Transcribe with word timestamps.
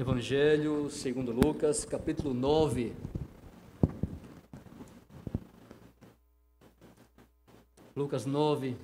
Evangelho 0.00 0.88
segundo 0.88 1.30
Lucas, 1.30 1.84
capítulo 1.84 2.32
9. 2.32 2.94
Lucas 7.94 8.24
9. 8.24 8.78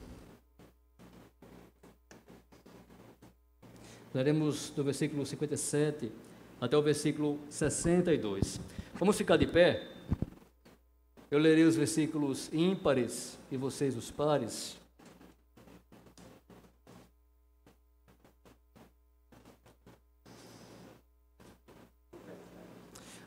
Leremos 4.13 4.69
do 4.77 4.85
versículo 4.85 5.25
57 5.25 6.13
até 6.61 6.77
o 6.77 6.83
versículo 6.83 7.41
62. 7.49 8.61
Vamos 8.97 9.17
ficar 9.17 9.39
de 9.39 9.47
pé? 9.47 9.89
Eu 11.31 11.39
lerei 11.39 11.65
os 11.65 11.77
versículos 11.77 12.53
ímpares 12.53 13.39
e 13.51 13.57
vocês 13.57 13.97
os 13.97 14.11
pares. 14.11 14.79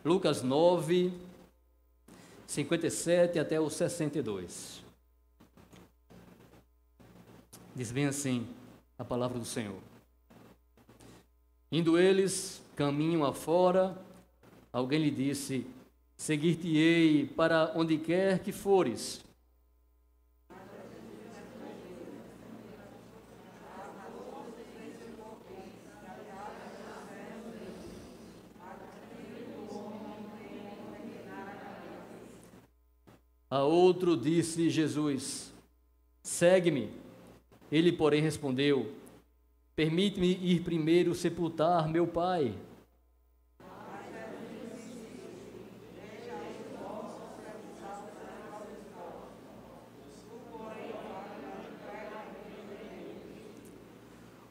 Lucas 0.10 0.42
9, 0.42 1.14
57 2.48 3.38
até 3.38 3.60
o 3.60 3.70
62. 3.70 4.84
Diz 7.76 7.92
bem 7.92 8.08
assim 8.08 8.48
a 8.98 9.06
palavra 9.06 9.38
do 9.38 9.46
Senhor. 9.46 9.78
Indo 11.72 11.96
eles 11.96 12.60
caminham 12.76 13.24
afora, 13.24 13.96
alguém 14.74 15.00
lhe 15.00 15.12
disse: 15.12 15.68
Seguir-te-ei 16.18 17.28
para 17.28 17.72
onde 17.76 18.00
quer 18.00 18.40
que 18.40 18.52
fores. 18.52 19.24
A 33.60 33.64
outro 33.64 34.16
disse 34.16 34.70
Jesus: 34.70 35.54
Segue-me. 36.24 36.90
Ele, 37.70 37.92
porém, 37.92 38.22
respondeu: 38.22 38.90
Permite-me 39.76 40.32
ir 40.42 40.62
primeiro 40.62 41.14
sepultar 41.14 41.90
meu 41.90 42.08
pai. 42.08 42.56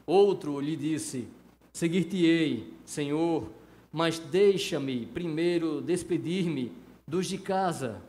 Outro 0.05 0.61
lhe 0.61 0.77
disse: 0.77 1.27
Seguir-te-ei, 1.73 2.75
Senhor, 2.84 3.48
mas 3.91 4.19
deixa-me 4.19 5.06
primeiro 5.06 5.81
despedir-me 5.81 6.70
dos 7.06 7.27
de 7.27 7.39
casa. 7.39 8.03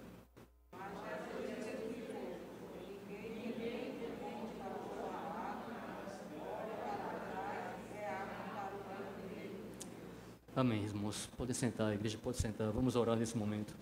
Amém, 10.60 10.84
irmãos. 10.84 11.30
Pode 11.38 11.54
sentar, 11.54 11.88
a 11.88 11.94
igreja 11.96 12.18
pode 12.22 12.36
sentar. 12.36 12.70
Vamos 12.70 12.98
orar 12.98 13.16
nesse 13.16 13.38
momento. 13.38 13.74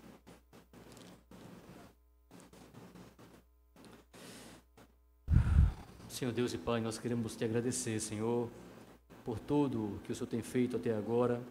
Senhor 6.07 6.31
Deus 6.31 6.53
e 6.53 6.57
Pai, 6.59 6.79
nós 6.79 6.99
queremos 6.99 7.35
te 7.35 7.43
agradecer, 7.43 7.99
Senhor, 7.99 8.47
por 9.25 9.39
tudo 9.39 9.99
que 10.03 10.11
o 10.11 10.15
Senhor 10.15 10.27
tem 10.27 10.43
feito 10.43 10.75
até 10.75 10.95
agora 10.95 11.41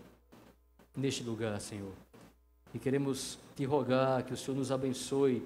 neste 0.97 1.25
lugar, 1.25 1.61
Senhor. 1.61 1.93
E 2.73 2.79
queremos 2.79 3.37
te 3.57 3.65
rogar 3.65 4.23
que 4.23 4.33
o 4.33 4.37
Senhor 4.37 4.57
nos 4.57 4.71
abençoe 4.71 5.45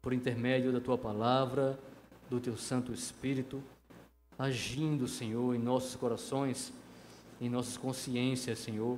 por 0.00 0.12
intermédio 0.12 0.70
da 0.70 0.78
tua 0.78 0.96
palavra, 0.96 1.76
do 2.30 2.38
teu 2.38 2.56
Santo 2.56 2.92
Espírito, 2.92 3.60
agindo, 4.38 5.08
Senhor, 5.08 5.52
em 5.52 5.58
nossos 5.58 5.96
corações, 5.96 6.72
em 7.40 7.48
nossas 7.48 7.76
consciências, 7.76 8.60
Senhor 8.60 8.96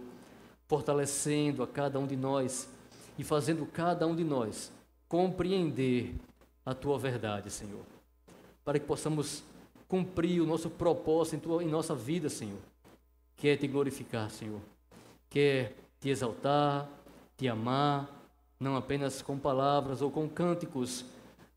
fortalecendo 0.69 1.62
a 1.62 1.67
cada 1.67 1.99
um 1.99 2.06
de 2.06 2.15
nós 2.15 2.69
e 3.19 3.25
fazendo 3.25 3.67
cada 3.67 4.06
um 4.06 4.15
de 4.15 4.23
nós 4.23 4.71
compreender 5.09 6.15
a 6.65 6.75
tua 6.75 6.99
verdade, 6.99 7.51
Senhor. 7.51 7.83
Para 8.65 8.79
que 8.79 8.87
possamos 8.87 9.43
cumprir 9.89 10.43
o 10.43 10.47
nosso 10.47 10.69
propósito 10.69 11.37
em, 11.37 11.41
tua, 11.41 11.65
em 11.65 11.69
nossa 11.69 11.95
vida, 11.95 12.29
Senhor. 12.29 12.59
Que 13.34 13.49
é 13.49 13.56
te 13.56 13.67
glorificar, 13.67 14.31
Senhor. 14.31 14.61
Que 15.31 15.41
é 15.41 15.73
te 15.99 16.11
exaltar, 16.11 16.87
te 17.37 17.49
amar, 17.49 18.09
não 18.61 18.77
apenas 18.77 19.23
com 19.23 19.39
palavras 19.39 20.03
ou 20.03 20.11
com 20.11 20.29
cânticos, 20.29 21.06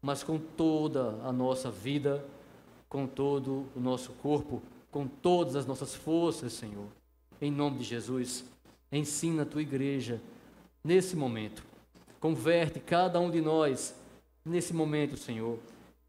mas 0.01 0.23
com 0.23 0.39
toda 0.39 1.19
a 1.25 1.33
nossa 1.33 1.69
vida, 1.69 2.23
com 2.87 3.05
todo 3.05 3.65
o 3.75 3.79
nosso 3.79 4.13
corpo, 4.13 4.61
com 4.89 5.05
todas 5.07 5.55
as 5.55 5.65
nossas 5.65 5.93
forças, 5.93 6.53
Senhor. 6.53 6.87
Em 7.41 7.51
nome 7.51 7.79
de 7.79 7.83
Jesus. 7.83 8.45
Ensina 8.91 9.43
a 9.43 9.45
tua 9.45 9.61
igreja 9.61 10.21
nesse 10.83 11.15
momento. 11.15 11.63
Converte 12.19 12.79
cada 12.79 13.19
um 13.19 13.31
de 13.31 13.41
nós 13.41 13.95
nesse 14.43 14.73
momento, 14.73 15.15
Senhor. 15.15 15.57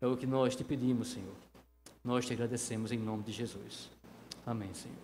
É 0.00 0.06
o 0.06 0.16
que 0.16 0.26
nós 0.26 0.56
te 0.56 0.64
pedimos, 0.64 1.08
Senhor. 1.08 1.34
Nós 2.04 2.26
te 2.26 2.32
agradecemos 2.32 2.90
em 2.90 2.98
nome 2.98 3.22
de 3.22 3.30
Jesus. 3.30 3.88
Amém, 4.44 4.74
Senhor. 4.74 4.98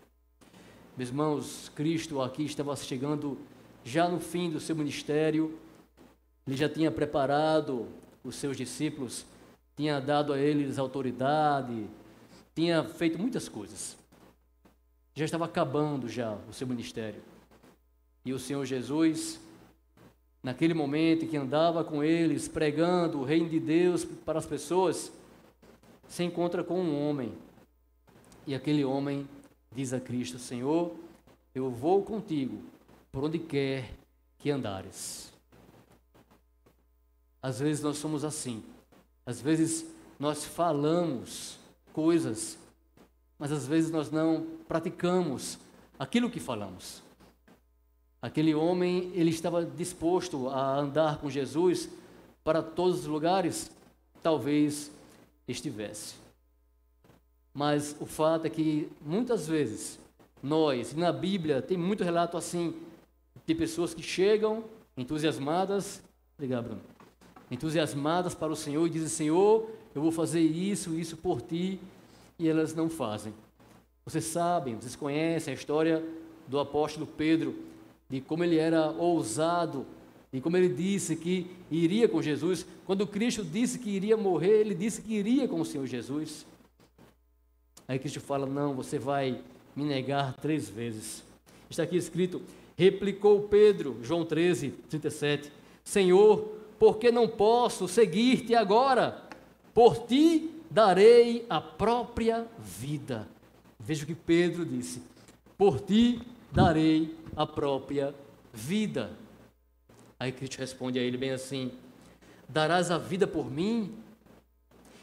Meus 0.97 1.11
irmãos, 1.11 1.69
Cristo 1.77 2.21
aqui 2.21 2.45
estava 2.45 2.75
chegando 2.75 3.39
já 3.85 4.09
no 4.09 4.19
fim 4.19 4.51
do 4.51 4.59
seu 4.59 4.75
ministério. 4.75 5.57
Ele 6.45 6.57
já 6.57 6.69
tinha 6.69 6.91
preparado 6.91 7.87
os 8.25 8.35
seus 8.35 8.57
discípulos, 8.57 9.25
tinha 9.77 10.01
dado 10.01 10.33
a 10.33 10.39
eles 10.39 10.79
autoridade, 10.79 11.87
tinha 12.55 12.83
feito 12.83 13.17
muitas 13.17 13.49
coisas. 13.49 13.97
Já 15.15 15.25
estava 15.25 15.45
acabando 15.45 16.09
já 16.09 16.37
o 16.49 16.53
seu 16.53 16.67
ministério. 16.67 17.23
E 18.25 18.33
o 18.33 18.39
Senhor 18.39 18.65
Jesus, 18.65 19.41
naquele 20.43 20.75
momento 20.75 21.25
em 21.25 21.29
que 21.29 21.37
andava 21.37 21.85
com 21.85 22.03
eles, 22.03 22.49
pregando 22.49 23.19
o 23.19 23.25
reino 23.25 23.49
de 23.49 23.61
Deus 23.61 24.05
para 24.05 24.39
as 24.39 24.47
pessoas, 24.47 25.13
se 26.09 26.25
encontra 26.25 26.65
com 26.65 26.81
um 26.81 27.09
homem. 27.09 27.33
E 28.47 28.55
aquele 28.55 28.85
homem 28.85 29.29
diz 29.73 29.93
a 29.93 30.01
Cristo: 30.01 30.39
Senhor, 30.39 30.95
eu 31.55 31.71
vou 31.71 32.03
contigo 32.03 32.63
por 33.13 33.25
onde 33.25 33.39
quer 33.39 33.95
que 34.39 34.51
andares. 34.51 35.33
Às 37.43 37.61
vezes 37.61 37.83
nós 37.83 37.99
somos 37.99 38.25
assim. 38.25 38.63
Às 39.25 39.41
vezes 39.41 39.87
nós 40.19 40.45
falamos 40.45 41.59
coisas, 41.93 42.59
mas 43.39 43.53
às 43.53 43.67
vezes 43.67 43.91
nós 43.91 44.11
não 44.11 44.47
praticamos 44.67 45.59
aquilo 45.99 46.31
que 46.31 46.41
falamos. 46.41 47.03
Aquele 48.21 48.55
homem, 48.55 49.13
ele 49.15 49.31
estava 49.31 49.65
disposto 49.65 50.49
a 50.49 50.77
andar 50.79 51.19
com 51.19 51.31
Jesus 51.31 51.89
para 52.43 52.63
todos 52.63 53.01
os 53.01 53.07
lugares? 53.07 53.71
Talvez 54.23 54.91
estivesse. 55.47 56.17
Mas 57.55 57.97
o 58.01 58.07
fato 58.07 58.47
é 58.47 58.51
que 58.51 58.89
muitas 59.01 59.47
vezes 59.47 59.99
nós, 60.43 60.95
na 60.95 61.13
Bíblia, 61.13 61.63
tem 61.63 61.77
muito 61.77 62.03
relato 62.03 62.37
assim 62.37 62.75
de 63.47 63.55
pessoas 63.55 63.95
que 63.95 64.03
chegam 64.03 64.65
entusiasmadas, 64.97 66.03
Bruno, 66.37 66.81
entusiasmadas 67.51 68.35
para 68.35 68.53
o 68.53 68.57
Senhor 68.57 68.87
e 68.87 68.91
dizem: 68.91 69.09
Senhor, 69.09 69.71
eu 69.95 70.03
vou 70.03 70.13
fazer 70.13 70.41
isso, 70.41 70.99
isso 70.99 71.17
por 71.17 71.41
ti, 71.41 71.81
e 72.39 72.49
elas 72.49 72.75
não 72.75 72.89
fazem. 72.89 73.33
Vocês 74.05 74.25
sabem, 74.25 74.77
vocês 74.77 74.97
conhecem 74.97 75.53
a 75.53 75.57
história 75.57 76.05
do 76.47 76.59
apóstolo 76.59 77.07
Pedro 77.07 77.55
de 78.09 78.21
como 78.21 78.45
ele 78.45 78.57
era 78.57 78.91
ousado, 78.91 79.87
e 80.33 80.41
como 80.41 80.57
ele 80.57 80.69
disse 80.69 81.17
que 81.17 81.51
iria 81.71 82.09
com 82.09 82.21
Jesus. 82.21 82.67
Quando 82.85 83.07
Cristo 83.07 83.43
disse 83.43 83.79
que 83.79 83.91
iria 83.91 84.17
morrer, 84.17 84.61
ele 84.61 84.75
disse 84.75 85.01
que 85.01 85.15
iria 85.15 85.49
com 85.49 85.61
o 85.61 85.65
Senhor 85.65 85.87
Jesus. 85.87 86.47
Aí 87.87 87.99
Cristo 87.99 88.21
fala: 88.21 88.47
Não, 88.47 88.75
você 88.75 88.99
vai 88.99 89.41
me 89.75 89.85
negar 89.85 90.35
três 90.35 90.69
vezes. 90.69 91.25
Está 91.71 91.83
aqui 91.83 91.97
escrito: 91.97 92.43
Replicou 92.77 93.49
Pedro, 93.49 93.99
João 94.03 94.25
13, 94.25 94.71
37, 94.91 95.51
Senhor, 95.83 96.59
por 96.79 96.99
que 96.99 97.11
não 97.11 97.27
posso 97.27 97.89
seguir-te 97.89 98.55
agora? 98.55 99.23
Por 99.73 100.07
ti 100.07 100.51
darei 100.71 101.47
a 101.49 101.61
própria 101.61 102.47
vida. 102.59 103.27
Veja 103.81 104.05
o 104.05 104.07
que 104.07 104.15
Pedro 104.15 104.67
disse: 104.67 105.03
Por 105.57 105.81
ti 105.81 106.21
darei 106.51 107.17
a 107.37 107.47
própria 107.47 108.15
vida. 108.53 109.11
Aí 110.19 110.33
Cristo 110.33 110.59
responde 110.59 110.99
a 110.99 111.03
ele 111.03 111.17
bem 111.17 111.31
assim: 111.31 111.71
Darás 112.49 112.91
a 112.91 112.99
vida 112.99 113.27
por 113.27 113.51
mim? 113.51 113.95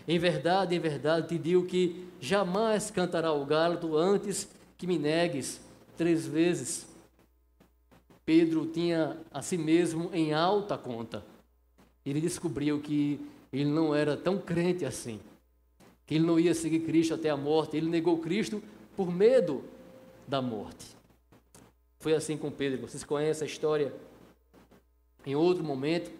Em 0.07 0.19
verdade, 0.19 0.75
em 0.75 0.79
verdade 0.79 1.29
te 1.29 1.37
digo 1.37 1.65
que 1.65 2.07
jamais 2.19 2.91
cantará 2.91 3.31
o 3.31 3.45
galo 3.45 3.97
antes 3.97 4.47
que 4.77 4.85
me 4.85 4.99
negues 4.99 5.59
três 5.97 6.27
vezes. 6.27 6.87
Pedro 8.23 8.65
tinha 8.67 9.17
a 9.31 9.41
si 9.41 9.57
mesmo 9.57 10.09
em 10.13 10.33
alta 10.33 10.77
conta. 10.77 11.23
Ele 12.05 12.21
descobriu 12.21 12.79
que 12.79 13.19
ele 13.51 13.69
não 13.69 13.95
era 13.95 14.17
tão 14.17 14.37
crente 14.37 14.85
assim, 14.85 15.19
que 16.05 16.15
ele 16.15 16.25
não 16.25 16.39
ia 16.39 16.53
seguir 16.53 16.81
Cristo 16.81 17.13
até 17.13 17.29
a 17.29 17.37
morte. 17.37 17.77
Ele 17.77 17.87
negou 17.87 18.19
Cristo 18.19 18.61
por 18.95 19.11
medo 19.11 19.63
da 20.27 20.41
morte. 20.41 20.95
Foi 22.05 22.13
assim 22.13 22.37
com 22.37 22.51
Pedro. 22.51 22.87
Vocês 22.87 23.03
conhecem 23.03 23.47
a 23.47 23.49
história? 23.49 23.91
Em 25.25 25.35
outro 25.35 25.63
momento, 25.63 26.11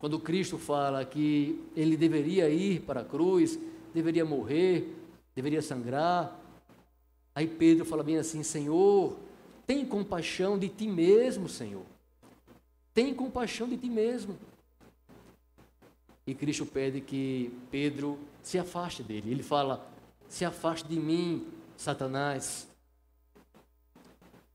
quando 0.00 0.18
Cristo 0.18 0.58
fala 0.58 1.04
que 1.04 1.64
ele 1.76 1.96
deveria 1.96 2.50
ir 2.50 2.80
para 2.80 3.02
a 3.02 3.04
cruz, 3.04 3.56
deveria 3.94 4.24
morrer, 4.24 4.92
deveria 5.32 5.62
sangrar, 5.62 6.36
aí 7.32 7.46
Pedro 7.46 7.84
fala 7.84 8.02
bem 8.02 8.16
assim: 8.16 8.42
Senhor, 8.42 9.16
tem 9.64 9.86
compaixão 9.86 10.58
de 10.58 10.68
ti 10.68 10.88
mesmo, 10.88 11.48
Senhor. 11.48 11.86
Tem 12.92 13.14
compaixão 13.14 13.68
de 13.68 13.76
ti 13.76 13.88
mesmo. 13.88 14.36
E 16.26 16.34
Cristo 16.34 16.66
pede 16.66 17.00
que 17.00 17.56
Pedro 17.70 18.18
se 18.42 18.58
afaste 18.58 19.04
dele. 19.04 19.30
Ele 19.30 19.44
fala: 19.44 19.88
Se 20.28 20.44
afaste 20.44 20.88
de 20.88 20.98
mim, 20.98 21.46
Satanás. 21.76 22.69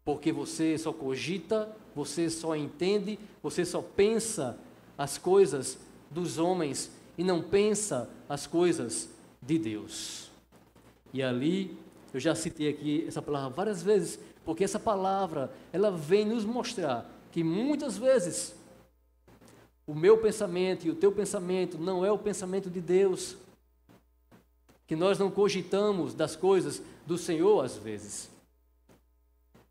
Porque 0.06 0.32
você 0.32 0.78
só 0.78 0.94
cogita, 0.94 1.76
você 1.96 2.30
só 2.30 2.56
entende, 2.56 3.18
você 3.42 3.66
só 3.66 3.82
pensa 3.82 4.58
as 4.96 5.18
coisas 5.18 5.80
dos 6.12 6.38
homens 6.38 6.92
e 7.18 7.24
não 7.24 7.42
pensa 7.42 8.08
as 8.30 8.46
coisas 8.46 9.10
de 9.42 9.58
Deus. 9.58 10.30
E 11.12 11.24
ali, 11.24 11.78
eu 12.14 12.20
já 12.20 12.36
citei 12.36 12.70
aqui 12.70 13.04
essa 13.08 13.22
palavra 13.22 13.50
várias 13.50 13.82
vezes, 13.82 14.20
porque 14.46 14.64
essa 14.64 14.80
palavra, 14.80 15.52
ela 15.74 15.90
vem 15.90 16.24
nos 16.24 16.46
mostrar 16.46 17.10
que 17.32 17.44
muitas 17.44 17.98
vezes 17.98 18.56
o 19.88 19.94
meu 19.94 20.18
pensamento 20.18 20.86
e 20.86 20.90
o 20.90 20.96
teu 20.96 21.12
pensamento 21.12 21.78
não 21.78 22.06
é 22.06 22.12
o 22.12 22.18
pensamento 22.18 22.70
de 22.70 22.80
Deus. 22.80 23.36
Que 24.88 24.96
nós 24.96 25.18
não 25.18 25.32
cogitamos 25.32 26.14
das 26.14 26.36
coisas 26.36 26.82
do 27.08 27.18
Senhor 27.18 27.64
às 27.64 27.76
vezes. 27.76 28.30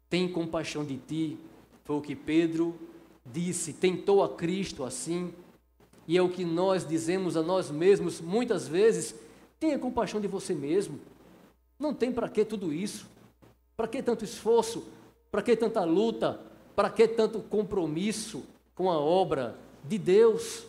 Tem 0.08 0.28
compaixão 0.28 0.84
de 0.84 0.96
ti, 0.96 1.38
foi 1.84 1.96
o 1.96 2.00
que 2.00 2.14
Pedro 2.14 2.74
disse, 3.24 3.72
tentou 3.72 4.22
a 4.22 4.28
Cristo 4.28 4.84
assim, 4.84 5.32
e 6.06 6.16
é 6.16 6.22
o 6.22 6.28
que 6.28 6.44
nós 6.44 6.86
dizemos 6.86 7.36
a 7.36 7.42
nós 7.42 7.70
mesmos 7.70 8.20
muitas 8.20 8.68
vezes: 8.68 9.14
tenha 9.58 9.78
compaixão 9.78 10.20
de 10.20 10.28
você 10.28 10.54
mesmo. 10.54 11.00
Não 11.78 11.94
tem 11.94 12.12
para 12.12 12.28
que 12.28 12.44
tudo 12.44 12.72
isso. 12.72 13.06
Para 13.76 13.88
que 13.88 14.02
tanto 14.02 14.24
esforço? 14.24 14.84
Para 15.30 15.42
que 15.42 15.56
tanta 15.56 15.82
luta? 15.84 16.40
Para 16.76 16.90
que 16.90 17.08
tanto 17.08 17.40
compromisso 17.40 18.44
com 18.74 18.90
a 18.90 18.98
obra 18.98 19.56
de 19.82 19.98
Deus? 19.98 20.66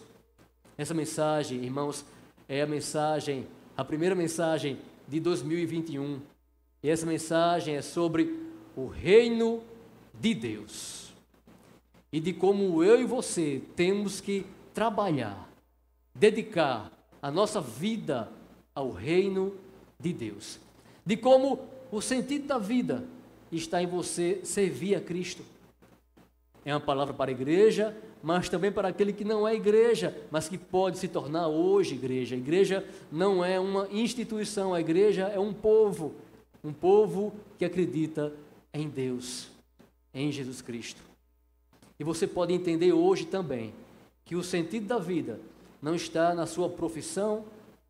Essa 0.78 0.94
mensagem, 0.94 1.64
irmãos, 1.64 2.06
é 2.48 2.62
a 2.62 2.68
mensagem, 2.68 3.48
a 3.78 3.84
primeira 3.84 4.16
mensagem 4.16 4.78
de 5.08 5.20
2021. 5.20 6.20
E 6.82 6.90
essa 6.90 7.06
mensagem 7.06 7.76
é 7.76 7.82
sobre 7.82 8.45
o 8.75 8.88
reino 8.88 9.63
de 10.13 10.33
Deus. 10.33 11.13
E 12.12 12.19
de 12.19 12.33
como 12.33 12.83
eu 12.83 13.00
e 13.00 13.06
você 13.06 13.62
temos 13.75 14.22
que 14.22 14.45
trabalhar, 14.74 15.50
dedicar 16.13 16.92
a 17.22 17.31
nossa 17.31 17.60
vida 17.60 18.30
ao 18.74 18.92
reino 18.92 19.56
de 20.00 20.13
Deus. 20.13 20.60
De 21.06 21.16
como 21.18 21.60
o 21.92 22.01
sentido 22.01 22.48
da 22.48 22.57
vida 22.57 23.04
está 23.51 23.81
em 23.81 23.88
você 23.88 24.42
servir 24.44 24.95
a 24.95 25.01
Cristo. 25.01 25.44
É 26.63 26.74
uma 26.74 26.80
palavra 26.80 27.13
para 27.13 27.31
a 27.31 27.33
igreja, 27.33 27.95
mas 28.24 28.50
também 28.50 28.72
para 28.72 28.88
aquele 28.88 29.13
que 29.13 29.24
não 29.24 29.48
é 29.48 29.54
igreja, 29.54 30.18
mas 30.31 30.50
que 30.50 30.57
pode 30.57 30.98
se 30.98 31.07
tornar 31.07 31.48
hoje 31.48 31.94
igreja. 31.94 32.36
A 32.36 32.38
igreja 32.38 32.86
não 33.12 33.45
é 33.45 33.60
uma 33.60 33.88
instituição, 33.92 34.74
a 34.74 34.80
igreja 34.80 35.27
é 35.27 35.39
um 35.39 35.54
povo, 35.54 36.16
um 36.63 36.74
povo 36.74 37.33
que 37.57 37.63
acredita 37.63 38.33
em 38.75 38.89
Deus, 38.89 39.48
em 40.13 40.30
Jesus 40.31 40.62
Cristo. 40.62 41.01
E 41.98 42.04
você 42.04 42.27
pode 42.27 42.54
entender 42.54 42.92
hoje 42.92 43.25
também 43.25 43.74
que 44.25 44.36
o 44.36 44.44
sentido 44.44 44.86
da 44.86 45.00
vida 45.00 45.39
não 45.81 45.95
está 45.95 46.36
na 46.36 46.45
sua 46.45 46.69
profissão, 46.69 47.45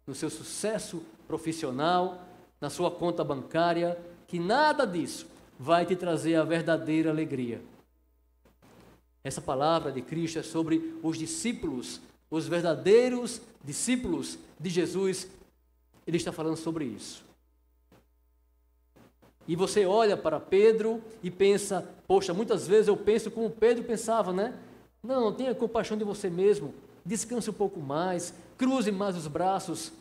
no 0.06 0.14
seu 0.14 0.30
sucesso 0.30 1.02
profissional, 1.28 2.24
na 2.62 2.70
sua 2.70 2.92
conta 2.92 3.24
bancária, 3.24 4.00
que 4.28 4.38
nada 4.38 4.86
disso 4.86 5.26
vai 5.60 5.88
te 5.88 5.96
trazer 5.96 6.36
a 6.36 6.44
verdadeira 6.44 7.10
alegria. 7.10 7.62
Essa 9.24 9.42
palavra 9.42 9.92
de 9.92 10.04
Cristo 10.04 10.38
é 10.38 10.44
sobre 10.44 11.00
os 11.02 11.18
discípulos, 11.18 12.00
os 12.30 12.48
verdadeiros 12.48 13.42
discípulos 13.64 14.38
de 14.60 14.70
Jesus. 14.70 15.28
Ele 16.06 16.18
está 16.18 16.32
falando 16.32 16.58
sobre 16.58 16.86
isso. 16.86 17.25
E 19.48 19.56
você 19.56 19.86
olha 19.86 20.18
para 20.18 20.40
Pedro 20.40 21.02
e 21.22 21.30
pensa, 21.30 21.88
poxa, 22.08 22.34
muitas 22.34 22.68
vezes 22.68 22.88
eu 22.88 22.98
penso 22.98 23.30
como 23.30 23.50
Pedro 23.50 23.84
pensava, 23.84 24.34
né? 24.34 24.54
Não, 25.04 25.32
tenha 25.32 25.54
compaixão 25.54 25.98
de 25.98 26.04
você 26.04 26.30
mesmo, 26.30 26.74
descanse 27.06 27.50
um 27.50 27.54
pouco 27.54 27.80
mais, 27.80 28.34
cruze 28.58 28.92
mais 28.92 29.16
os 29.16 29.28
braços, 29.28 29.92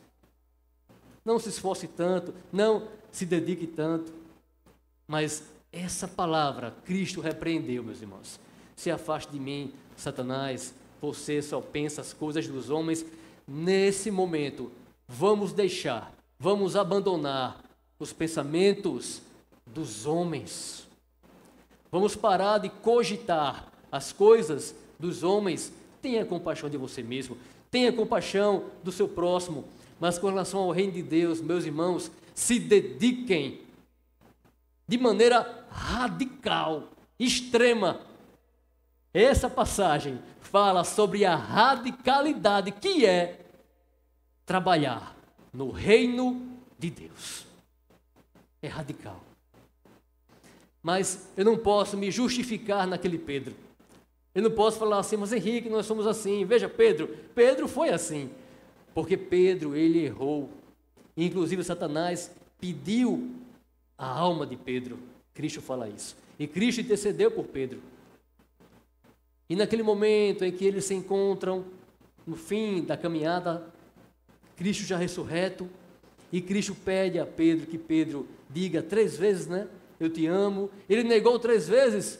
não 1.25 1.39
se 1.39 1.51
esforce 1.51 1.87
tanto, 1.87 2.35
não 2.53 2.89
se 3.13 3.27
dedique 3.27 3.67
tanto. 3.67 4.13
Mas 5.07 5.45
essa 5.71 6.09
palavra 6.09 6.75
Cristo 6.85 7.21
repreendeu, 7.21 7.83
meus 7.83 8.01
irmãos. 8.01 8.41
Se 8.75 8.91
afaste 8.91 9.31
de 9.31 9.39
mim, 9.39 9.73
Satanás, 9.97 10.75
você 11.01 11.43
só 11.43 11.61
pensa 11.61 12.01
as 12.01 12.13
coisas 12.13 12.49
dos 12.49 12.71
homens. 12.71 13.05
Nesse 13.47 14.11
momento, 14.11 14.73
vamos 15.07 15.53
deixar, 15.53 16.15
vamos 16.39 16.77
abandonar 16.77 17.63
os 17.99 18.13
pensamentos 18.13 19.21
dos 19.75 20.07
homens. 20.07 20.89
Vamos 21.91 22.17
parar 22.17 22.59
de 22.59 22.69
cogitar 22.69 23.71
as 23.91 24.13
coisas 24.13 24.75
dos 24.99 25.23
homens. 25.23 25.73
Tenha 26.01 26.25
compaixão 26.25 26.71
de 26.71 26.77
você 26.77 27.03
mesmo, 27.03 27.37
tenha 27.71 27.93
compaixão 27.93 28.67
do 28.83 28.93
seu 28.93 29.09
próximo, 29.09 29.65
mas 29.99 30.19
com 30.19 30.29
relação 30.29 30.61
ao 30.61 30.71
reino 30.71 30.93
de 30.93 31.03
Deus, 31.03 31.41
meus 31.41 31.65
irmãos, 31.65 32.11
se 32.35 32.59
dediquem 32.59 33.61
de 34.87 34.99
maneira 34.99 35.67
radical, 35.71 36.85
extrema. 37.19 38.01
Essa 39.13 39.49
passagem 39.49 40.21
fala 40.41 40.85
sobre 40.85 41.25
a 41.25 41.35
radicalidade 41.35 42.71
que 42.71 43.07
é 43.07 43.45
trabalhar 44.45 45.17
no 45.53 45.71
reino 45.71 46.59
de 46.79 46.91
Deus. 46.91 47.47
É 48.61 48.69
radical. 48.69 49.21
Mas 50.85 51.31
eu 51.35 51.47
não 51.47 51.57
posso 51.57 51.97
me 51.97 52.11
justificar 52.11 52.87
naquele 52.87 53.17
Pedro. 53.17 53.55
Eu 54.35 54.43
não 54.43 54.51
posso 54.51 54.79
falar 54.79 54.99
assim, 54.99 55.17
mas 55.17 55.33
Henrique, 55.33 55.71
nós 55.71 55.87
somos 55.87 56.07
assim. 56.07 56.45
Veja, 56.45 56.69
Pedro, 56.69 57.09
Pedro 57.35 57.67
foi 57.67 57.89
assim. 57.89 58.31
Porque 58.93 59.17
Pedro, 59.17 59.75
ele 59.75 60.05
errou. 60.05 60.51
Inclusive, 61.17 61.65
Satanás 61.65 62.31
pediu 62.61 63.31
a 63.97 64.07
alma 64.07 64.47
de 64.47 64.57
Pedro. 64.57 64.99
Cristo 65.33 65.63
fala 65.63 65.89
isso. 65.89 66.15
E 66.39 66.47
Cristo 66.47 66.83
intercedeu 66.83 67.31
por 67.31 67.47
Pedro. 67.47 67.81
E 69.49 69.57
naquele 69.57 69.83
momento 69.83 70.45
em 70.45 70.53
que 70.53 70.67
eles 70.67 70.85
se 70.85 70.93
encontram, 70.95 71.65
no 72.27 72.37
fim 72.37 72.83
da 72.83 72.95
caminhada, 72.95 73.67
Cristo 74.55 74.85
já 74.85 74.99
ressurreto, 74.99 75.67
e 76.31 76.43
Cristo 76.43 76.75
pede 76.75 77.19
a 77.19 77.25
Pedro 77.25 77.67
que 77.67 77.79
Pedro 77.79 78.29
diga 78.51 78.83
três 78.83 79.17
vezes, 79.17 79.47
né? 79.47 79.67
Eu 79.99 80.11
te 80.11 80.27
amo. 80.27 80.71
Ele 80.89 81.03
negou 81.03 81.39
três 81.39 81.69
vezes. 81.69 82.19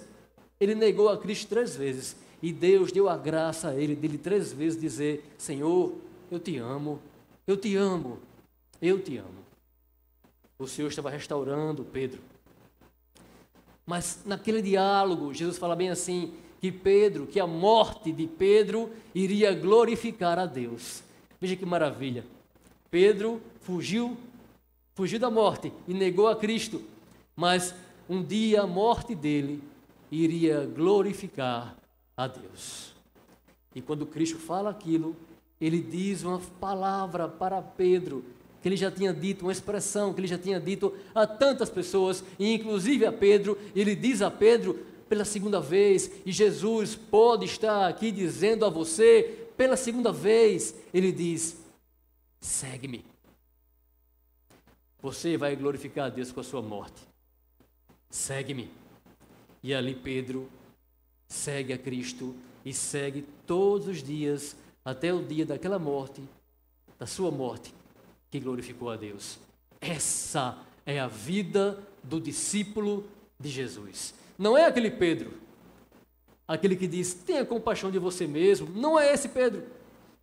Ele 0.61 0.75
negou 0.75 1.09
a 1.09 1.19
Cristo 1.19 1.49
três 1.49 1.77
vezes. 1.77 2.17
E 2.43 2.53
Deus 2.53 2.93
deu 2.93 3.09
a 3.09 3.17
graça 3.17 3.71
a 3.71 3.75
ele, 3.75 3.97
dele 3.97 4.19
três 4.19 4.53
vezes 4.53 4.81
dizer: 4.81 5.25
Senhor, 5.39 5.95
eu 6.31 6.39
te 6.39 6.59
amo, 6.59 7.01
eu 7.47 7.57
te 7.57 7.75
amo, 7.75 8.19
eu 8.83 9.01
te 9.01 9.17
amo. 9.17 9.45
O 10.59 10.67
Senhor 10.67 10.89
estava 10.89 11.11
restaurando 11.11 11.85
Pedro. 11.85 12.21
Mas 13.87 14.21
naquele 14.25 14.63
diálogo, 14.63 15.33
Jesus 15.33 15.59
fala 15.59 15.75
bem 15.75 15.91
assim: 15.91 16.35
que 16.61 16.73
Pedro, 16.73 17.27
que 17.27 17.39
a 17.39 17.47
morte 17.47 18.11
de 18.11 18.27
Pedro 18.27 18.91
iria 19.15 19.53
glorificar 19.53 20.39
a 20.39 20.47
Deus. 20.47 21.03
Veja 21.39 21.57
que 21.57 21.67
maravilha. 21.67 22.25
Pedro 22.91 23.39
fugiu, 23.61 24.17
fugiu 24.95 25.19
da 25.19 25.31
morte 25.31 25.71
e 25.87 25.93
negou 25.93 26.27
a 26.27 26.35
Cristo, 26.35 26.81
mas 27.37 27.75
um 28.09 28.23
dia 28.23 28.63
a 28.63 28.67
morte 28.67 29.15
dele 29.15 29.63
iria 30.11 30.65
glorificar 30.67 31.77
a 32.17 32.27
Deus. 32.27 32.95
E 33.75 33.81
quando 33.81 34.07
Cristo 34.07 34.39
fala 34.39 34.71
aquilo, 34.71 35.17
ele 35.61 35.81
diz 35.81 36.23
uma 36.23 36.41
palavra 36.61 37.29
para 37.29 37.61
Pedro, 37.61 38.25
que 38.63 38.69
ele 38.69 38.77
já 38.77 38.91
tinha 38.91 39.13
dito, 39.13 39.45
uma 39.45 39.53
expressão 39.53 40.13
que 40.13 40.21
ele 40.21 40.29
já 40.29 40.39
tinha 40.39 40.61
dito 40.61 40.95
a 41.15 41.27
tantas 41.27 41.69
pessoas, 41.71 42.23
e 42.39 42.55
inclusive 42.55 43.05
a 43.05 43.13
Pedro, 43.13 43.59
ele 43.75 43.95
diz 43.97 44.23
a 44.23 44.31
Pedro: 44.31 44.79
pela 45.09 45.25
segunda 45.25 45.61
vez, 45.61 46.11
e 46.25 46.33
Jesus 46.33 46.95
pode 46.95 47.45
estar 47.45 47.89
aqui 47.89 48.11
dizendo 48.11 48.65
a 48.65 48.71
você, 48.71 49.49
pela 49.57 49.77
segunda 49.77 50.13
vez, 50.13 50.75
ele 50.93 51.13
diz: 51.13 51.63
segue-me. 52.41 53.05
Você 55.01 55.37
vai 55.37 55.55
glorificar 55.55 56.07
a 56.07 56.09
Deus 56.09 56.33
com 56.33 56.41
a 56.41 56.45
sua 56.45 56.63
morte. 56.63 57.14
Segue-me. 58.15 58.71
E 59.61 59.75
ali 59.75 59.93
Pedro 59.93 60.49
segue 61.27 61.73
a 61.73 61.79
Cristo 61.79 62.33
e 62.65 62.73
segue 62.73 63.27
todos 63.45 63.89
os 63.89 64.05
dias 64.05 64.57
até 64.85 65.13
o 65.13 65.21
dia 65.21 65.45
daquela 65.45 65.81
morte, 65.81 66.23
da 66.97 67.07
sua 67.07 67.33
morte, 67.33 67.75
que 68.31 68.39
glorificou 68.39 68.89
a 68.89 68.97
Deus. 68.97 69.37
Essa 69.81 70.57
é 70.87 71.01
a 71.01 71.09
vida 71.09 71.77
do 72.05 72.21
discípulo 72.21 73.05
de 73.39 73.49
Jesus. 73.49 74.15
Não 74.39 74.57
é 74.57 74.65
aquele 74.65 74.93
Pedro, 74.93 75.33
aquele 76.47 76.77
que 76.77 76.87
diz: 76.87 77.15
tenha 77.15 77.45
compaixão 77.45 77.91
de 77.91 77.99
você 77.99 78.29
mesmo. 78.29 78.71
Não 78.71 78.97
é 78.97 79.13
esse 79.13 79.29
Pedro. 79.29 79.65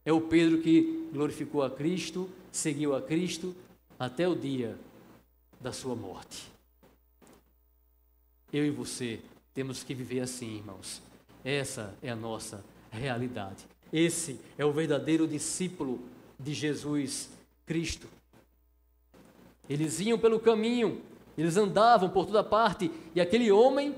É 0.05 0.13
o 0.13 0.21
Pedro 0.21 0.62
que 0.62 1.10
glorificou 1.12 1.62
a 1.62 1.69
Cristo, 1.69 2.29
seguiu 2.53 2.95
a 2.95 3.01
Cristo 3.01 3.53
até 4.00 4.29
o 4.29 4.33
dia 4.33 4.77
da 5.60 5.74
sua 5.74 5.93
morte. 5.93 6.50
Eu 8.53 8.65
e 8.65 8.70
você 8.70 9.20
temos 9.53 9.84
que 9.84 9.93
viver 9.93 10.20
assim, 10.22 10.58
irmãos. 10.58 11.01
Essa 11.43 11.93
é 12.01 12.10
a 12.10 12.15
nossa 12.15 12.63
realidade. 12.89 13.65
Esse 13.91 14.39
é 14.58 14.65
o 14.65 14.72
verdadeiro 14.72 15.27
discípulo 15.27 16.00
de 16.39 16.53
Jesus 16.53 17.29
Cristo. 17.65 18.08
Eles 19.70 20.00
iam 20.00 20.20
pelo 20.20 20.39
caminho, 20.39 21.01
eles 21.38 21.55
andavam 21.55 22.10
por 22.10 22.25
toda 22.25 22.43
parte, 22.43 22.91
e 23.15 23.22
aquele 23.22 23.51
homem 23.51 23.96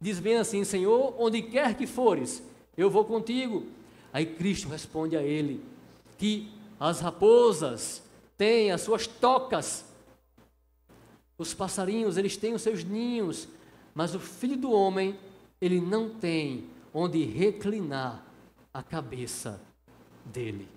diz 0.00 0.18
bem 0.18 0.36
assim: 0.36 0.64
Senhor, 0.64 1.14
onde 1.18 1.40
quer 1.40 1.74
que 1.76 1.86
fores, 1.86 2.42
eu 2.76 2.90
vou 2.90 3.04
contigo. 3.04 3.66
Aí 4.12 4.26
Cristo 4.26 4.68
responde 4.68 5.16
a 5.16 5.22
ele 5.22 5.64
que 6.18 6.52
as 6.78 7.00
raposas 7.00 8.02
têm 8.36 8.70
as 8.70 8.82
suas 8.82 9.06
tocas, 9.06 9.84
os 11.38 11.54
passarinhos, 11.54 12.16
eles 12.16 12.36
têm 12.36 12.54
os 12.54 12.62
seus 12.62 12.84
ninhos, 12.84 13.48
mas 13.94 14.14
o 14.14 14.20
filho 14.20 14.56
do 14.56 14.70
homem, 14.70 15.18
ele 15.60 15.80
não 15.80 16.08
tem 16.08 16.66
onde 16.92 17.24
reclinar 17.24 18.24
a 18.72 18.82
cabeça 18.82 19.60
dele. 20.24 20.68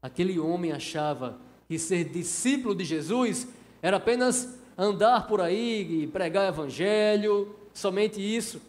Aquele 0.00 0.38
homem 0.38 0.72
achava 0.72 1.38
que 1.68 1.78
ser 1.78 2.04
discípulo 2.04 2.74
de 2.74 2.84
Jesus 2.84 3.46
era 3.80 3.96
apenas 3.96 4.58
andar 4.76 5.26
por 5.26 5.40
aí 5.40 6.02
e 6.02 6.06
pregar 6.06 6.48
evangelho, 6.48 7.54
somente 7.72 8.20
isso, 8.20 8.60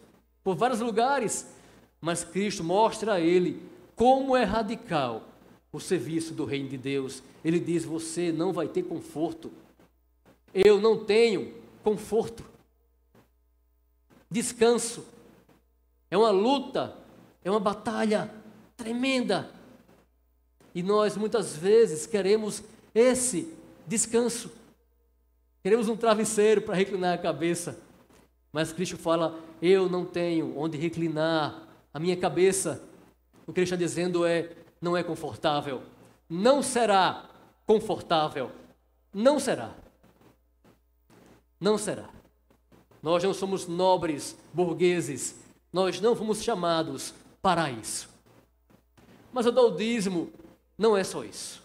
por 0.42 0.56
vários 0.56 0.80
lugares. 0.80 1.52
Mas 2.00 2.22
Cristo 2.22 2.62
mostra 2.62 3.14
a 3.14 3.20
ele 3.20 3.62
como 3.96 4.36
é 4.36 4.44
radical 4.44 5.28
o 5.72 5.80
serviço 5.80 6.32
do 6.34 6.44
reino 6.44 6.68
de 6.68 6.78
Deus. 6.78 7.22
Ele 7.44 7.58
diz: 7.58 7.84
Você 7.84 8.30
não 8.30 8.52
vai 8.52 8.68
ter 8.68 8.82
conforto. 8.82 9.50
Eu 10.52 10.80
não 10.80 11.04
tenho 11.04 11.52
conforto. 11.82 12.44
Descanso. 14.34 15.06
É 16.10 16.18
uma 16.18 16.32
luta, 16.32 16.96
é 17.44 17.48
uma 17.48 17.60
batalha 17.60 18.28
tremenda. 18.76 19.48
E 20.74 20.82
nós 20.82 21.16
muitas 21.16 21.56
vezes 21.56 22.04
queremos 22.04 22.60
esse 22.92 23.56
descanso. 23.86 24.50
Queremos 25.62 25.88
um 25.88 25.96
travesseiro 25.96 26.62
para 26.62 26.74
reclinar 26.74 27.14
a 27.14 27.22
cabeça. 27.22 27.78
Mas 28.52 28.72
Cristo 28.72 28.96
fala: 28.96 29.38
Eu 29.62 29.88
não 29.88 30.04
tenho 30.04 30.58
onde 30.58 30.76
reclinar 30.76 31.68
a 31.92 32.00
minha 32.00 32.16
cabeça. 32.16 32.82
O 33.46 33.52
que 33.52 33.60
ele 33.60 33.64
está 33.66 33.76
dizendo 33.76 34.26
é: 34.26 34.50
não 34.80 34.96
é 34.96 35.04
confortável. 35.04 35.80
Não 36.28 36.60
será 36.60 37.30
confortável. 37.64 38.50
Não 39.12 39.38
será. 39.38 39.72
Não 41.60 41.78
será. 41.78 42.10
Nós 43.04 43.22
não 43.22 43.34
somos 43.34 43.68
nobres 43.68 44.34
burgueses. 44.50 45.36
Nós 45.70 46.00
não 46.00 46.16
fomos 46.16 46.42
chamados 46.42 47.12
para 47.42 47.70
isso. 47.70 48.08
Mas 49.30 49.44
o 49.44 49.52
daudismo 49.52 50.30
não 50.78 50.96
é 50.96 51.04
só 51.04 51.22
isso. 51.22 51.62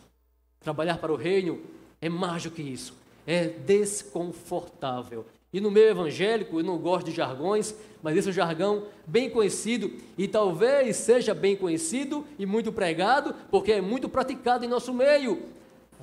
Trabalhar 0.60 0.98
para 0.98 1.14
o 1.14 1.16
reino 1.16 1.62
é 2.02 2.10
mais 2.10 2.44
do 2.44 2.52
que 2.52 2.62
isso. 2.62 2.94
É 3.26 3.48
desconfortável. 3.48 5.26
E 5.54 5.62
no 5.62 5.72
meio 5.72 5.88
evangélico, 5.88 6.60
eu 6.60 6.64
não 6.64 6.78
gosto 6.78 7.06
de 7.06 7.16
jargões, 7.16 7.74
mas 8.04 8.18
esse 8.18 8.28
é 8.28 8.32
um 8.32 8.34
jargão 8.34 8.88
bem 9.08 9.30
conhecido 9.30 9.94
e 10.18 10.28
talvez 10.28 10.98
seja 10.98 11.34
bem 11.34 11.56
conhecido 11.56 12.28
e 12.38 12.46
muito 12.46 12.70
pregado, 12.70 13.34
porque 13.50 13.72
é 13.72 13.80
muito 13.80 14.10
praticado 14.10 14.66
em 14.66 14.68
nosso 14.68 14.94
meio. 14.94 15.42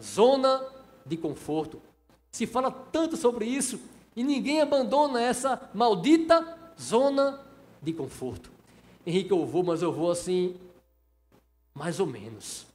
Zona 0.02 0.64
de 1.04 1.18
conforto. 1.18 1.82
Se 2.32 2.46
fala 2.46 2.70
tanto 2.70 3.18
sobre 3.18 3.44
isso 3.44 3.78
e 4.16 4.24
ninguém 4.24 4.62
abandona 4.62 5.20
essa 5.20 5.70
maldita 5.74 6.72
zona 6.80 7.38
de 7.82 7.92
conforto. 7.92 8.50
Henrique, 9.06 9.30
eu 9.30 9.44
vou, 9.46 9.62
mas 9.62 9.82
eu 9.82 9.92
vou 9.92 10.10
assim 10.10 10.56
mais 11.74 12.00
ou 12.00 12.06
menos. 12.06 12.66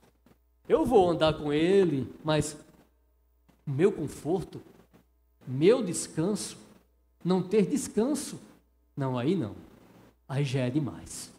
Eu 0.69 0.85
vou 0.85 1.09
andar 1.09 1.33
com 1.33 1.51
ele, 1.51 2.07
mas 2.23 2.55
meu 3.65 3.91
conforto, 3.91 4.61
meu 5.47 5.83
descanso, 5.83 6.55
não 7.25 7.41
ter 7.41 7.65
descanso, 7.65 8.39
não, 8.95 9.17
aí 9.17 9.35
não. 9.35 9.55
Aí 10.29 10.45
já 10.45 10.61
é 10.61 10.69
demais. 10.69 11.31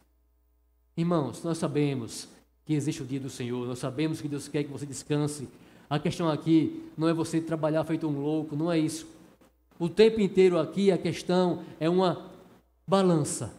Irmãos, 0.96 1.42
nós 1.42 1.56
sabemos 1.56 2.28
que 2.66 2.74
existe 2.74 3.02
o 3.02 3.06
dia 3.06 3.20
do 3.20 3.30
Senhor, 3.30 3.66
nós 3.66 3.78
sabemos 3.78 4.20
que 4.20 4.28
Deus 4.28 4.48
quer 4.48 4.64
que 4.64 4.70
você 4.70 4.84
descanse. 4.84 5.48
A 5.88 5.98
questão 5.98 6.28
aqui 6.28 6.90
não 6.96 7.08
é 7.08 7.14
você 7.14 7.40
trabalhar 7.40 7.84
feito 7.84 8.06
um 8.06 8.20
louco, 8.20 8.56
não 8.56 8.70
é 8.70 8.78
isso. 8.78 9.06
O 9.78 9.88
tempo 9.88 10.20
inteiro 10.20 10.58
aqui 10.58 10.90
a 10.90 10.98
questão 10.98 11.62
é 11.80 11.88
uma 11.88 12.30
balança, 12.86 13.52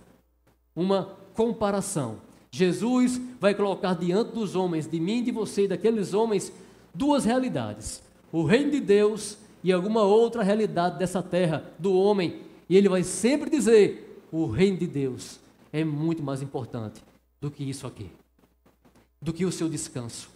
uma 0.76 1.18
comparação. 1.34 2.18
Jesus 2.52 3.20
vai 3.40 3.56
colocar 3.56 3.96
diante 3.96 4.32
dos 4.34 4.56
homens, 4.56 4.88
de 4.88 5.00
mim, 5.00 5.24
de 5.24 5.32
você 5.32 5.64
e 5.64 5.68
daqueles 5.68 6.14
homens, 6.14 6.54
duas 6.94 7.26
realidades: 7.26 8.02
o 8.32 8.44
reino 8.44 8.72
de 8.72 8.80
Deus 8.80 9.38
e 9.64 9.72
alguma 9.72 10.04
outra 10.04 10.44
realidade 10.44 11.00
dessa 11.00 11.22
terra, 11.24 11.64
do 11.80 11.94
homem. 11.94 12.42
E 12.70 12.78
ele 12.78 12.90
vai 12.90 13.04
sempre 13.04 13.50
dizer: 13.50 14.22
o 14.32 14.46
reino 14.46 14.78
de 14.78 14.88
Deus 14.88 15.40
é 15.72 15.84
muito 15.84 16.22
mais 16.22 16.42
importante 16.42 17.02
do 17.42 17.50
que 17.50 17.64
isso 17.64 17.88
aqui, 17.88 18.10
do 19.22 19.34
que 19.34 19.46
o 19.46 19.52
seu 19.52 19.68
descanso. 19.68 20.30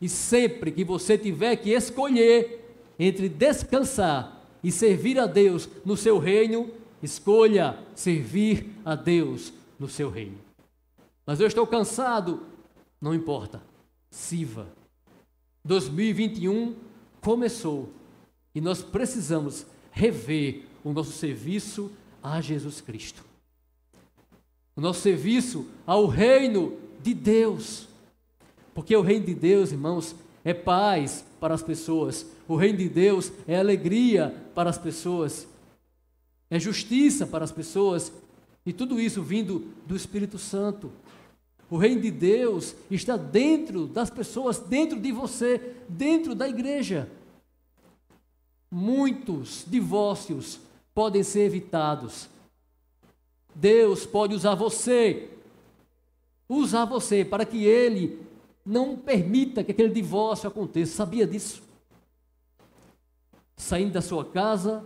E 0.00 0.08
sempre 0.08 0.72
que 0.72 0.82
você 0.82 1.16
tiver 1.16 1.54
que 1.56 1.70
escolher 1.70 2.74
entre 2.98 3.28
descansar 3.28 4.39
e 4.62 4.70
servir 4.70 5.18
a 5.18 5.26
Deus 5.26 5.68
no 5.84 5.96
seu 5.96 6.18
reino, 6.18 6.70
escolha 7.02 7.78
servir 7.94 8.70
a 8.84 8.94
Deus 8.94 9.52
no 9.78 9.88
seu 9.88 10.10
reino 10.10 10.50
mas 11.30 11.38
eu 11.38 11.46
estou 11.46 11.64
cansado. 11.64 12.42
Não 13.00 13.14
importa. 13.14 13.62
Siva. 14.10 14.66
2021 15.64 16.74
começou 17.20 17.88
e 18.52 18.60
nós 18.60 18.82
precisamos 18.82 19.64
rever 19.92 20.64
o 20.82 20.92
nosso 20.92 21.12
serviço 21.12 21.92
a 22.20 22.40
Jesus 22.40 22.80
Cristo. 22.80 23.24
O 24.74 24.80
nosso 24.80 25.02
serviço 25.02 25.68
ao 25.86 26.08
reino 26.08 26.76
de 27.00 27.14
Deus. 27.14 27.86
Porque 28.74 28.96
o 28.96 29.00
reino 29.00 29.26
de 29.26 29.34
Deus, 29.36 29.70
irmãos, 29.70 30.16
é 30.44 30.52
paz 30.52 31.24
para 31.40 31.54
as 31.54 31.62
pessoas. 31.62 32.26
O 32.46 32.54
reino 32.54 32.78
de 32.78 32.88
Deus 32.88 33.32
é 33.48 33.58
alegria 33.58 34.34
para 34.54 34.68
as 34.68 34.78
pessoas. 34.78 35.48
É 36.50 36.58
justiça 36.60 37.26
para 37.26 37.44
as 37.44 37.50
pessoas. 37.50 38.12
E 38.64 38.72
tudo 38.72 39.00
isso 39.00 39.22
vindo 39.22 39.72
do 39.86 39.96
Espírito 39.96 40.38
Santo. 40.38 40.92
O 41.70 41.76
reino 41.76 42.02
de 42.02 42.10
Deus 42.10 42.74
está 42.90 43.16
dentro 43.16 43.86
das 43.86 44.10
pessoas, 44.10 44.58
dentro 44.58 45.00
de 45.00 45.12
você, 45.12 45.74
dentro 45.88 46.34
da 46.34 46.48
igreja. 46.48 47.08
Muitos 48.70 49.64
divórcios 49.66 50.60
podem 50.94 51.22
ser 51.22 51.42
evitados. 51.42 52.28
Deus 53.54 54.04
pode 54.04 54.34
usar 54.34 54.54
você, 54.54 55.30
usar 56.48 56.84
você 56.84 57.24
para 57.24 57.44
que 57.44 57.64
Ele 57.64 58.18
não 58.64 58.96
permita 58.96 59.64
que 59.64 59.72
aquele 59.72 59.92
divórcio 59.92 60.48
aconteça. 60.48 60.96
Sabia 60.96 61.26
disso? 61.26 61.62
Saindo 63.56 63.92
da 63.92 64.00
sua 64.00 64.24
casa, 64.24 64.84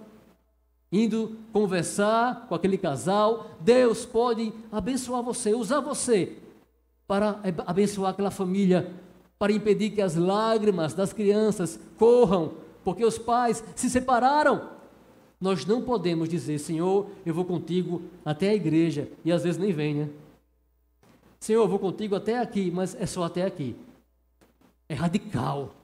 indo 0.91 1.37
conversar 1.53 2.47
com 2.49 2.55
aquele 2.55 2.79
casal, 2.79 3.51
Deus 3.61 4.07
pode 4.07 4.53
abençoar 4.71 5.23
você, 5.23 5.55
usar 5.55 5.81
você 5.81 6.37
para 7.07 7.41
abençoar 7.67 8.13
aquela 8.13 8.31
família, 8.31 8.93
para 9.39 9.53
impedir 9.53 9.91
que 9.91 10.01
as 10.01 10.15
lágrimas 10.15 10.95
das 10.95 11.13
crianças 11.13 11.79
corram, 11.99 12.55
porque 12.83 13.05
os 13.05 13.19
pais 13.19 13.63
se 13.75 13.91
separaram. 13.91 14.71
Nós 15.41 15.67
não 15.67 15.83
podemos 15.83 16.29
dizer, 16.29 16.59
Senhor, 16.59 17.09
eu 17.27 17.35
vou 17.35 17.45
contigo 17.45 18.03
até 18.25 18.51
a 18.51 18.55
igreja, 18.55 19.09
e 19.25 19.31
às 19.31 19.43
vezes 19.43 19.61
nem 19.61 19.73
vem, 19.73 19.95
né? 19.95 20.09
Senhor, 21.45 21.61
eu 21.61 21.69
vou 21.69 21.79
contigo 21.79 22.17
até 22.17 22.39
aqui, 22.39 22.71
mas 22.71 22.97
é 22.99 23.05
só 23.05 23.25
até 23.25 23.43
aqui. 23.43 23.77
É 24.89 24.95
radical. 24.95 25.75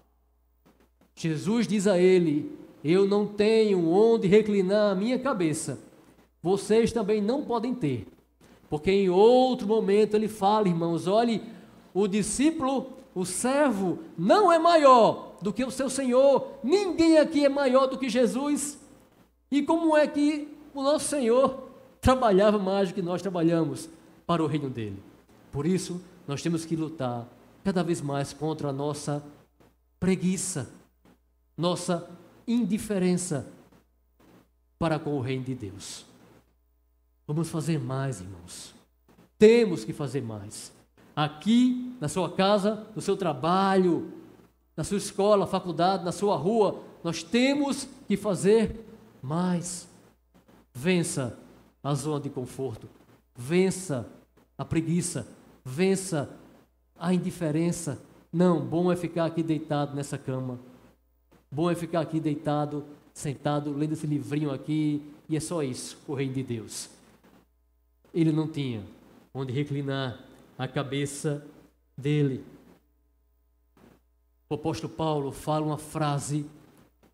Jesus 1.14 1.68
diz 1.68 1.86
a 1.86 1.98
ele: 1.98 2.50
Eu 2.82 3.06
não 3.06 3.26
tenho 3.26 3.86
onde 3.86 4.26
reclinar 4.26 4.92
a 4.92 4.94
minha 4.94 5.18
cabeça. 5.18 5.78
Vocês 6.42 6.92
também 6.92 7.20
não 7.20 7.44
podem 7.44 7.74
ter. 7.74 8.06
Porque 8.70 8.90
em 8.90 9.10
outro 9.10 9.66
momento 9.66 10.14
ele 10.14 10.28
fala, 10.28 10.66
irmãos, 10.66 11.06
olhe, 11.06 11.42
o 11.92 12.08
discípulo, 12.08 12.94
o 13.14 13.26
servo, 13.26 13.98
não 14.16 14.50
é 14.50 14.58
maior 14.58 15.36
do 15.42 15.52
que 15.52 15.62
o 15.62 15.70
seu 15.70 15.90
Senhor. 15.90 16.54
Ninguém 16.64 17.18
aqui 17.18 17.44
é 17.44 17.50
maior 17.50 17.86
do 17.86 17.98
que 17.98 18.08
Jesus. 18.08 18.80
E 19.50 19.60
como 19.60 19.94
é 19.94 20.06
que 20.06 20.48
o 20.72 20.82
nosso 20.82 21.10
Senhor 21.10 21.68
trabalhava 22.00 22.58
mais 22.58 22.88
do 22.88 22.94
que 22.94 23.02
nós 23.02 23.20
trabalhamos 23.20 23.90
para 24.26 24.42
o 24.42 24.46
reino 24.46 24.70
dele? 24.70 25.09
Por 25.50 25.66
isso, 25.66 26.00
nós 26.26 26.42
temos 26.42 26.64
que 26.64 26.76
lutar 26.76 27.26
cada 27.64 27.82
vez 27.82 28.00
mais 28.00 28.32
contra 28.32 28.68
a 28.68 28.72
nossa 28.72 29.22
preguiça, 29.98 30.70
nossa 31.56 32.08
indiferença 32.46 33.46
para 34.78 34.98
com 34.98 35.16
o 35.16 35.20
reino 35.20 35.44
de 35.44 35.54
Deus. 35.54 36.06
Vamos 37.26 37.48
fazer 37.48 37.78
mais, 37.78 38.20
irmãos. 38.20 38.74
Temos 39.38 39.84
que 39.84 39.92
fazer 39.92 40.22
mais. 40.22 40.72
Aqui, 41.14 41.96
na 42.00 42.08
sua 42.08 42.30
casa, 42.30 42.86
no 42.94 43.02
seu 43.02 43.16
trabalho, 43.16 44.12
na 44.76 44.82
sua 44.82 44.96
escola, 44.96 45.46
faculdade, 45.46 46.04
na 46.04 46.12
sua 46.12 46.36
rua, 46.36 46.82
nós 47.04 47.22
temos 47.22 47.86
que 48.08 48.16
fazer 48.16 48.84
mais. 49.22 49.86
Vença 50.72 51.38
a 51.82 51.94
zona 51.94 52.20
de 52.20 52.30
conforto. 52.30 52.88
Vença 53.36 54.08
a 54.56 54.64
preguiça. 54.64 55.26
Vença 55.70 56.28
a 56.98 57.14
indiferença. 57.14 58.02
Não, 58.32 58.60
bom 58.60 58.90
é 58.90 58.96
ficar 58.96 59.24
aqui 59.24 59.40
deitado 59.40 59.94
nessa 59.94 60.18
cama. 60.18 60.58
Bom 61.48 61.70
é 61.70 61.76
ficar 61.76 62.00
aqui 62.00 62.18
deitado, 62.18 62.84
sentado, 63.14 63.72
lendo 63.72 63.92
esse 63.92 64.06
livrinho 64.06 64.50
aqui, 64.50 65.00
e 65.28 65.36
é 65.36 65.40
só 65.40 65.62
isso, 65.62 65.96
o 66.08 66.14
reino 66.14 66.34
de 66.34 66.42
Deus. 66.42 66.90
Ele 68.12 68.32
não 68.32 68.48
tinha 68.48 68.82
onde 69.32 69.52
reclinar 69.52 70.18
a 70.58 70.66
cabeça 70.66 71.46
dele. 71.96 72.44
O 74.48 74.54
apóstolo 74.56 74.92
Paulo 74.92 75.30
fala 75.30 75.66
uma 75.66 75.78
frase 75.78 76.46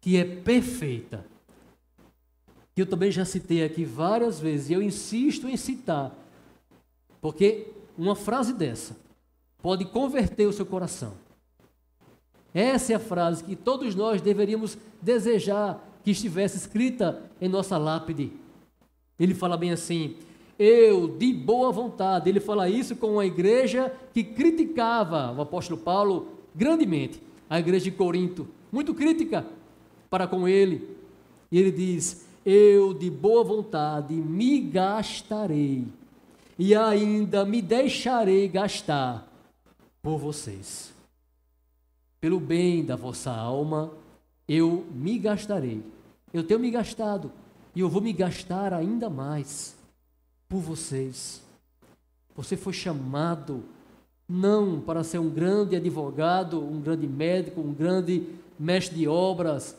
que 0.01 0.17
é 0.17 0.25
perfeita, 0.25 1.27
que 2.75 2.81
eu 2.81 2.87
também 2.87 3.11
já 3.11 3.27
citei 3.27 3.63
aqui 3.63 3.85
várias 3.85 4.41
vezes, 4.41 4.71
e 4.71 4.73
eu 4.73 4.81
insisto 4.81 5.47
em 5.47 5.59
citar, 5.59 6.15
porque 7.21 7.75
uma 7.99 8.15
frase 8.15 8.53
dessa 8.53 8.97
pode 9.63 9.85
converter 9.85 10.47
o 10.47 10.53
seu 10.53 10.67
coração. 10.67 11.15
Essa 12.55 12.93
é 12.93 12.97
a 12.97 13.01
frase 13.01 13.45
que 13.45 13.57
todos 13.57 13.95
nós 13.95 14.21
deveríamos 14.21 14.79
desejar 15.03 15.83
que 16.03 16.11
estivesse 16.11 16.57
escrita 16.57 17.23
em 17.41 17.49
nossa 17.49 17.77
lápide. 17.77 18.33
Ele 19.19 19.35
fala 19.35 19.57
bem 19.57 19.73
assim: 19.73 20.17
eu 20.59 21.09
de 21.09 21.33
boa 21.33 21.71
vontade. 21.71 22.29
Ele 22.29 22.41
fala 22.41 22.69
isso 22.69 22.97
com 22.97 23.15
uma 23.15 23.27
igreja 23.27 23.93
que 24.15 24.25
criticava 24.25 25.35
o 25.37 25.43
apóstolo 25.43 25.79
Paulo 25.79 26.29
grandemente, 26.55 27.21
a 27.49 27.59
igreja 27.59 27.85
de 27.85 27.91
Corinto, 27.91 28.49
muito 28.73 28.95
crítica 28.95 29.47
para 30.09 30.27
com 30.27 30.49
ele. 30.49 30.97
E 31.53 31.59
ele 31.59 31.71
diz: 31.71 32.27
Eu 32.45 32.95
de 32.95 33.11
boa 33.11 33.45
vontade 33.45 34.15
me 34.15 34.61
gastarei 34.61 35.85
e 36.59 36.75
ainda 36.75 37.45
me 37.45 37.61
deixarei 37.61 38.49
gastar 38.49 39.27
por 40.03 40.19
vocês. 40.19 40.93
Pelo 42.21 42.41
bem 42.41 42.85
da 42.85 42.97
vossa 42.97 43.31
alma, 43.31 43.93
eu 44.49 44.87
me 44.93 45.19
gastarei. 45.19 45.83
Eu 46.33 46.45
tenho 46.45 46.61
me 46.61 46.71
gastado 46.71 47.31
e 47.75 47.81
eu 47.81 47.89
vou 47.89 48.01
me 48.01 48.13
gastar 48.13 48.73
ainda 48.73 49.11
mais 49.11 49.77
por 50.49 50.61
vocês. 50.61 51.43
Você 52.35 52.57
foi 52.57 52.73
chamado 52.73 53.63
não 54.29 54.81
para 54.81 55.05
ser 55.05 55.19
um 55.19 55.31
grande 55.31 55.77
advogado, 55.77 56.61
um 56.61 56.81
grande 56.81 57.07
médico, 57.07 57.61
um 57.61 57.73
grande 57.73 58.27
mestre 58.59 58.97
de 58.97 59.07
obras, 59.07 59.77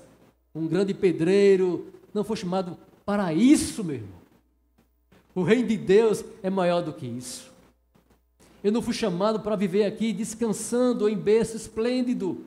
um 0.54 0.68
grande 0.68 0.94
pedreiro. 0.94 1.88
Não 2.13 2.24
foi 2.24 2.38
chamado 2.38 2.78
para 3.06 3.34
isso, 3.34 3.84
meu 3.84 3.96
irmão. 3.96 4.18
O 5.38 5.43
reino 5.43 5.67
de 5.67 5.78
Deus 5.78 6.26
é 6.41 6.50
maior 6.50 6.82
do 6.82 6.91
que 6.91 7.06
isso. 7.06 7.54
Eu 8.63 8.71
não 8.71 8.82
fui 8.82 8.95
chamado 8.95 9.39
para 9.39 9.56
viver 9.56 9.84
aqui 9.84 10.12
descansando 10.12 11.08
em 11.08 11.15
berço 11.15 11.56
esplêndido, 11.56 12.43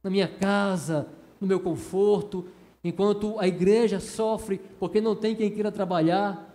na 0.00 0.08
minha 0.08 0.28
casa, 0.28 1.08
no 1.40 1.46
meu 1.48 1.58
conforto, 1.58 2.46
enquanto 2.84 3.36
a 3.40 3.48
igreja 3.48 3.98
sofre 3.98 4.60
porque 4.78 5.00
não 5.00 5.16
tem 5.16 5.34
quem 5.34 5.50
queira 5.50 5.72
trabalhar, 5.72 6.48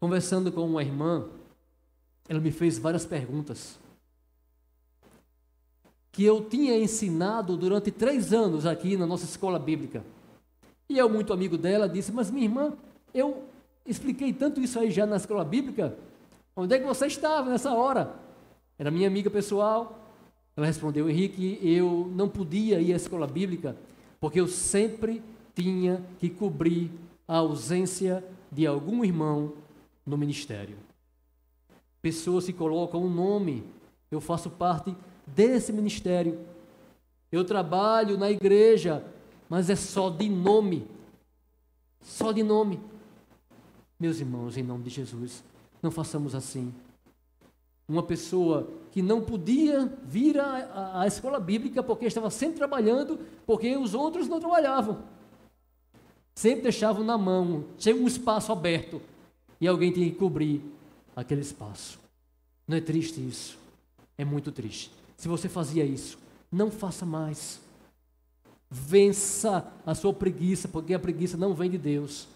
Conversando 0.00 0.50
com 0.50 0.66
uma 0.66 0.82
irmã, 0.82 1.28
ela 2.28 2.40
me 2.40 2.50
fez 2.50 2.78
várias 2.78 3.06
perguntas 3.06 3.78
que 6.10 6.24
eu 6.24 6.44
tinha 6.44 6.76
ensinado 6.76 7.56
durante 7.56 7.92
três 7.92 8.32
anos 8.32 8.66
aqui 8.66 8.96
na 8.96 9.06
nossa 9.06 9.24
escola 9.24 9.58
bíblica. 9.58 10.04
E 10.88 10.98
eu, 10.98 11.08
muito 11.08 11.32
amigo 11.32 11.56
dela, 11.56 11.88
disse: 11.88 12.12
Mas 12.12 12.30
minha 12.30 12.44
irmã, 12.44 12.74
eu 13.18 13.44
expliquei 13.86 14.32
tanto 14.32 14.60
isso 14.60 14.78
aí 14.78 14.90
já 14.90 15.06
na 15.06 15.16
escola 15.16 15.44
bíblica. 15.44 15.96
Onde 16.54 16.74
é 16.74 16.78
que 16.78 16.84
você 16.84 17.06
estava 17.06 17.50
nessa 17.50 17.72
hora? 17.72 18.14
Era 18.78 18.90
minha 18.90 19.08
amiga 19.08 19.30
pessoal. 19.30 19.98
Ela 20.56 20.66
respondeu: 20.66 21.08
Henrique, 21.08 21.58
eu 21.62 22.10
não 22.14 22.28
podia 22.28 22.80
ir 22.80 22.92
à 22.92 22.96
escola 22.96 23.26
bíblica 23.26 23.76
porque 24.20 24.40
eu 24.40 24.48
sempre 24.48 25.22
tinha 25.54 26.02
que 26.18 26.28
cobrir 26.28 26.90
a 27.28 27.36
ausência 27.36 28.24
de 28.50 28.66
algum 28.66 29.04
irmão 29.04 29.52
no 30.04 30.16
ministério. 30.16 30.76
Pessoas 32.00 32.46
que 32.46 32.52
colocam 32.52 33.02
um 33.02 33.12
nome, 33.12 33.64
eu 34.10 34.20
faço 34.20 34.50
parte 34.50 34.94
desse 35.26 35.72
ministério. 35.72 36.38
Eu 37.32 37.44
trabalho 37.44 38.16
na 38.16 38.30
igreja, 38.30 39.04
mas 39.48 39.68
é 39.68 39.76
só 39.76 40.08
de 40.08 40.28
nome. 40.28 40.86
Só 42.00 42.32
de 42.32 42.42
nome. 42.42 42.80
Meus 43.98 44.20
irmãos, 44.20 44.56
em 44.56 44.62
nome 44.62 44.84
de 44.84 44.90
Jesus, 44.90 45.42
não 45.82 45.90
façamos 45.90 46.34
assim. 46.34 46.72
Uma 47.88 48.02
pessoa 48.02 48.68
que 48.90 49.00
não 49.00 49.20
podia 49.20 49.86
vir 50.04 50.38
à, 50.38 51.00
à 51.00 51.06
escola 51.06 51.38
bíblica 51.38 51.82
porque 51.82 52.06
estava 52.06 52.30
sempre 52.30 52.56
trabalhando, 52.56 53.18
porque 53.46 53.76
os 53.76 53.94
outros 53.94 54.28
não 54.28 54.40
trabalhavam. 54.40 55.02
Sempre 56.34 56.62
deixavam 56.62 57.04
na 57.04 57.16
mão, 57.16 57.64
tinha 57.78 57.94
um 57.94 58.06
espaço 58.06 58.52
aberto 58.52 59.00
e 59.60 59.66
alguém 59.66 59.92
tem 59.92 60.10
que 60.10 60.16
cobrir 60.16 60.62
aquele 61.14 61.40
espaço. 61.40 61.98
Não 62.68 62.76
é 62.76 62.80
triste 62.80 63.20
isso? 63.26 63.58
É 64.18 64.24
muito 64.24 64.52
triste. 64.52 64.90
Se 65.16 65.28
você 65.28 65.48
fazia 65.48 65.84
isso, 65.84 66.18
não 66.50 66.70
faça 66.70 67.06
mais. 67.06 67.60
Vença 68.70 69.72
a 69.86 69.94
sua 69.94 70.12
preguiça, 70.12 70.68
porque 70.68 70.92
a 70.92 70.98
preguiça 70.98 71.36
não 71.36 71.54
vem 71.54 71.70
de 71.70 71.78
Deus. 71.78 72.26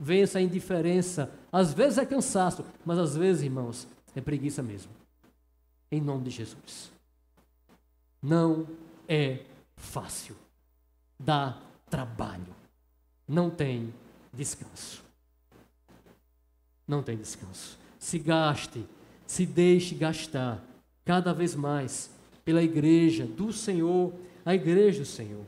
Vença 0.00 0.38
a 0.38 0.42
indiferença. 0.42 1.30
Às 1.52 1.74
vezes 1.74 1.98
é 1.98 2.06
cansaço, 2.06 2.64
mas 2.84 2.98
às 2.98 3.14
vezes, 3.14 3.42
irmãos, 3.42 3.86
é 4.16 4.20
preguiça 4.22 4.62
mesmo. 4.62 4.90
Em 5.92 6.00
nome 6.00 6.24
de 6.24 6.30
Jesus. 6.30 6.90
Não 8.22 8.66
é 9.06 9.40
fácil. 9.76 10.34
Dá 11.18 11.60
trabalho. 11.90 12.56
Não 13.28 13.50
tem 13.50 13.92
descanso 14.32 15.10
não 16.90 17.02
tem 17.02 17.16
descanso. 17.16 17.78
Se 17.98 18.18
gaste, 18.18 18.84
se 19.26 19.46
deixe 19.46 19.94
gastar 19.94 20.62
cada 21.04 21.32
vez 21.32 21.54
mais 21.54 22.10
pela 22.44 22.62
igreja 22.62 23.24
do 23.24 23.52
Senhor, 23.52 24.12
a 24.44 24.54
igreja 24.54 25.00
do 25.00 25.06
Senhor. 25.06 25.44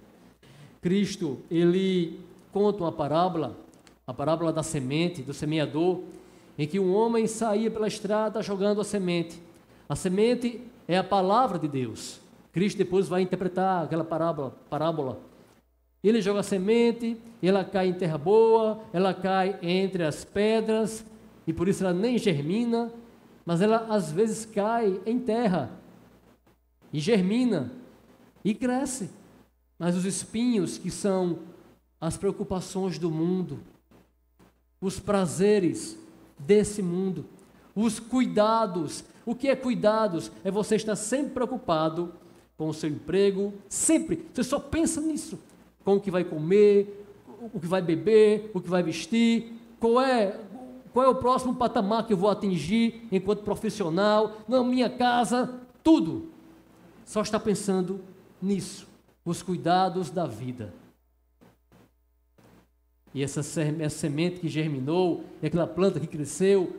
Cristo, 0.81 1.41
ele 1.51 2.21
conta 2.53 2.85
uma 2.85 2.93
parábola, 2.93 3.59
a 4.13 4.15
parábola 4.15 4.53
da 4.53 4.63
semente, 4.63 5.23
do 5.23 5.33
semeador, 5.33 6.03
em 6.59 6.67
que 6.67 6.79
um 6.79 6.95
homem 6.95 7.27
saía 7.27 7.71
pela 7.71 7.89
estrada 7.89 8.43
jogando 8.43 8.79
a 8.83 8.85
semente. 8.85 9.43
A 9.89 9.97
semente 9.97 10.61
é 10.87 10.99
a 10.99 11.03
palavra 11.03 11.59
de 11.59 11.67
Deus. 11.67 12.21
Cristo 12.53 12.77
depois 12.77 13.09
vai 13.09 13.23
interpretar 13.23 13.85
aquela 13.85 14.05
parábola, 14.05 14.55
parábola. 14.69 15.19
Ele 16.05 16.21
joga 16.21 16.41
a 16.41 16.43
semente, 16.43 17.17
ela 17.43 17.65
cai 17.65 17.89
em 17.89 17.95
terra 17.95 18.19
boa, 18.19 18.83
ela 18.93 19.15
cai 19.15 19.59
entre 19.63 20.05
as 20.05 20.27
pedras, 20.27 21.07
e 21.47 21.53
por 21.55 21.67
isso 21.67 21.83
ela 21.83 21.95
nem 21.95 22.19
germina, 22.19 22.93
mas 23.47 23.63
ela 23.63 23.87
às 23.89 24.13
vezes 24.13 24.45
cai 24.45 25.01
em 25.07 25.19
terra 25.19 25.71
e 26.93 27.01
germina 27.01 27.73
e 28.45 28.53
cresce. 28.53 29.09
Mas 29.79 29.97
os 29.97 30.05
espinhos 30.05 30.77
que 30.77 30.91
são 30.91 31.39
as 31.99 32.19
preocupações 32.19 32.99
do 32.99 33.11
mundo, 33.11 33.72
os 34.83 34.99
prazeres 34.99 35.97
desse 36.37 36.83
mundo, 36.83 37.25
os 37.75 38.01
cuidados. 38.01 39.05
O 39.25 39.35
que 39.35 39.49
é 39.49 39.55
cuidados? 39.55 40.33
É 40.43 40.51
você 40.51 40.75
estar 40.75 40.97
sempre 40.97 41.31
preocupado 41.31 42.13
com 42.59 42.69
o 42.69 42.75
seu 42.75 42.91
emprego, 42.91 43.55
sempre. 43.69 44.27
Você 44.35 44.43
só 44.43 44.59
pensa 44.59 45.01
nisso. 45.01 45.39
Com 45.85 45.95
o 45.95 46.01
que 46.01 46.11
vai 46.11 46.25
comer, 46.25 47.07
o 47.53 47.61
que 47.61 47.67
vai 47.67 47.81
beber, 47.81 48.51
o 48.53 48.61
que 48.61 48.69
vai 48.69 48.83
vestir, 48.83 49.53
qual 49.79 50.01
é, 50.01 50.39
qual 50.93 51.07
é 51.07 51.09
o 51.09 51.15
próximo 51.15 51.55
patamar 51.55 52.07
que 52.07 52.13
eu 52.13 52.17
vou 52.17 52.31
atingir 52.31 53.07
enquanto 53.11 53.43
profissional, 53.43 54.39
na 54.49 54.63
minha 54.63 54.91
casa, 54.91 55.61
tudo. 55.83 56.29
Só 57.05 57.23
está 57.23 57.39
pensando 57.39 58.01
nisso, 58.41 58.89
os 59.25 59.43
cuidados 59.43 60.11
da 60.11 60.27
vida. 60.27 60.82
E 63.15 63.23
essa, 63.23 63.43
semente 63.43 64.41
que 64.41 64.49
germinou, 64.49 65.25
e 65.43 65.47
aquela 65.47 65.67
planta 65.67 66.01
que 66.01 66.07
cresceu, 66.07 66.77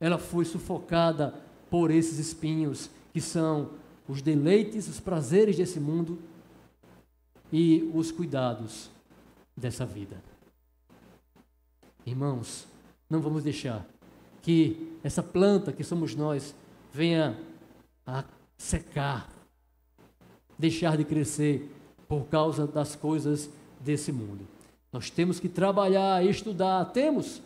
ela 0.00 0.18
foi 0.18 0.44
sufocada 0.44 1.34
por 1.70 1.90
esses 1.90 2.18
espinhos, 2.18 2.90
que 3.12 3.20
são 3.20 3.70
os 4.08 4.22
deleites, 4.22 4.88
os 4.88 5.00
prazeres 5.00 5.56
desse 5.56 5.78
mundo 5.78 6.18
e 7.52 7.90
os 7.94 8.10
cuidados 8.10 8.90
dessa 9.56 9.84
vida. 9.84 10.22
Irmãos, 12.06 12.66
não 13.08 13.20
vamos 13.20 13.42
deixar 13.44 13.86
que 14.42 14.98
essa 15.02 15.22
planta 15.22 15.72
que 15.72 15.84
somos 15.84 16.14
nós 16.14 16.54
venha 16.92 17.38
a 18.06 18.24
secar, 18.58 19.30
deixar 20.58 20.96
de 20.96 21.04
crescer 21.04 21.70
por 22.06 22.26
causa 22.26 22.66
das 22.66 22.94
coisas 22.94 23.50
desse 23.80 24.12
mundo. 24.12 24.53
Nós 24.94 25.10
temos 25.10 25.40
que 25.40 25.48
trabalhar, 25.48 26.24
estudar, 26.24 26.84
temos, 26.92 27.42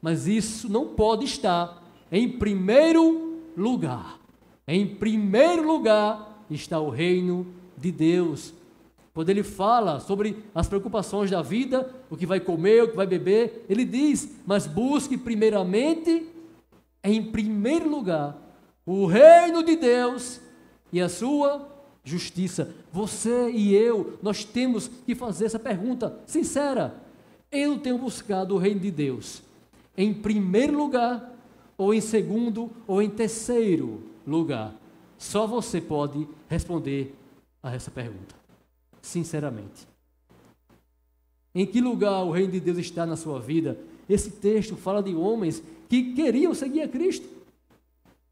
mas 0.00 0.26
isso 0.26 0.66
não 0.66 0.94
pode 0.94 1.26
estar 1.26 1.84
em 2.10 2.26
primeiro 2.26 3.42
lugar. 3.54 4.18
Em 4.66 4.86
primeiro 4.86 5.62
lugar 5.66 6.42
está 6.48 6.80
o 6.80 6.88
reino 6.88 7.46
de 7.76 7.92
Deus. 7.92 8.54
Quando 9.12 9.28
ele 9.28 9.42
fala 9.42 10.00
sobre 10.00 10.42
as 10.54 10.68
preocupações 10.68 11.30
da 11.30 11.42
vida, 11.42 11.94
o 12.08 12.16
que 12.16 12.24
vai 12.24 12.40
comer, 12.40 12.84
o 12.84 12.88
que 12.88 12.96
vai 12.96 13.06
beber, 13.06 13.66
ele 13.68 13.84
diz: 13.84 14.34
Mas 14.46 14.66
busque 14.66 15.18
primeiramente, 15.18 16.26
em 17.04 17.22
primeiro 17.24 17.90
lugar, 17.90 18.38
o 18.86 19.04
reino 19.04 19.62
de 19.62 19.76
Deus 19.76 20.40
e 20.90 20.98
a 20.98 21.10
sua 21.10 21.68
justiça. 22.02 22.74
Você 22.96 23.50
e 23.50 23.74
eu, 23.74 24.18
nós 24.22 24.42
temos 24.42 24.88
que 24.88 25.14
fazer 25.14 25.44
essa 25.44 25.58
pergunta 25.58 26.18
sincera. 26.24 26.94
Eu 27.52 27.78
tenho 27.78 27.98
buscado 27.98 28.54
o 28.54 28.58
reino 28.58 28.80
de 28.80 28.90
Deus 28.90 29.42
em 29.98 30.14
primeiro 30.14 30.74
lugar, 30.74 31.36
ou 31.76 31.92
em 31.92 32.00
segundo, 32.00 32.70
ou 32.86 33.02
em 33.02 33.10
terceiro 33.10 34.02
lugar? 34.26 34.74
Só 35.18 35.46
você 35.46 35.78
pode 35.78 36.26
responder 36.48 37.14
a 37.62 37.74
essa 37.74 37.90
pergunta, 37.90 38.34
sinceramente. 39.02 39.86
Em 41.54 41.66
que 41.66 41.82
lugar 41.82 42.24
o 42.24 42.30
reino 42.30 42.52
de 42.52 42.60
Deus 42.60 42.78
está 42.78 43.04
na 43.04 43.16
sua 43.16 43.38
vida? 43.38 43.78
Esse 44.08 44.30
texto 44.30 44.74
fala 44.74 45.02
de 45.02 45.14
homens 45.14 45.62
que 45.86 46.14
queriam 46.14 46.54
seguir 46.54 46.80
a 46.80 46.88
Cristo, 46.88 47.28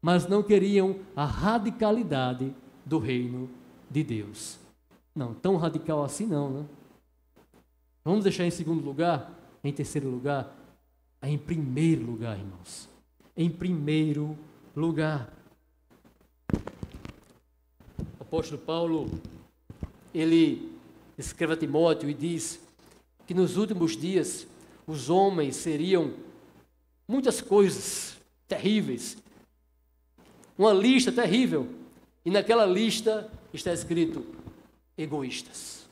mas 0.01 0.27
não 0.27 0.41
queriam 0.41 0.95
a 1.15 1.23
radicalidade 1.23 2.51
do 2.83 2.97
reino 2.97 3.47
de 3.89 4.03
Deus. 4.03 4.57
Não, 5.15 5.33
tão 5.33 5.55
radical 5.55 6.03
assim 6.03 6.25
não, 6.25 6.49
né? 6.49 6.65
Vamos 8.03 8.23
deixar 8.23 8.45
em 8.45 8.51
segundo 8.51 8.83
lugar, 8.83 9.31
em 9.63 9.73
terceiro 9.73 10.09
lugar, 10.09 10.55
em 11.23 11.37
primeiro 11.37 12.05
lugar, 12.05 12.37
irmãos. 12.37 12.87
Em 13.35 13.49
primeiro 13.49 14.37
lugar. 14.75 15.33
O 18.19 18.21
apóstolo 18.21 18.61
Paulo, 18.61 19.09
ele 20.13 20.71
escreve 21.17 21.53
a 21.53 21.57
Timóteo 21.57 22.09
e 22.09 22.13
diz 22.13 22.59
que 23.25 23.33
nos 23.33 23.57
últimos 23.57 23.97
dias 23.97 24.45
os 24.85 25.09
homens 25.09 25.55
seriam 25.55 26.13
muitas 27.07 27.41
coisas 27.41 28.17
terríveis. 28.47 29.17
Uma 30.57 30.73
lista 30.73 31.11
terrível. 31.11 31.67
E 32.23 32.29
naquela 32.29 32.65
lista 32.65 33.31
está 33.55 33.73
escrito 33.73 34.25
egoístas. 34.97 35.85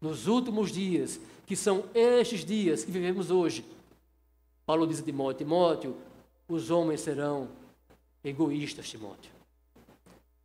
Nos 0.00 0.26
últimos 0.26 0.70
dias, 0.70 1.20
que 1.46 1.56
são 1.56 1.84
estes 1.94 2.44
dias 2.44 2.84
que 2.84 2.90
vivemos 2.90 3.30
hoje, 3.30 3.64
Paulo 4.64 4.86
diz 4.86 5.00
a 5.00 5.02
Timóteo: 5.02 5.38
Timóteo, 5.38 5.96
os 6.48 6.70
homens 6.70 7.00
serão 7.00 7.48
egoístas, 8.22 8.88
Timóteo. 8.88 9.30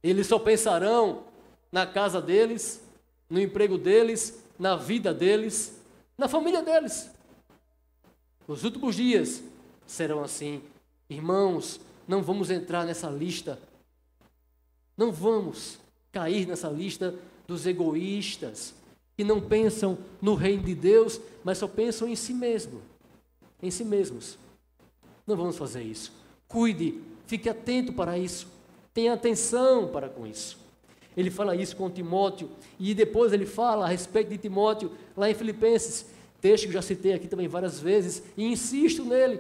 Eles 0.02 0.28
só 0.28 0.40
pensarão 0.40 1.24
na 1.72 1.86
casa 1.86 2.22
deles, 2.22 2.82
no 3.30 3.40
emprego 3.40 3.78
deles, 3.78 4.44
na 4.58 4.76
vida 4.76 5.14
deles, 5.14 5.82
na 6.18 6.28
família 6.28 6.62
deles. 6.62 7.10
Os 8.48 8.64
últimos 8.64 8.96
dias 8.96 9.44
serão 9.86 10.24
assim. 10.24 10.62
Irmãos, 11.10 11.80
não 12.08 12.22
vamos 12.22 12.50
entrar 12.50 12.86
nessa 12.86 13.10
lista. 13.10 13.60
Não 14.98 15.12
vamos 15.12 15.80
cair 16.14 16.48
nessa 16.48 16.70
lista 16.70 17.14
dos 17.46 17.66
egoístas 17.66 18.74
que 19.18 19.24
não 19.24 19.42
pensam 19.42 19.98
no 20.22 20.36
reino 20.36 20.64
de 20.64 20.74
Deus, 20.74 21.20
mas 21.44 21.58
só 21.58 21.68
pensam 21.68 22.08
em 22.08 22.16
si 22.16 22.34
mesmo, 22.34 22.82
em 23.62 23.70
si 23.70 23.84
mesmos. 23.84 24.38
Não 25.28 25.36
vamos 25.36 25.58
fazer 25.58 25.84
isso. 25.84 26.14
Cuide, 26.48 27.02
fique 27.28 27.50
atento 27.50 27.92
para 27.92 28.18
isso. 28.18 28.48
Tenha 28.94 29.14
atenção 29.14 29.88
para 29.88 30.08
com 30.08 30.26
isso. 30.26 30.58
Ele 31.16 31.30
fala 31.30 31.56
isso 31.56 31.76
com 31.76 31.90
Timóteo 31.90 32.50
e 32.80 32.94
depois 32.94 33.34
ele 33.34 33.46
fala 33.46 33.86
a 33.86 33.90
respeito 33.90 34.30
de 34.30 34.38
Timóteo 34.38 34.92
lá 35.16 35.30
em 35.30 35.36
Filipenses, 35.36 36.08
texto 36.42 36.64
que 36.64 36.70
eu 36.70 36.74
já 36.74 36.82
citei 36.82 37.14
aqui 37.14 37.28
também 37.28 37.48
várias 37.48 37.80
vezes 37.80 38.24
e 38.36 38.46
insisto 38.46 39.06
nele, 39.06 39.40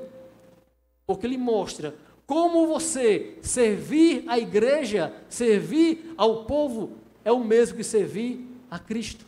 porque 1.05 1.25
ele 1.25 1.37
mostra 1.37 1.95
como 2.25 2.67
você 2.67 3.37
servir 3.41 4.23
a 4.27 4.39
igreja, 4.39 5.13
servir 5.29 6.13
ao 6.17 6.45
povo 6.45 6.91
é 7.25 7.31
o 7.31 7.43
mesmo 7.43 7.77
que 7.77 7.83
servir 7.83 8.45
a 8.69 8.79
Cristo. 8.79 9.25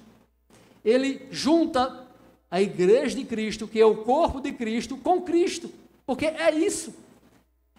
Ele 0.84 1.26
junta 1.32 2.06
a 2.50 2.62
igreja 2.62 3.16
de 3.16 3.26
Cristo, 3.26 3.68
que 3.68 3.80
é 3.80 3.86
o 3.86 3.98
corpo 4.04 4.40
de 4.40 4.52
Cristo, 4.52 4.98
com 4.98 5.22
Cristo. 5.22 5.70
Porque 6.06 6.26
é 6.26 6.54
isso. 6.54 6.94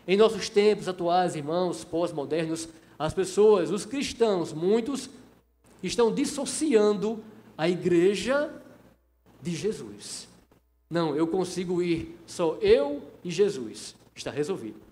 Em 0.07 0.17
nossos 0.17 0.49
tempos 0.49 0.89
atuais, 0.89 1.37
irmãos, 1.37 1.85
pós-modernos, 1.85 2.69
as 2.99 3.13
pessoas, 3.13 3.71
os 3.71 3.85
cristãos, 3.85 4.53
muitos, 4.53 5.11
estão 5.83 6.13
dissociando 6.13 7.23
a 7.57 7.69
igreja 7.69 8.51
de 9.41 9.55
Jesus. 9.55 10.29
Não, 10.89 11.15
eu 11.17 11.27
consigo 11.27 11.83
ir 11.83 12.17
só 12.27 12.57
eu 12.61 13.03
e 13.25 13.31
Jesus. 13.31 13.95
Está 14.15 14.31
resolvido. 14.31 14.86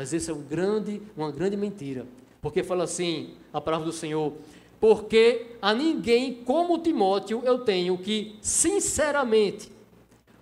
Mas 0.00 0.14
esse 0.14 0.30
é 0.30 0.32
um 0.32 0.40
grande, 0.40 1.02
uma 1.14 1.30
grande 1.30 1.58
mentira. 1.58 2.06
Porque 2.40 2.62
fala 2.62 2.84
assim, 2.84 3.34
a 3.52 3.60
palavra 3.60 3.84
do 3.84 3.92
Senhor, 3.92 4.32
porque 4.80 5.48
a 5.60 5.74
ninguém 5.74 6.42
como 6.42 6.78
Timóteo 6.78 7.42
eu 7.44 7.58
tenho 7.58 7.98
que, 7.98 8.34
sinceramente, 8.40 9.70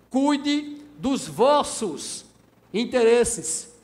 cuide 0.09 0.77
dos 0.97 1.27
vossos 1.27 2.23
interesses. 2.73 3.75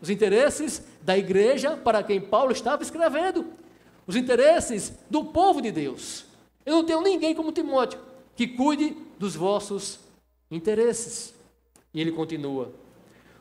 Os 0.00 0.10
interesses 0.10 0.80
da 1.02 1.18
igreja 1.18 1.76
para 1.76 2.04
quem 2.04 2.20
Paulo 2.20 2.52
estava 2.52 2.84
escrevendo. 2.84 3.46
Os 4.06 4.14
interesses 4.14 4.92
do 5.10 5.24
povo 5.24 5.60
de 5.60 5.72
Deus. 5.72 6.24
Eu 6.64 6.76
não 6.76 6.84
tenho 6.84 7.00
ninguém 7.00 7.34
como 7.34 7.50
Timóteo 7.50 7.98
que 8.36 8.46
cuide 8.46 8.96
dos 9.18 9.34
vossos 9.34 9.98
interesses. 10.48 11.34
E 11.92 12.00
ele 12.00 12.12
continua: 12.12 12.72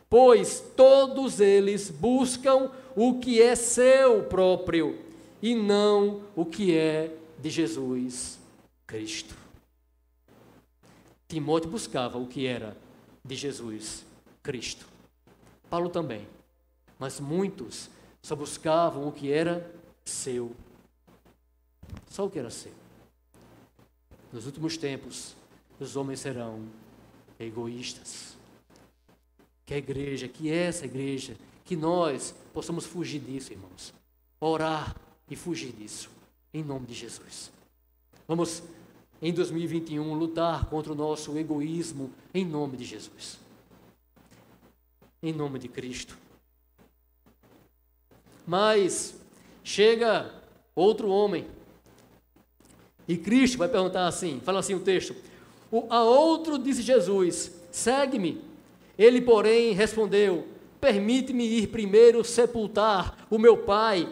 Pois 0.10 0.60
todos 0.76 1.40
eles 1.40 1.90
buscam 1.90 2.72
o 2.96 3.20
que 3.20 3.42
é 3.42 3.56
seu 3.56 4.24
próprio 4.24 4.98
e 5.42 5.54
não 5.54 6.22
o 6.36 6.46
que 6.46 6.76
é 6.76 7.16
de 7.40 7.50
Jesus 7.50 8.40
Cristo. 8.88 9.36
Timóteo 11.28 11.70
buscava 11.70 12.18
o 12.18 12.28
que 12.28 12.46
era 12.46 12.78
de 13.24 13.36
Jesus 13.36 14.06
Cristo. 14.42 14.86
Paulo 15.70 15.90
também. 15.90 16.28
Mas 16.98 17.20
muitos 17.20 17.90
só 18.22 18.36
buscavam 18.36 19.08
o 19.08 19.12
que 19.12 19.32
era 19.32 19.70
seu. 20.06 20.56
Só 22.10 22.26
o 22.26 22.30
que 22.30 22.40
era 22.40 22.50
seu. 22.50 22.72
Nos 24.32 24.46
últimos 24.46 24.78
tempos, 24.78 25.36
os 25.80 25.96
homens 25.96 26.20
serão 26.20 26.66
egoístas. 27.40 28.35
Que 29.66 29.74
a 29.74 29.78
igreja, 29.78 30.28
que 30.28 30.52
essa 30.52 30.86
igreja, 30.86 31.36
que 31.64 31.76
nós 31.76 32.36
possamos 32.54 32.86
fugir 32.86 33.20
disso, 33.20 33.52
irmãos. 33.52 33.94
Orar 34.40 34.96
e 35.30 35.36
fugir 35.36 35.72
disso. 35.72 36.10
Em 36.54 36.64
nome 36.64 36.86
de 36.86 36.94
Jesus. 36.94 37.52
Vamos 38.28 38.64
em 39.22 39.34
2021 39.34 40.14
lutar 40.14 40.66
contra 40.66 40.92
o 40.92 40.96
nosso 40.96 41.38
egoísmo 41.38 42.12
em 42.34 42.46
nome 42.46 42.78
de 42.78 42.86
Jesus. 42.86 43.40
Em 45.22 45.34
nome 45.34 45.58
de 45.58 45.68
Cristo. 45.68 46.18
Mas 48.46 49.16
chega 49.64 50.32
outro 50.76 51.10
homem 51.10 51.48
e 53.08 53.18
Cristo 53.18 53.58
vai 53.58 53.68
perguntar 53.68 54.08
assim: 54.08 54.40
fala 54.44 54.60
assim 54.60 54.74
o 54.74 54.80
texto. 54.80 55.16
A 55.90 56.04
outro 56.04 56.58
disse 56.58 56.82
Jesus: 56.82 57.52
segue-me. 57.72 58.42
Ele, 58.98 59.22
porém, 59.22 59.74
respondeu: 59.74 60.48
permite-me 60.80 61.44
ir 61.44 61.68
primeiro 61.68 62.24
sepultar 62.24 63.26
o 63.30 63.40
meu 63.40 63.58
pai. 63.58 64.08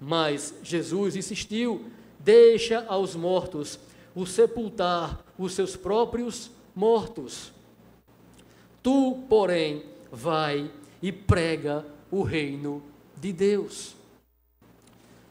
Mas 0.00 0.54
Jesus 0.62 1.16
insistiu: 1.16 1.86
deixa 2.18 2.84
aos 2.86 3.14
mortos 3.14 3.78
o 4.14 4.26
sepultar 4.26 5.24
os 5.38 5.54
seus 5.54 5.76
próprios 5.76 6.50
mortos. 6.74 7.52
Tu, 8.82 9.24
porém, 9.28 9.84
vai 10.10 10.70
e 11.02 11.10
prega 11.10 11.86
o 12.10 12.22
reino 12.22 12.82
de 13.16 13.32
Deus. 13.32 13.94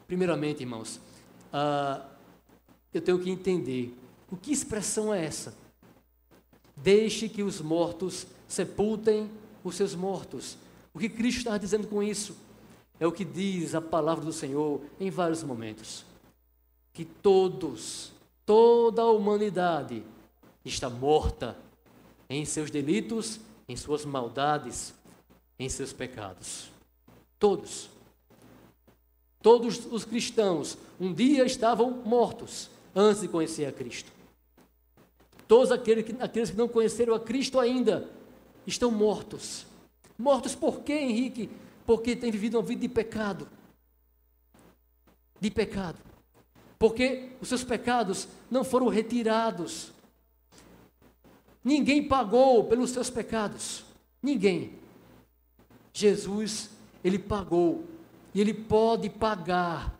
Primeiramente, 0.07 0.61
irmãos, 0.61 0.99
ah, 1.53 2.05
eu 2.93 3.01
tenho 3.01 3.19
que 3.19 3.29
entender 3.29 3.93
o 4.31 4.37
que 4.37 4.51
expressão 4.51 5.13
é 5.13 5.23
essa. 5.23 5.55
Deixe 6.75 7.27
que 7.29 7.43
os 7.43 7.61
mortos 7.61 8.25
sepultem 8.49 9.31
os 9.63 9.75
seus 9.75 9.95
mortos. 9.95 10.57
O 10.93 10.99
que 10.99 11.07
Cristo 11.07 11.37
está 11.37 11.57
dizendo 11.57 11.87
com 11.87 12.03
isso? 12.03 12.35
É 12.99 13.07
o 13.07 13.11
que 13.11 13.23
diz 13.23 13.75
a 13.75 13.79
palavra 13.79 14.25
do 14.25 14.33
Senhor 14.33 14.81
em 14.99 15.09
vários 15.09 15.43
momentos. 15.43 16.03
Que 16.91 17.05
todos, 17.05 18.11
toda 18.45 19.03
a 19.03 19.11
humanidade 19.11 20.03
está 20.65 20.89
morta 20.89 21.55
em 22.29 22.43
seus 22.43 22.69
delitos, 22.69 23.39
em 23.67 23.77
suas 23.77 24.03
maldades, 24.03 24.93
em 25.57 25.69
seus 25.69 25.93
pecados. 25.93 26.69
Todos. 27.37 27.89
Todos 29.41 29.85
os 29.89 30.03
cristãos 30.03 30.77
um 30.99 31.13
dia 31.13 31.45
estavam 31.45 31.91
mortos 31.91 32.69
antes 32.93 33.21
de 33.21 33.27
conhecer 33.27 33.65
a 33.65 33.71
Cristo. 33.71 34.11
Todos 35.47 35.71
aqueles 35.71 36.03
que, 36.03 36.15
aqueles 36.19 36.49
que 36.51 36.57
não 36.57 36.67
conheceram 36.67 37.13
a 37.13 37.19
Cristo 37.19 37.59
ainda 37.59 38.18
estão 38.65 38.91
mortos. 38.91 39.65
Mortos 40.17 40.55
por 40.55 40.81
quê, 40.81 40.93
Henrique? 40.93 41.49
Porque 41.85 42.15
têm 42.15 42.31
vivido 42.31 42.57
uma 42.57 42.63
vida 42.63 42.81
de 42.81 42.89
pecado. 42.89 43.47
De 45.39 45.49
pecado. 45.49 45.97
Porque 46.77 47.29
os 47.41 47.47
seus 47.47 47.63
pecados 47.63 48.27
não 48.49 48.63
foram 48.63 48.87
retirados. 48.87 49.91
Ninguém 51.63 52.07
pagou 52.07 52.65
pelos 52.65 52.91
seus 52.91 53.09
pecados. 53.09 53.83
Ninguém. 54.21 54.73
Jesus, 55.93 56.69
ele 57.03 57.19
pagou. 57.19 57.83
E 58.33 58.41
ele 58.41 58.53
pode 58.53 59.09
pagar 59.09 59.97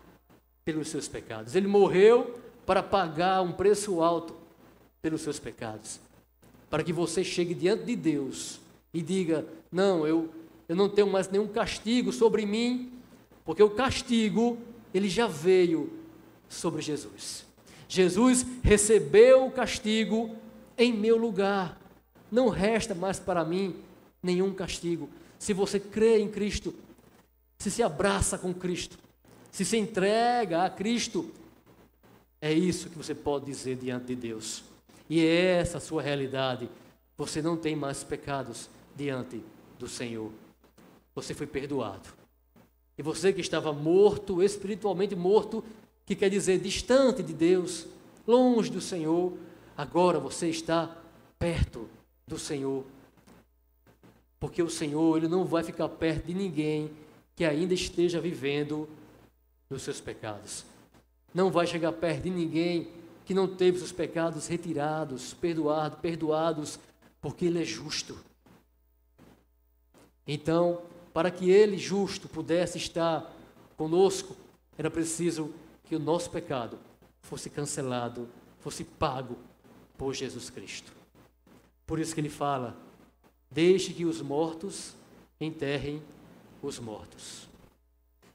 pelos 0.63 0.89
seus 0.89 1.07
pecados. 1.07 1.55
Ele 1.55 1.67
morreu 1.67 2.39
para 2.65 2.83
pagar 2.83 3.41
um 3.41 3.51
preço 3.51 4.01
alto 4.01 4.35
pelos 5.01 5.21
seus 5.21 5.39
pecados. 5.39 5.99
Para 6.69 6.83
que 6.83 6.93
você 6.93 7.23
chegue 7.23 7.53
diante 7.53 7.85
de 7.85 7.95
Deus 7.95 8.59
e 8.93 9.01
diga: 9.01 9.45
Não, 9.71 10.05
eu, 10.05 10.29
eu 10.67 10.75
não 10.75 10.89
tenho 10.89 11.09
mais 11.09 11.29
nenhum 11.29 11.47
castigo 11.47 12.11
sobre 12.11 12.45
mim, 12.45 12.91
porque 13.43 13.63
o 13.63 13.69
castigo, 13.69 14.57
ele 14.93 15.09
já 15.09 15.27
veio 15.27 15.91
sobre 16.47 16.81
Jesus. 16.81 17.45
Jesus 17.87 18.45
recebeu 18.63 19.47
o 19.47 19.51
castigo 19.51 20.35
em 20.77 20.93
meu 20.93 21.17
lugar. 21.17 21.79
Não 22.31 22.49
resta 22.49 22.93
mais 22.93 23.19
para 23.19 23.43
mim 23.43 23.75
nenhum 24.21 24.53
castigo. 24.53 25.09
Se 25.39 25.53
você 25.53 25.79
crê 25.79 26.19
em 26.19 26.29
Cristo, 26.29 26.75
se 27.57 27.71
se 27.71 27.81
abraça 27.81 28.37
com 28.37 28.53
Cristo, 28.53 28.97
se 29.51 29.65
se 29.65 29.77
entrega 29.77 30.63
a 30.63 30.69
Cristo, 30.69 31.31
é 32.39 32.53
isso 32.53 32.89
que 32.89 32.97
você 32.97 33.15
pode 33.15 33.45
dizer 33.45 33.75
diante 33.77 34.07
de 34.07 34.15
Deus. 34.15 34.63
E 35.09 35.25
é 35.25 35.59
essa 35.59 35.77
a 35.77 35.81
sua 35.81 36.01
realidade. 36.01 36.69
Você 37.17 37.41
não 37.41 37.57
tem 37.57 37.75
mais 37.75 38.03
pecados 38.03 38.69
diante 38.95 39.43
do 39.77 39.87
Senhor. 39.87 40.31
Você 41.15 41.33
foi 41.33 41.47
perdoado. 41.47 42.09
E 42.97 43.01
você 43.01 43.33
que 43.33 43.41
estava 43.41 43.73
morto, 43.73 44.43
espiritualmente 44.43 45.15
morto, 45.15 45.63
que 46.05 46.15
quer 46.15 46.29
dizer 46.29 46.59
distante 46.59 47.23
de 47.23 47.33
Deus, 47.33 47.87
longe 48.27 48.69
do 48.69 48.81
Senhor, 48.81 49.33
agora 49.75 50.19
você 50.19 50.49
está 50.49 50.95
perto 51.37 51.89
do 52.27 52.37
Senhor. 52.37 52.85
Porque 54.39 54.61
o 54.61 54.69
Senhor, 54.69 55.17
ele 55.17 55.27
não 55.27 55.45
vai 55.45 55.63
ficar 55.63 55.89
perto 55.89 56.27
de 56.27 56.33
ninguém 56.33 56.91
que 57.35 57.43
ainda 57.43 57.73
esteja 57.73 58.21
vivendo 58.21 58.87
dos 59.69 59.81
seus 59.81 59.99
pecados 59.99 60.65
não 61.33 61.51
vai 61.51 61.67
chegar 61.67 61.91
perto 61.91 62.23
de 62.23 62.29
ninguém 62.29 62.87
que 63.29 63.33
não 63.35 63.47
teve 63.47 63.77
seus 63.77 63.91
pecados 63.91 64.47
retirados, 64.47 65.35
perdoado, 65.35 65.97
perdoados, 65.97 66.79
porque 67.21 67.45
Ele 67.45 67.61
é 67.61 67.63
justo. 67.63 68.17
Então, 70.25 70.81
para 71.13 71.29
que 71.29 71.47
Ele, 71.51 71.77
justo, 71.77 72.27
pudesse 72.27 72.79
estar 72.79 73.31
conosco, 73.77 74.35
era 74.75 74.89
preciso 74.89 75.53
que 75.83 75.95
o 75.95 75.99
nosso 75.99 76.31
pecado 76.31 76.79
fosse 77.21 77.51
cancelado, 77.51 78.27
fosse 78.61 78.83
pago 78.83 79.37
por 79.95 80.15
Jesus 80.15 80.49
Cristo. 80.49 80.91
Por 81.85 81.99
isso 81.99 82.15
que 82.15 82.21
ele 82.21 82.29
fala: 82.29 82.75
deixe 83.51 83.93
que 83.93 84.05
os 84.05 84.23
mortos 84.23 84.95
enterrem 85.39 86.01
os 86.63 86.79
mortos. 86.79 87.47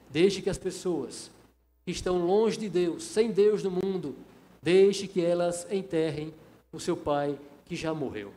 Deixe 0.09 0.40
que 0.40 0.50
as 0.50 0.59
pessoas 0.59 1.33
que 1.85 1.90
estão 1.90 2.24
longe 2.24 2.57
de 2.57 2.68
Deus, 2.68 3.02
sem 3.02 3.33
Deus 3.33 3.61
no 3.61 3.72
mundo, 3.72 4.14
deixe 4.64 5.07
que 5.07 5.20
elas 5.20 5.70
enterrem 5.70 6.35
o 6.72 6.81
seu 6.81 6.96
pai 6.96 7.38
que 7.66 7.77
já 7.77 7.94
morreu. 7.94 8.33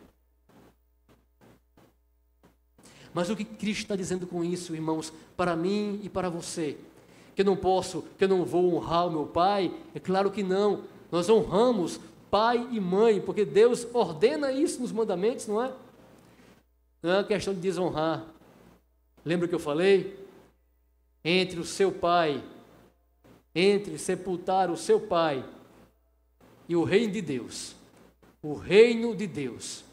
Mas 3.13 3.30
o 3.30 3.36
que 3.36 3.44
Cristo 3.44 3.82
está 3.82 3.96
dizendo 3.96 4.28
com 4.28 4.44
isso, 4.44 4.76
irmãos, 4.76 5.12
para 5.36 5.56
mim 5.56 6.00
e 6.04 6.10
para 6.10 6.30
você? 6.30 6.78
Que 7.34 7.42
eu 7.42 7.46
não 7.46 7.56
posso, 7.56 8.04
que 8.18 8.26
eu 8.26 8.28
não 8.28 8.46
vou 8.46 8.76
honrar 8.76 9.08
o 9.08 9.12
meu 9.12 9.26
pai? 9.26 9.74
É 9.96 10.00
claro 10.00 10.30
que 10.30 10.44
não. 10.44 10.84
Nós 11.12 11.30
honramos 11.30 12.00
pai 12.30 12.68
e 12.72 12.80
mãe, 12.80 13.22
porque 13.22 13.46
Deus 13.46 13.88
ordena 13.94 14.52
isso 14.52 14.82
nos 14.82 14.92
mandamentos, 14.92 15.48
não 15.48 15.63
é? 15.63 15.72
Não 17.02 17.12
é 17.12 17.18
uma 17.20 17.24
questão 17.24 17.54
de 17.54 17.62
desonrar. 17.62 18.24
Lembra 19.24 19.48
que 19.48 19.56
eu 19.56 19.60
falei? 19.60 20.20
Entre 21.24 21.60
o 21.60 21.63
seu 21.63 21.92
pai 21.92 22.44
entre 23.60 23.98
sepultar 23.98 24.70
o 24.70 24.78
seu 24.78 25.00
pai 25.00 25.44
e 26.67 26.75
o 26.75 26.84
reino 26.84 27.13
de 27.13 27.21
Deus, 27.21 27.75
o 28.41 28.53
reino 28.53 29.15
de 29.15 29.27
Deus 29.27 29.84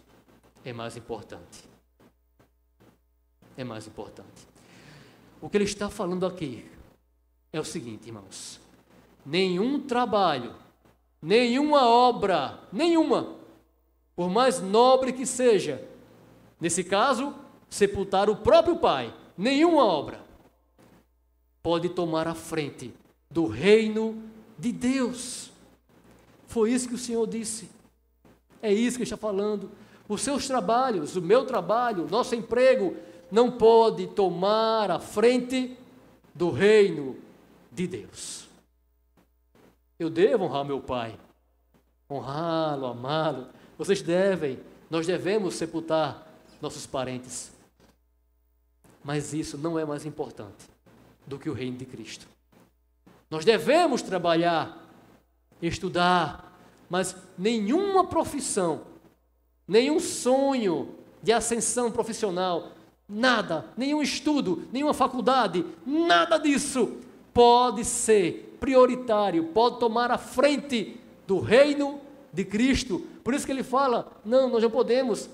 é 0.64 0.72
mais 0.72 0.96
importante. 0.96 1.64
É 3.56 3.62
mais 3.62 3.86
importante. 3.86 4.48
O 5.40 5.48
que 5.48 5.56
ele 5.56 5.64
está 5.64 5.88
falando 5.88 6.26
aqui 6.26 6.64
é 7.52 7.60
o 7.60 7.64
seguinte, 7.64 8.08
irmãos: 8.08 8.60
nenhum 9.24 9.80
trabalho, 9.80 10.54
nenhuma 11.22 11.86
obra, 11.86 12.60
nenhuma, 12.72 13.36
por 14.16 14.28
mais 14.28 14.60
nobre 14.60 15.12
que 15.12 15.26
seja, 15.26 15.86
nesse 16.60 16.82
caso, 16.82 17.34
sepultar 17.68 18.28
o 18.28 18.36
próprio 18.36 18.76
pai, 18.76 19.14
nenhuma 19.36 19.84
obra 19.84 20.24
pode 21.62 21.88
tomar 21.88 22.28
a 22.28 22.34
frente 22.34 22.92
do 23.30 23.46
reino 23.46 24.22
de 24.58 24.70
Deus. 24.70 25.50
Foi 26.46 26.70
isso 26.70 26.88
que 26.88 26.94
o 26.94 26.98
Senhor 26.98 27.26
disse. 27.26 27.68
É 28.62 28.72
isso 28.72 28.96
que 28.96 29.02
ele 29.02 29.10
está 29.10 29.16
falando. 29.16 29.70
Os 30.08 30.22
seus 30.22 30.46
trabalhos, 30.46 31.16
o 31.16 31.22
meu 31.22 31.46
trabalho, 31.46 32.08
nosso 32.10 32.34
emprego, 32.34 32.96
não 33.30 33.50
pode 33.50 34.06
tomar 34.08 34.90
a 34.90 34.98
frente 34.98 35.76
do 36.34 36.50
reino 36.50 37.16
de 37.70 37.86
Deus. 37.86 38.48
Eu 39.98 40.10
devo 40.10 40.44
honrar 40.44 40.64
meu 40.64 40.80
pai, 40.80 41.18
honrá-lo, 42.10 42.86
amá-lo. 42.86 43.48
Vocês 43.78 44.02
devem, 44.02 44.58
nós 44.90 45.06
devemos 45.06 45.54
sepultar 45.54 46.26
nossos 46.60 46.86
parentes. 46.86 47.52
Mas 49.02 49.34
isso 49.34 49.58
não 49.58 49.78
é 49.78 49.84
mais 49.84 50.06
importante 50.06 50.68
do 51.26 51.38
que 51.38 51.50
o 51.50 51.52
reino 51.52 51.76
de 51.76 51.84
Cristo. 51.84 52.26
Nós 53.30 53.44
devemos 53.44 54.02
trabalhar, 54.02 54.83
estudar, 55.68 56.58
mas 56.88 57.16
nenhuma 57.36 58.04
profissão, 58.04 58.82
nenhum 59.66 59.98
sonho 59.98 60.94
de 61.22 61.32
ascensão 61.32 61.90
profissional, 61.90 62.72
nada, 63.08 63.64
nenhum 63.76 64.02
estudo, 64.02 64.64
nenhuma 64.72 64.94
faculdade, 64.94 65.64
nada 65.86 66.38
disso 66.38 66.98
pode 67.32 67.84
ser 67.84 68.56
prioritário, 68.60 69.44
pode 69.48 69.78
tomar 69.80 70.10
a 70.10 70.18
frente 70.18 70.98
do 71.26 71.40
reino 71.40 72.00
de 72.32 72.44
Cristo. 72.44 73.00
Por 73.22 73.34
isso 73.34 73.44
que 73.44 73.52
ele 73.52 73.62
fala: 73.62 74.12
não, 74.24 74.48
nós 74.48 74.62
não 74.62 74.70
podemos 74.70 75.28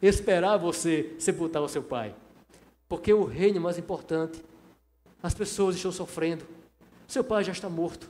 esperar 0.00 0.56
você 0.56 1.14
sepultar 1.18 1.62
o 1.62 1.68
seu 1.68 1.82
pai. 1.82 2.14
Porque 2.88 3.12
o 3.12 3.24
reino 3.24 3.58
é 3.58 3.60
mais 3.60 3.78
importante. 3.78 4.42
As 5.22 5.34
pessoas 5.34 5.76
estão 5.76 5.92
sofrendo. 5.92 6.44
Seu 7.06 7.22
pai 7.22 7.44
já 7.44 7.52
está 7.52 7.68
morto. 7.68 8.08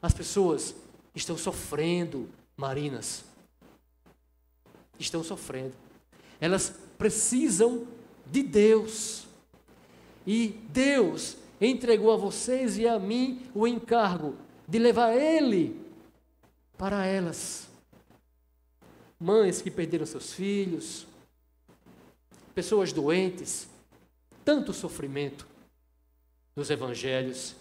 As 0.00 0.14
pessoas 0.14 0.74
estão 1.14 1.36
sofrendo, 1.36 2.28
Marinas. 2.56 3.24
Estão 4.98 5.22
sofrendo. 5.22 5.74
Elas 6.40 6.74
precisam 6.98 7.86
de 8.30 8.42
Deus. 8.42 9.26
E 10.26 10.48
Deus 10.70 11.36
entregou 11.60 12.12
a 12.12 12.16
vocês 12.16 12.78
e 12.78 12.88
a 12.88 12.98
mim 12.98 13.42
o 13.54 13.66
encargo 13.66 14.36
de 14.66 14.78
levar 14.78 15.14
Ele 15.14 15.80
para 16.76 17.06
elas. 17.06 17.68
Mães 19.18 19.62
que 19.62 19.70
perderam 19.70 20.04
seus 20.04 20.32
filhos, 20.32 21.06
pessoas 22.54 22.92
doentes, 22.92 23.68
tanto 24.44 24.72
sofrimento 24.72 25.46
nos 26.56 26.70
evangelhos. 26.70 27.54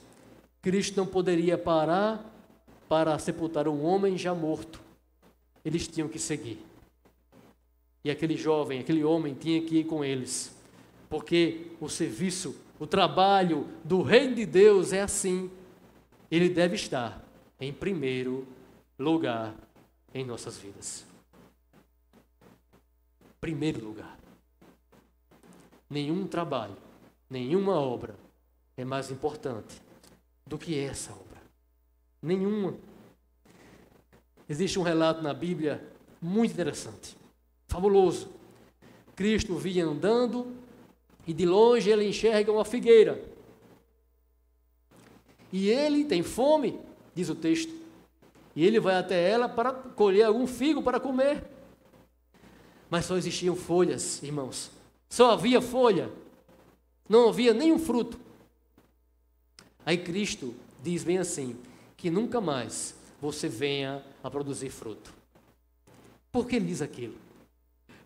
Cristo 0.62 0.98
não 0.98 1.06
poderia 1.06 1.58
parar 1.58 2.33
para 2.94 3.18
sepultar 3.18 3.68
um 3.68 3.84
homem 3.84 4.16
já 4.20 4.36
morto. 4.36 4.80
Eles 5.66 5.88
tinham 5.88 6.08
que 6.08 6.20
seguir. 6.20 6.64
E 8.04 8.12
aquele 8.12 8.38
jovem, 8.38 8.80
aquele 8.80 9.04
homem 9.04 9.34
tinha 9.34 9.64
que 9.64 9.80
ir 9.80 9.86
com 9.86 10.06
eles, 10.06 10.56
porque 11.10 11.72
o 11.82 11.90
serviço, 11.90 12.56
o 12.80 12.86
trabalho 12.86 13.68
do 13.84 14.04
reino 14.04 14.36
de 14.36 14.46
Deus 14.46 14.94
é 14.94 15.02
assim. 15.02 15.50
Ele 16.30 16.48
deve 16.50 16.76
estar 16.76 17.20
em 17.60 17.74
primeiro 17.74 18.48
lugar 19.00 19.56
em 20.14 20.24
nossas 20.24 20.60
vidas. 20.60 21.04
Primeiro 23.42 23.84
lugar. 23.84 24.20
Nenhum 25.90 26.28
trabalho, 26.28 26.78
nenhuma 27.28 27.74
obra 27.74 28.16
é 28.78 28.86
mais 28.86 29.10
importante 29.10 29.82
do 30.46 30.60
que 30.60 30.78
essa 30.78 31.12
obra. 31.12 31.33
Nenhuma. 32.24 32.76
Existe 34.48 34.80
um 34.80 34.84
relato 34.84 35.22
na 35.22 35.34
Bíblia 35.34 35.86
muito 36.22 36.54
interessante, 36.54 37.18
fabuloso. 37.68 38.30
Cristo 39.14 39.56
vinha 39.58 39.86
andando 39.86 40.56
e 41.28 41.34
de 41.34 41.46
longe 41.46 41.90
ele 41.90 42.08
enxerga 42.08 42.50
uma 42.50 42.64
figueira. 42.64 43.22
E 45.52 45.70
ele 45.70 46.06
tem 46.06 46.24
fome, 46.24 46.80
diz 47.14 47.28
o 47.28 47.36
texto. 47.36 47.74
E 48.56 48.66
ele 48.66 48.80
vai 48.80 48.96
até 48.96 49.30
ela 49.30 49.50
para 49.50 49.74
colher 49.74 50.24
algum 50.24 50.48
figo 50.48 50.82
para 50.82 51.00
comer. 51.00 51.44
Mas 52.90 53.06
só 53.06 53.18
existiam 53.18 53.56
folhas, 53.56 54.24
irmãos. 54.24 54.72
Só 55.10 55.32
havia 55.32 55.62
folha. 55.62 56.10
Não 57.10 57.28
havia 57.28 57.54
nenhum 57.54 57.78
fruto. 57.78 58.20
Aí 59.86 59.98
Cristo 59.98 60.56
diz 60.82 61.04
bem 61.04 61.18
assim: 61.18 61.56
que 62.04 62.12
nunca 62.12 62.42
mais 62.42 62.94
você 63.22 63.48
venha 63.48 64.04
a 64.22 64.30
produzir 64.30 64.70
fruto. 64.70 65.14
Por 66.34 66.46
que 66.46 66.58
ele 66.58 66.66
diz 66.66 66.82
aquilo? 66.82 67.16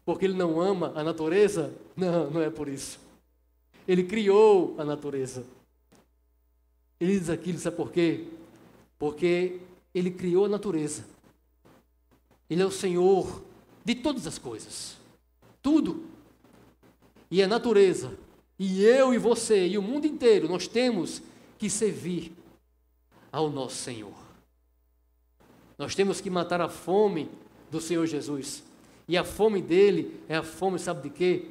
Porque 0.06 0.24
ele 0.24 0.36
não 0.36 0.62
ama 0.62 0.94
a 0.96 1.04
natureza? 1.04 1.74
Não, 1.96 2.30
não 2.30 2.42
é 2.44 2.52
por 2.52 2.68
isso. 2.68 3.00
Ele 3.88 4.04
criou 4.04 4.76
a 4.78 4.86
natureza. 4.86 5.44
Ele 7.00 7.18
diz 7.18 7.28
aquilo, 7.28 7.58
sabe 7.58 7.76
por 7.76 7.92
quê? 7.92 8.28
Porque 9.00 9.62
ele 9.96 10.12
criou 10.12 10.46
a 10.46 10.50
natureza. 10.50 11.04
Ele 12.48 12.62
é 12.62 12.66
o 12.68 12.70
Senhor 12.70 13.42
de 13.84 13.96
todas 13.96 14.28
as 14.28 14.38
coisas. 14.38 14.96
Tudo. 15.60 16.06
E 17.32 17.42
a 17.42 17.48
natureza, 17.48 18.16
e 18.60 18.84
eu 18.84 19.12
e 19.12 19.18
você, 19.18 19.68
e 19.68 19.76
o 19.76 19.82
mundo 19.82 20.06
inteiro, 20.06 20.48
nós 20.48 20.68
temos 20.68 21.20
que 21.58 21.68
servir 21.68 22.37
ao 23.32 23.50
nosso 23.50 23.76
Senhor. 23.76 24.13
Nós 25.78 25.94
temos 25.94 26.20
que 26.20 26.30
matar 26.30 26.62
a 26.62 26.70
fome 26.70 27.30
do 27.70 27.80
Senhor 27.80 28.06
Jesus. 28.06 28.63
E 29.08 29.16
a 29.16 29.24
fome 29.24 29.62
dele 29.62 30.20
é 30.28 30.36
a 30.36 30.44
fome, 30.44 30.80
sabe 30.80 31.04
de 31.04 31.10
quê? 31.10 31.46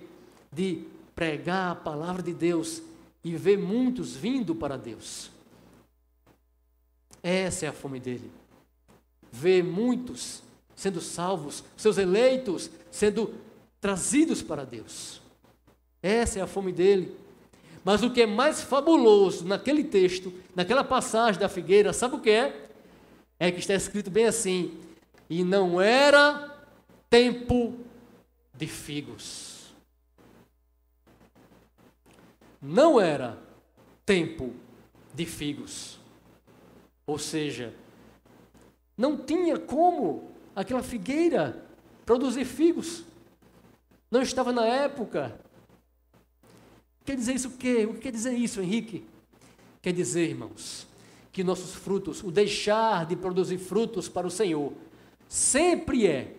De 0.53 0.85
pregar 1.15 1.73
a 1.73 1.75
palavra 1.75 2.23
de 2.23 2.35
Deus 2.35 2.83
e 3.25 3.35
ver 3.37 3.59
muitos 3.59 4.15
vindo 4.15 4.55
para 4.55 4.77
Deus. 4.77 5.31
Essa 7.23 7.67
é 7.67 7.69
a 7.69 7.73
fome 7.73 7.99
dele. 7.99 8.31
Ver 9.33 9.65
muitos 9.65 10.43
sendo 10.75 11.01
salvos, 11.01 11.65
seus 11.77 11.97
eleitos 11.97 12.71
sendo 12.91 13.35
trazidos 13.81 14.43
para 14.43 14.65
Deus. 14.65 15.21
Essa 16.03 16.39
é 16.39 16.43
a 16.43 16.47
fome 16.47 16.73
dele. 16.73 17.17
Mas 17.87 18.03
o 18.03 18.11
que 18.11 18.22
é 18.22 18.27
mais 18.27 18.62
fabuloso 18.62 19.46
naquele 19.46 19.85
texto, 19.85 20.35
naquela 20.57 20.83
passagem 20.83 21.40
da 21.40 21.49
figueira, 21.49 21.92
sabe 21.92 22.16
o 22.16 22.20
que 22.20 22.31
é? 22.31 22.68
É 23.38 23.53
que 23.53 23.61
está 23.61 23.75
escrito 23.75 24.11
bem 24.11 24.25
assim: 24.25 24.77
e 25.31 25.44
não 25.44 25.81
era 25.81 26.53
tempo 27.09 27.79
de 28.53 28.66
figos. 28.66 29.72
Não 32.61 33.01
era 33.01 33.38
tempo 34.05 34.53
de 35.14 35.25
figos. 35.25 36.01
Ou 37.07 37.20
seja, 37.20 37.72
não 38.99 39.16
tinha 39.16 39.61
como 39.61 40.33
aquela 40.57 40.83
figueira 40.83 41.64
produzir 42.05 42.46
figos. 42.46 43.05
Não 44.11 44.22
estava 44.22 44.53
na 44.53 44.66
época. 44.66 45.38
Quer 47.07 47.14
dizer 47.14 47.35
isso 47.35 47.49
o 47.49 47.53
quê? 47.53 47.87
O 47.88 47.95
que 47.95 48.01
quer 48.01 48.11
dizer 48.11 48.33
isso, 48.33 48.61
Henrique? 48.61 49.05
Quer 49.81 49.92
dizer, 49.92 50.29
irmãos, 50.29 50.88
que 51.31 51.45
nossos 51.45 51.73
frutos, 51.73 52.21
o 52.25 52.33
deixar 52.33 53.07
de 53.07 53.14
produzir 53.14 53.59
frutos 53.59 54.09
para 54.09 54.27
o 54.27 54.31
Senhor, 54.31 54.73
sempre 55.29 56.09
é 56.09 56.35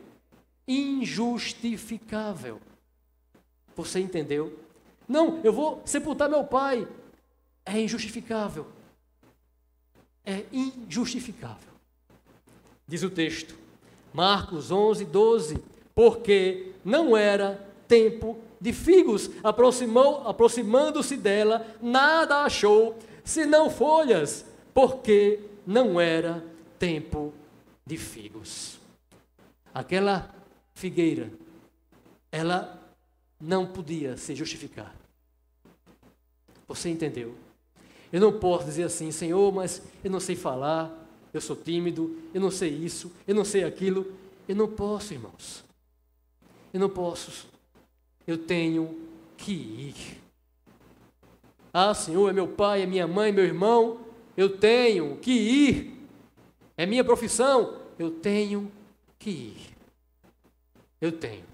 injustificável. 0.67 2.59
Você 3.77 4.01
entendeu? 4.01 4.59
Não, 5.07 5.39
eu 5.41 5.53
vou 5.53 5.81
sepultar 5.85 6.29
meu 6.29 6.43
pai. 6.43 6.85
É 7.65 7.79
injustificável. 7.79 8.67
É 10.25 10.43
injustificável. 10.51 11.71
Diz 12.85 13.03
o 13.03 13.09
texto, 13.09 13.55
Marcos 14.13 14.69
11, 14.69 15.05
12. 15.05 15.63
Porque 15.95 16.73
não 16.83 17.15
era 17.15 17.65
tempo 17.87 18.37
de 18.59 18.73
figos. 18.73 19.29
Aproximando-se 19.43 21.17
dela, 21.17 21.65
nada 21.81 22.43
achou, 22.43 22.97
senão 23.23 23.69
folhas, 23.69 24.45
porque 24.73 25.39
não 25.65 25.99
era 25.99 26.43
tempo 26.79 27.33
de 27.85 27.97
figos. 27.97 28.79
Aquela 29.73 30.33
figueira, 30.73 31.31
ela 32.31 32.79
não 33.39 33.65
podia 33.65 34.17
se 34.17 34.35
justificar. 34.35 34.95
Você 36.67 36.89
entendeu? 36.89 37.35
Eu 38.11 38.21
não 38.21 38.39
posso 38.39 38.65
dizer 38.65 38.83
assim, 38.83 39.11
Senhor, 39.11 39.53
mas 39.53 39.81
eu 40.03 40.09
não 40.09 40.19
sei 40.19 40.35
falar, 40.35 40.91
eu 41.33 41.41
sou 41.41 41.55
tímido, 41.55 42.17
eu 42.33 42.41
não 42.41 42.49
sei 42.49 42.69
isso, 42.69 43.11
eu 43.27 43.35
não 43.35 43.45
sei 43.45 43.63
aquilo. 43.63 44.13
Eu 44.47 44.55
não 44.55 44.67
posso, 44.67 45.13
irmãos. 45.13 45.63
Eu 46.73 46.79
não 46.79 46.89
posso 46.89 47.47
eu 48.27 48.37
tenho 48.37 49.09
que 49.37 49.53
ir. 49.53 50.21
Ah, 51.73 51.93
Senhor, 51.93 52.29
é 52.29 52.33
meu 52.33 52.47
pai, 52.47 52.81
é 52.81 52.85
minha 52.85 53.07
mãe, 53.07 53.31
meu 53.31 53.45
irmão, 53.45 54.01
eu 54.35 54.57
tenho 54.57 55.17
que 55.17 55.31
ir. 55.31 56.09
É 56.75 56.85
minha 56.85 57.03
profissão, 57.03 57.81
eu 57.97 58.11
tenho 58.11 58.69
que 59.17 59.29
ir. 59.29 59.77
Eu 60.99 61.11
tenho. 61.11 61.45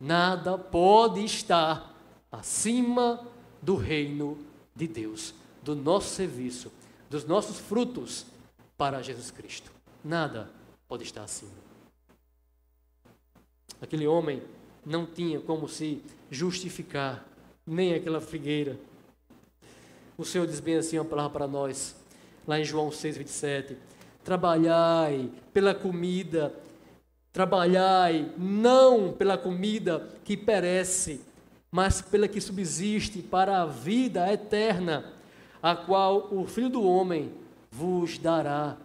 Nada 0.00 0.58
pode 0.58 1.24
estar 1.24 1.94
acima 2.30 3.26
do 3.62 3.76
reino 3.76 4.38
de 4.74 4.86
Deus, 4.86 5.34
do 5.62 5.74
nosso 5.74 6.14
serviço, 6.14 6.72
dos 7.08 7.24
nossos 7.24 7.58
frutos 7.58 8.26
para 8.76 9.02
Jesus 9.02 9.30
Cristo. 9.30 9.72
Nada 10.04 10.50
pode 10.86 11.04
estar 11.04 11.24
acima. 11.24 11.50
Aquele 13.80 14.06
homem 14.06 14.42
não 14.88 15.04
tinha 15.04 15.38
como 15.38 15.68
se 15.68 16.02
justificar, 16.30 17.22
nem 17.66 17.94
aquela 17.94 18.22
figueira. 18.22 18.78
O 20.16 20.24
Senhor 20.24 20.46
diz 20.46 20.60
bem 20.60 20.76
assim 20.76 20.98
uma 20.98 21.04
palavra 21.04 21.30
para 21.30 21.46
nós, 21.46 21.94
lá 22.46 22.58
em 22.58 22.64
João 22.64 22.90
6, 22.90 23.18
27. 23.18 23.76
Trabalhai 24.24 25.30
pela 25.52 25.74
comida, 25.74 26.54
trabalhai 27.32 28.32
não 28.38 29.12
pela 29.12 29.36
comida 29.36 30.08
que 30.24 30.38
perece, 30.38 31.20
mas 31.70 32.00
pela 32.00 32.26
que 32.26 32.40
subsiste 32.40 33.20
para 33.20 33.60
a 33.60 33.66
vida 33.66 34.32
eterna, 34.32 35.12
a 35.62 35.76
qual 35.76 36.28
o 36.32 36.46
Filho 36.46 36.70
do 36.70 36.82
Homem 36.82 37.30
vos 37.70 38.16
dará. 38.16 38.78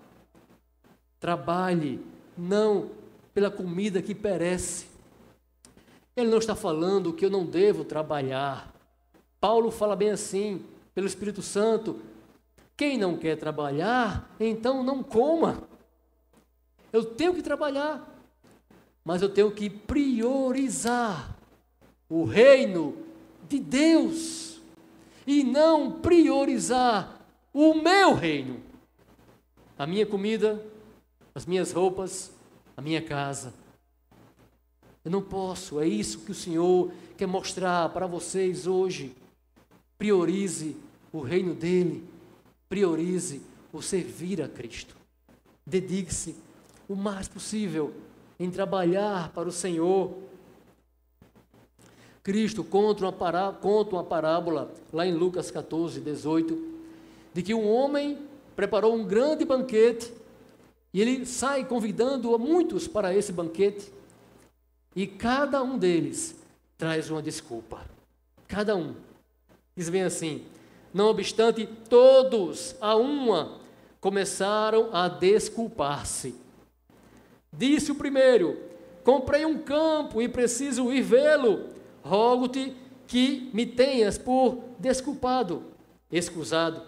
Trabalhe 1.17 2.01
não 2.37 2.89
pela 3.33 3.49
comida 3.49 4.01
que 4.01 4.13
perece. 4.13 4.92
Ele 6.15 6.29
não 6.29 6.37
está 6.37 6.55
falando 6.55 7.13
que 7.13 7.25
eu 7.25 7.29
não 7.29 7.45
devo 7.45 7.83
trabalhar. 7.83 8.73
Paulo 9.39 9.71
fala 9.71 9.95
bem 9.95 10.11
assim, 10.11 10.63
pelo 10.93 11.07
Espírito 11.07 11.41
Santo: 11.41 11.99
quem 12.77 12.97
não 12.97 13.17
quer 13.17 13.37
trabalhar, 13.37 14.33
então 14.39 14.83
não 14.83 15.01
coma. 15.03 15.63
Eu 16.91 17.03
tenho 17.03 17.33
que 17.33 17.41
trabalhar, 17.41 18.07
mas 19.03 19.21
eu 19.21 19.29
tenho 19.29 19.51
que 19.51 19.69
priorizar 19.69 21.35
o 22.07 22.23
reino 22.23 22.95
de 23.49 23.59
Deus 23.59 24.61
e 25.25 25.43
não 25.43 25.91
priorizar 25.99 27.19
o 27.51 27.73
meu 27.73 28.13
reino, 28.13 28.61
a 29.77 29.87
minha 29.87 30.05
comida, 30.05 30.63
as 31.33 31.45
minhas 31.45 31.71
roupas, 31.71 32.31
a 32.77 32.81
minha 32.81 33.01
casa. 33.01 33.53
Eu 35.03 35.11
não 35.11 35.21
posso, 35.21 35.79
é 35.79 35.87
isso 35.87 36.19
que 36.19 36.31
o 36.31 36.35
Senhor 36.35 36.91
quer 37.17 37.27
mostrar 37.27 37.89
para 37.89 38.07
vocês 38.07 38.67
hoje. 38.67 39.13
Priorize 39.97 40.77
o 41.11 41.19
reino 41.19 41.53
dele, 41.53 42.03
priorize 42.69 43.41
o 43.71 43.81
servir 43.81 44.41
a 44.41 44.47
Cristo. 44.47 44.95
Dedique-se 45.65 46.35
o 46.87 46.95
mais 46.95 47.27
possível 47.27 47.93
em 48.39 48.49
trabalhar 48.49 49.29
para 49.29 49.47
o 49.47 49.51
Senhor. 49.51 50.13
Cristo 52.21 52.63
conta 52.63 53.03
uma, 53.03 53.11
pará 53.11 53.51
conta 53.51 53.95
uma 53.95 54.03
parábola, 54.03 54.73
lá 54.91 55.05
em 55.05 55.13
Lucas 55.13 55.51
14, 55.51 55.99
18, 55.99 56.73
de 57.33 57.43
que 57.43 57.53
um 57.53 57.69
homem 57.69 58.17
preparou 58.55 58.95
um 58.95 59.03
grande 59.03 59.43
banquete 59.43 60.13
e 60.93 61.01
ele 61.01 61.25
sai 61.25 61.65
convidando 61.65 62.37
muitos 62.37 62.87
para 62.87 63.13
esse 63.15 63.31
banquete. 63.33 63.91
E 64.95 65.07
cada 65.07 65.61
um 65.63 65.77
deles 65.77 66.35
traz 66.77 67.09
uma 67.09 67.21
desculpa. 67.21 67.81
Cada 68.47 68.75
um. 68.75 68.95
Diz 69.75 69.89
bem 69.89 70.03
assim: 70.03 70.45
não 70.93 71.07
obstante, 71.07 71.67
todos 71.89 72.75
a 72.79 72.95
uma 72.95 73.57
começaram 73.99 74.89
a 74.93 75.07
desculpar-se. 75.07 76.35
Disse 77.51 77.91
o 77.91 77.95
primeiro: 77.95 78.59
Comprei 79.03 79.43
um 79.43 79.57
campo 79.57 80.21
e 80.21 80.29
preciso 80.29 80.93
ir 80.93 81.01
vê-lo. 81.01 81.69
Rogo-te 82.03 82.75
que 83.07 83.49
me 83.53 83.65
tenhas 83.65 84.17
por 84.17 84.63
desculpado, 84.77 85.63
excusado. 86.11 86.83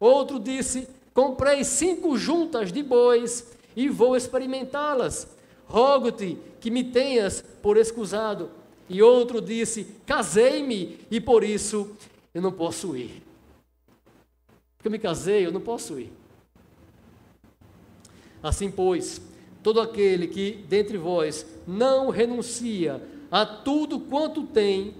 Outro 0.00 0.40
disse: 0.40 0.88
Comprei 1.14 1.62
cinco 1.62 2.16
juntas 2.16 2.72
de 2.72 2.82
bois 2.82 3.46
e 3.76 3.88
vou 3.88 4.16
experimentá-las. 4.16 5.35
Rogo-te 5.66 6.38
que 6.60 6.70
me 6.70 6.84
tenhas 6.84 7.42
por 7.62 7.76
excusado. 7.76 8.50
E 8.88 9.02
outro 9.02 9.40
disse: 9.40 9.84
Casei-me 10.06 10.98
e 11.10 11.20
por 11.20 11.42
isso 11.42 11.96
eu 12.32 12.40
não 12.40 12.52
posso 12.52 12.96
ir. 12.96 13.22
Porque 14.76 14.88
eu 14.88 14.92
me 14.92 14.98
casei, 14.98 15.46
eu 15.46 15.52
não 15.52 15.60
posso 15.60 15.98
ir. 15.98 16.12
Assim, 18.42 18.70
pois, 18.70 19.20
todo 19.62 19.80
aquele 19.80 20.28
que 20.28 20.64
dentre 20.68 20.96
vós 20.96 21.44
não 21.66 22.10
renuncia 22.10 23.02
a 23.30 23.44
tudo 23.44 23.98
quanto 23.98 24.46
tem, 24.46 24.94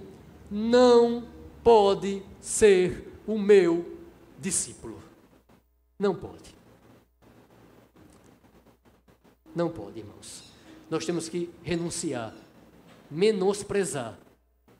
não 0.51 1.23
pode 1.63 2.21
ser 2.41 3.13
o 3.25 3.37
meu 3.37 3.97
discípulo. 4.39 5.01
Não 5.97 6.13
pode. 6.13 6.55
Não 9.55 9.69
pode, 9.69 9.99
irmãos. 9.99 10.46
Nós 10.89 11.05
temos 11.05 11.27
que 11.27 11.49
renunciar, 11.63 12.33
menosprezar 13.09 14.17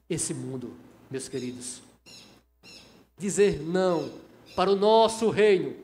esse 0.10 0.34
mundo, 0.34 0.74
meus 1.10 1.28
queridos. 1.28 1.82
Dizer 3.18 3.62
não 3.62 4.12
para 4.56 4.72
o 4.72 4.76
nosso 4.76 5.30
reino, 5.30 5.76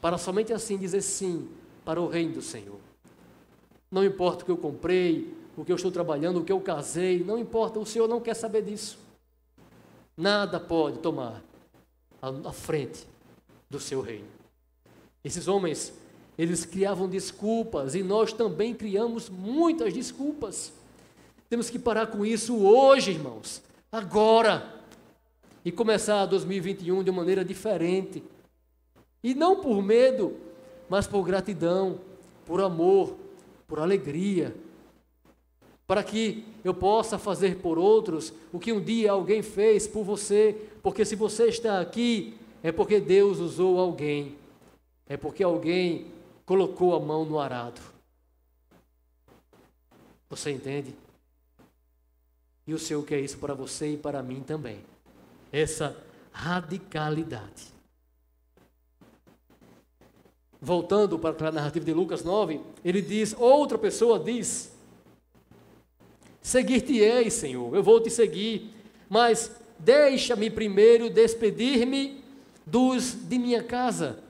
para 0.00 0.18
somente 0.18 0.52
assim 0.52 0.76
dizer 0.76 1.02
sim 1.02 1.48
para 1.84 2.00
o 2.00 2.08
reino 2.08 2.34
do 2.34 2.42
Senhor. 2.42 2.78
Não 3.90 4.04
importa 4.04 4.42
o 4.42 4.44
que 4.44 4.50
eu 4.50 4.56
comprei, 4.56 5.34
o 5.56 5.64
que 5.64 5.72
eu 5.72 5.76
estou 5.76 5.90
trabalhando, 5.90 6.40
o 6.40 6.44
que 6.44 6.52
eu 6.52 6.60
casei, 6.60 7.24
não 7.24 7.38
importa, 7.38 7.78
o 7.78 7.86
Senhor 7.86 8.08
não 8.08 8.20
quer 8.20 8.34
saber 8.34 8.62
disso. 8.62 8.98
Nada 10.16 10.60
pode 10.60 10.98
tomar 10.98 11.42
a 12.20 12.52
frente 12.52 13.06
do 13.68 13.80
seu 13.80 14.00
reino. 14.00 14.28
Esses 15.24 15.48
homens, 15.48 15.92
eles 16.40 16.64
criavam 16.64 17.06
desculpas 17.06 17.94
e 17.94 18.02
nós 18.02 18.32
também 18.32 18.72
criamos 18.72 19.28
muitas 19.28 19.92
desculpas. 19.92 20.72
Temos 21.50 21.68
que 21.68 21.78
parar 21.78 22.06
com 22.06 22.24
isso 22.24 22.56
hoje, 22.56 23.10
irmãos, 23.10 23.60
agora, 23.92 24.80
e 25.62 25.70
começar 25.70 26.24
2021 26.24 27.04
de 27.04 27.10
uma 27.10 27.20
maneira 27.20 27.44
diferente. 27.44 28.24
E 29.22 29.34
não 29.34 29.60
por 29.60 29.82
medo, 29.82 30.34
mas 30.88 31.06
por 31.06 31.22
gratidão, 31.24 31.98
por 32.46 32.62
amor, 32.62 33.16
por 33.68 33.78
alegria, 33.78 34.56
para 35.86 36.02
que 36.02 36.46
eu 36.64 36.72
possa 36.72 37.18
fazer 37.18 37.56
por 37.56 37.78
outros 37.78 38.32
o 38.50 38.58
que 38.58 38.72
um 38.72 38.80
dia 38.80 39.12
alguém 39.12 39.42
fez 39.42 39.86
por 39.86 40.04
você, 40.04 40.56
porque 40.82 41.04
se 41.04 41.16
você 41.16 41.48
está 41.48 41.82
aqui, 41.82 42.32
é 42.62 42.72
porque 42.72 42.98
Deus 42.98 43.40
usou 43.40 43.78
alguém, 43.78 44.36
é 45.06 45.18
porque 45.18 45.42
alguém 45.42 46.06
colocou 46.50 46.96
a 46.96 46.98
mão 46.98 47.24
no 47.24 47.38
arado. 47.38 47.80
Você 50.28 50.50
entende? 50.50 50.92
E 52.66 52.74
o 52.74 52.78
Senhor 52.78 53.04
quer 53.04 53.20
isso 53.20 53.38
para 53.38 53.54
você 53.54 53.92
e 53.92 53.96
para 53.96 54.20
mim 54.20 54.40
também. 54.40 54.80
Essa 55.52 55.96
radicalidade 56.32 57.68
voltando 60.60 61.20
para 61.20 61.48
a 61.48 61.52
narrativa 61.52 61.84
de 61.84 61.94
Lucas 61.94 62.24
9, 62.24 62.60
ele 62.84 63.00
diz, 63.00 63.32
outra 63.38 63.78
pessoa 63.78 64.18
diz, 64.18 64.72
seguir-te-ei, 66.42 67.30
Senhor, 67.30 67.72
eu 67.76 67.82
vou 67.82 68.00
te 68.00 68.10
seguir, 68.10 68.74
mas 69.08 69.56
deixa-me 69.78 70.50
primeiro 70.50 71.08
despedir-me 71.08 72.24
dos 72.66 73.14
de 73.14 73.38
minha 73.38 73.62
casa. 73.62 74.29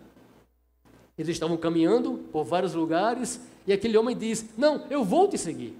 Eles 1.21 1.37
estavam 1.37 1.59
caminhando 1.59 2.15
por 2.33 2.45
vários 2.45 2.73
lugares 2.73 3.43
e 3.67 3.75
aquele 3.75 3.99
homem 3.99 4.17
diz: 4.17 4.47
Não, 4.57 4.87
eu 4.89 5.05
vou 5.05 5.29
te 5.29 5.37
seguir, 5.37 5.77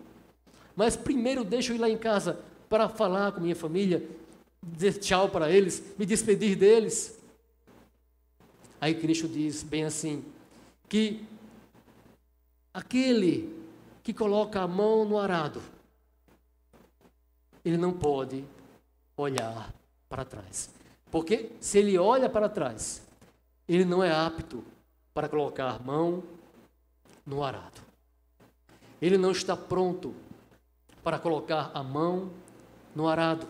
mas 0.77 0.97
primeiro 0.97 1.43
deixa 1.43 1.73
eu 1.73 1.77
ir 1.77 1.79
lá 1.79 1.89
em 1.89 1.97
casa 1.97 2.39
para 2.69 2.91
falar 2.91 3.33
com 3.33 3.41
minha 3.41 3.57
família, 3.57 4.07
dizer 4.63 4.99
tchau 4.99 5.31
para 5.31 5.51
eles, 5.51 5.83
me 5.99 6.05
despedir 6.05 6.57
deles. 6.57 7.19
Aí 8.79 8.95
Cristo 8.95 9.27
diz 9.27 9.63
bem 9.63 9.85
assim: 9.85 10.23
que 10.87 11.25
aquele 12.75 13.51
que 14.03 14.13
coloca 14.13 14.61
a 14.61 14.69
mão 14.69 15.07
no 15.07 15.19
arado, 15.19 15.63
ele 17.65 17.79
não 17.79 17.95
pode 17.95 18.45
olhar 19.17 19.73
para 20.07 20.23
trás. 20.23 20.69
Porque 21.11 21.53
se 21.61 21.79
ele 21.79 21.97
olha 21.97 22.29
para 22.29 22.47
trás, 22.47 23.01
ele 23.67 23.87
não 23.87 24.05
é 24.05 24.13
apto 24.13 24.63
para 25.21 25.29
colocar 25.29 25.69
a 25.69 25.79
mão 25.79 26.23
no 27.27 27.45
arado. 27.45 27.79
Ele 29.03 29.19
não 29.19 29.33
está 29.33 29.55
pronto 29.55 30.15
para 31.05 31.19
colocar 31.19 31.71
a 31.75 31.83
mão 31.83 32.31
no 32.97 33.07
arado. 33.07 33.47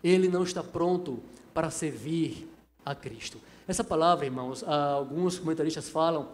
Ele 0.00 0.28
não 0.28 0.44
está 0.44 0.62
pronto 0.62 1.18
para 1.52 1.70
servir 1.70 2.48
a 2.86 2.94
Cristo. 2.94 3.40
Essa 3.66 3.82
palavra, 3.82 4.26
irmãos, 4.26 4.62
alguns 4.62 5.40
comentaristas 5.40 5.88
falam 5.88 6.28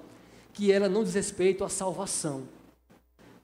que 0.53 0.71
ela 0.71 0.87
não 0.87 1.03
diz 1.03 1.15
respeito 1.15 1.65
à 1.65 1.71
salvação, 1.71 2.47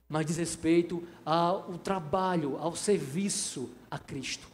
mas 0.06 0.26
diz 0.26 0.36
respeito 0.36 1.02
ao 1.24 1.78
trabalho, 1.78 2.58
ao 2.58 2.76
serviço 2.76 3.70
a 3.90 3.98
Cristo. 3.98 4.46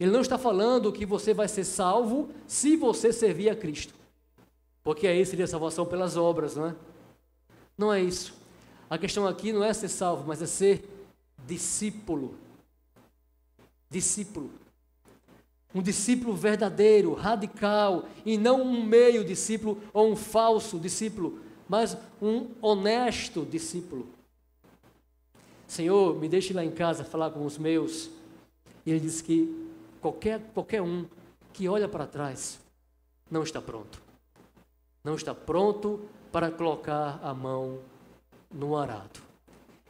Ele 0.00 0.10
não 0.10 0.22
está 0.22 0.38
falando 0.38 0.90
que 0.90 1.04
você 1.04 1.34
vai 1.34 1.46
ser 1.46 1.64
salvo 1.64 2.30
se 2.46 2.74
você 2.74 3.12
servir 3.12 3.50
a 3.50 3.54
Cristo, 3.54 4.00
porque 4.82 5.06
aí 5.06 5.24
seria 5.24 5.46
salvação 5.46 5.86
pelas 5.86 6.16
obras, 6.16 6.56
não 6.56 6.66
é? 6.66 6.74
Não 7.76 7.92
é 7.92 8.00
isso. 8.00 8.34
A 8.90 8.98
questão 8.98 9.26
aqui 9.26 9.52
não 9.52 9.64
é 9.64 9.72
ser 9.72 9.88
salvo, 9.88 10.24
mas 10.26 10.42
é 10.42 10.46
ser 10.46 10.84
discípulo. 11.46 12.34
Discípulo. 13.88 14.50
Um 15.74 15.80
discípulo 15.80 16.34
verdadeiro, 16.34 17.14
radical, 17.14 18.04
e 18.26 18.36
não 18.36 18.60
um 18.60 18.84
meio 18.84 19.24
discípulo 19.24 19.80
ou 19.92 20.10
um 20.12 20.16
falso 20.16 20.78
discípulo, 20.78 21.40
mas 21.68 21.96
um 22.20 22.48
honesto 22.60 23.46
discípulo. 23.46 24.06
Senhor, 25.66 26.14
me 26.18 26.28
deixe 26.28 26.52
lá 26.52 26.62
em 26.62 26.70
casa 26.70 27.02
falar 27.02 27.30
com 27.30 27.46
os 27.46 27.56
meus. 27.56 28.10
E 28.84 28.90
ele 28.90 29.00
diz 29.00 29.22
que 29.22 29.70
qualquer, 30.02 30.40
qualquer 30.52 30.82
um 30.82 31.06
que 31.54 31.66
olha 31.66 31.88
para 31.88 32.06
trás 32.06 32.60
não 33.30 33.42
está 33.42 33.62
pronto. 33.62 34.01
Não 35.04 35.14
está 35.14 35.34
pronto 35.34 36.00
para 36.30 36.50
colocar 36.50 37.20
a 37.22 37.34
mão 37.34 37.80
no 38.50 38.76
arado. 38.76 39.20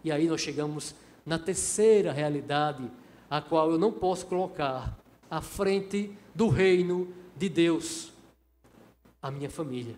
E 0.03 0.11
aí 0.11 0.27
nós 0.27 0.41
chegamos 0.41 0.95
na 1.25 1.39
terceira 1.39 2.13
realidade, 2.13 2.91
a 3.31 3.41
qual 3.41 3.71
eu 3.71 3.79
não 3.79 3.93
posso 3.93 4.27
colocar 4.27 4.99
à 5.31 5.41
frente 5.41 6.17
do 6.35 6.49
reino 6.49 7.13
de 7.37 7.49
Deus, 7.49 8.13
a 9.21 9.31
minha 9.31 9.49
família. 9.49 9.95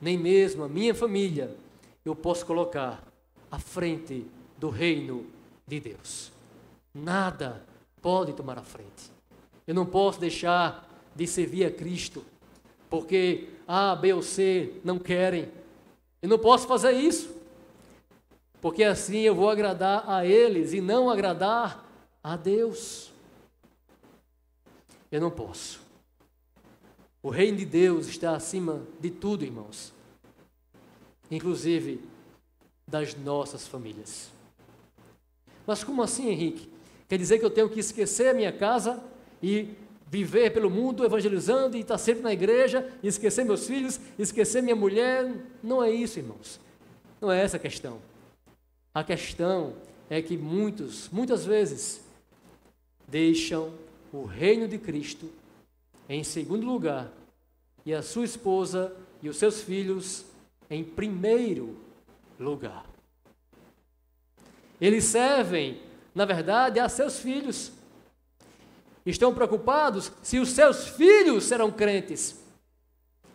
Nem 0.00 0.18
mesmo 0.18 0.64
a 0.64 0.68
minha 0.68 0.94
família 0.94 1.56
eu 2.04 2.14
posso 2.14 2.44
colocar 2.44 3.02
à 3.50 3.58
frente 3.58 4.26
do 4.58 4.68
reino 4.68 5.26
de 5.66 5.80
Deus. 5.80 6.32
Nada 6.92 7.64
pode 8.02 8.32
tomar 8.32 8.58
a 8.58 8.62
frente. 8.62 9.10
Eu 9.66 9.74
não 9.74 9.86
posso 9.86 10.20
deixar 10.20 10.88
de 11.14 11.26
servir 11.26 11.64
a 11.64 11.70
Cristo, 11.70 12.24
porque 12.90 13.48
A, 13.66 13.94
B 13.94 14.12
ou 14.12 14.22
C 14.22 14.74
não 14.84 14.98
querem. 14.98 15.48
Eu 16.20 16.28
não 16.28 16.38
posso 16.38 16.66
fazer 16.66 16.92
isso, 16.92 17.34
porque 18.60 18.82
assim 18.82 19.20
eu 19.20 19.34
vou 19.34 19.50
agradar 19.50 20.08
a 20.08 20.26
eles 20.26 20.72
e 20.72 20.80
não 20.80 21.10
agradar 21.10 21.88
a 22.22 22.36
Deus. 22.36 23.12
Eu 25.10 25.20
não 25.20 25.30
posso. 25.30 25.80
O 27.22 27.30
reino 27.30 27.58
de 27.58 27.64
Deus 27.64 28.06
está 28.06 28.34
acima 28.34 28.82
de 29.00 29.10
tudo, 29.10 29.44
irmãos, 29.44 29.92
inclusive 31.30 32.00
das 32.86 33.14
nossas 33.14 33.66
famílias. 33.66 34.30
Mas 35.66 35.82
como 35.82 36.02
assim, 36.02 36.28
Henrique? 36.28 36.68
Quer 37.08 37.18
dizer 37.18 37.38
que 37.38 37.44
eu 37.44 37.50
tenho 37.50 37.68
que 37.68 37.80
esquecer 37.80 38.28
a 38.28 38.34
minha 38.34 38.52
casa 38.52 39.02
e 39.42 39.68
viver 40.14 40.52
pelo 40.52 40.70
mundo 40.70 41.04
evangelizando 41.04 41.76
e 41.76 41.80
estar 41.80 41.98
sempre 41.98 42.22
na 42.22 42.32
igreja, 42.32 42.88
e 43.02 43.08
esquecer 43.08 43.44
meus 43.44 43.66
filhos, 43.66 43.98
esquecer 44.16 44.62
minha 44.62 44.76
mulher? 44.76 45.28
Não 45.60 45.82
é 45.82 45.90
isso, 45.90 46.20
irmãos. 46.20 46.60
Não 47.20 47.32
é 47.32 47.42
essa 47.42 47.56
a 47.56 47.60
questão. 47.60 48.00
A 48.94 49.02
questão 49.02 49.74
é 50.08 50.22
que 50.22 50.36
muitos, 50.36 51.08
muitas 51.10 51.44
vezes, 51.44 52.00
deixam 53.08 53.74
o 54.12 54.24
reino 54.24 54.68
de 54.68 54.78
Cristo 54.78 55.28
em 56.08 56.22
segundo 56.22 56.64
lugar 56.64 57.10
e 57.84 57.92
a 57.92 58.00
sua 58.00 58.24
esposa 58.24 58.94
e 59.20 59.28
os 59.28 59.36
seus 59.36 59.62
filhos 59.62 60.24
em 60.70 60.84
primeiro 60.84 61.76
lugar. 62.38 62.86
Eles 64.80 65.02
servem, 65.04 65.80
na 66.14 66.24
verdade, 66.24 66.78
a 66.78 66.88
seus 66.88 67.18
filhos. 67.18 67.72
Estão 69.06 69.34
preocupados 69.34 70.10
se 70.22 70.38
os 70.38 70.50
seus 70.50 70.88
filhos 70.88 71.44
serão 71.44 71.70
crentes 71.70 72.42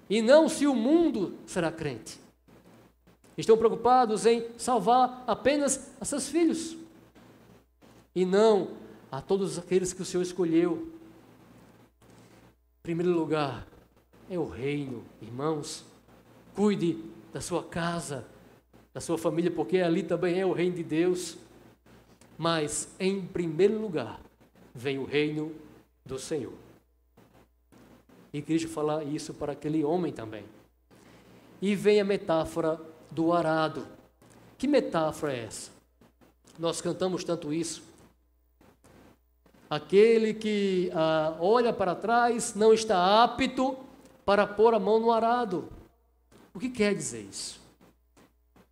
e 0.10 0.22
não 0.22 0.50
se 0.50 0.66
o 0.66 0.74
mundo 0.74 1.38
será 1.46 1.72
crente. 1.72 2.20
Estão 3.38 3.58
preocupados 3.58 4.26
em 4.26 4.48
salvar 4.58 5.24
apenas 5.28 5.92
a 6.02 6.06
seus 6.06 6.28
filhos 6.28 6.76
e 8.16 8.26
não 8.26 8.72
a 9.12 9.22
todos 9.22 9.58
aqueles 9.58 9.94
que 9.94 10.02
o 10.02 10.06
Senhor 10.06 10.24
escolheu. 10.24 10.92
Em 12.80 12.84
primeiro 12.84 13.14
lugar, 13.14 13.68
é 14.30 14.38
o 14.38 14.48
reino, 14.48 15.04
irmãos. 15.22 15.86
Cuide 16.56 17.04
da 17.32 17.40
sua 17.40 17.64
casa, 17.64 18.26
da 18.94 19.00
sua 19.00 19.18
família, 19.18 19.52
porque 19.52 19.78
ali 19.78 20.04
também 20.04 20.40
é 20.40 20.46
o 20.46 20.52
reino 20.52 20.76
de 20.76 20.84
Deus. 20.84 21.38
Mas, 22.38 22.94
em 23.00 23.22
primeiro 23.22 23.80
lugar, 23.80 24.20
vem 24.74 24.98
o 24.98 25.06
reino 25.06 25.54
do 26.06 26.18
Senhor. 26.18 26.54
E 28.32 28.42
Cristo 28.42 28.68
fala 28.68 29.04
isso 29.04 29.34
para 29.34 29.54
aquele 29.54 29.84
homem 29.84 30.14
também. 30.14 30.46
E 31.62 31.76
vem 31.76 32.00
a 32.00 32.06
metáfora 32.06 32.80
do 33.12 33.34
arado. 33.34 33.88
Que 34.58 34.68
metáfora 34.68 35.34
é 35.34 35.46
essa? 35.46 35.72
Nós 36.58 36.82
cantamos 36.82 37.24
tanto 37.24 37.54
isso. 37.54 37.84
Aquele 39.70 40.34
que 40.34 40.92
ah, 40.94 41.38
olha 41.40 41.72
para 41.72 41.96
trás 41.96 42.56
não 42.56 42.74
está 42.74 43.24
apto 43.24 43.78
para 44.26 44.46
pôr 44.46 44.74
a 44.74 44.80
mão 44.80 45.00
no 45.00 45.12
arado. 45.12 45.70
O 46.54 46.60
que 46.60 46.70
quer 46.70 46.94
dizer 46.94 47.22
isso? 47.22 47.60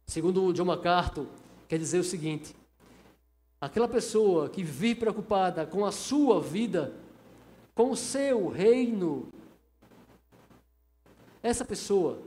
Segundo 0.06 0.52
John 0.54 0.66
MacArthur, 0.66 1.26
quer 1.68 1.78
dizer 1.78 2.00
o 2.00 2.04
seguinte: 2.04 2.56
aquela 3.60 3.88
pessoa 3.88 4.50
que 4.50 4.64
vive 4.64 5.00
preocupada 5.00 5.66
com 5.66 5.86
a 5.86 5.92
sua 5.92 6.40
vida, 6.42 6.94
com 7.74 7.92
o 7.92 7.98
seu 7.98 8.48
reino, 8.48 9.28
essa 11.42 11.64
pessoa, 11.64 12.20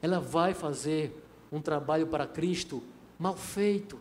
ela 0.00 0.20
vai 0.20 0.54
fazer 0.54 1.24
um 1.50 1.60
trabalho 1.60 2.06
para 2.06 2.26
Cristo 2.26 2.82
mal 3.18 3.36
feito. 3.36 3.98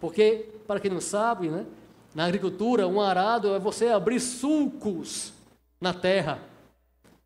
Porque, 0.00 0.48
para 0.66 0.80
quem 0.80 0.90
não 0.90 1.00
sabe, 1.00 1.48
né, 1.48 1.66
na 2.14 2.24
agricultura, 2.24 2.86
um 2.86 3.00
arado 3.00 3.54
é 3.54 3.58
você 3.58 3.88
abrir 3.88 4.20
sulcos 4.20 5.32
na 5.80 5.94
terra. 5.94 6.42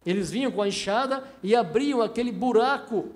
Eles 0.05 0.30
vinham 0.30 0.53
com 0.53 0.62
a 0.62 0.68
enxada 0.68 1.24
e 1.42 1.57
abriam 1.57 2.01
aquele 2.01 2.30
buraco 2.30 3.11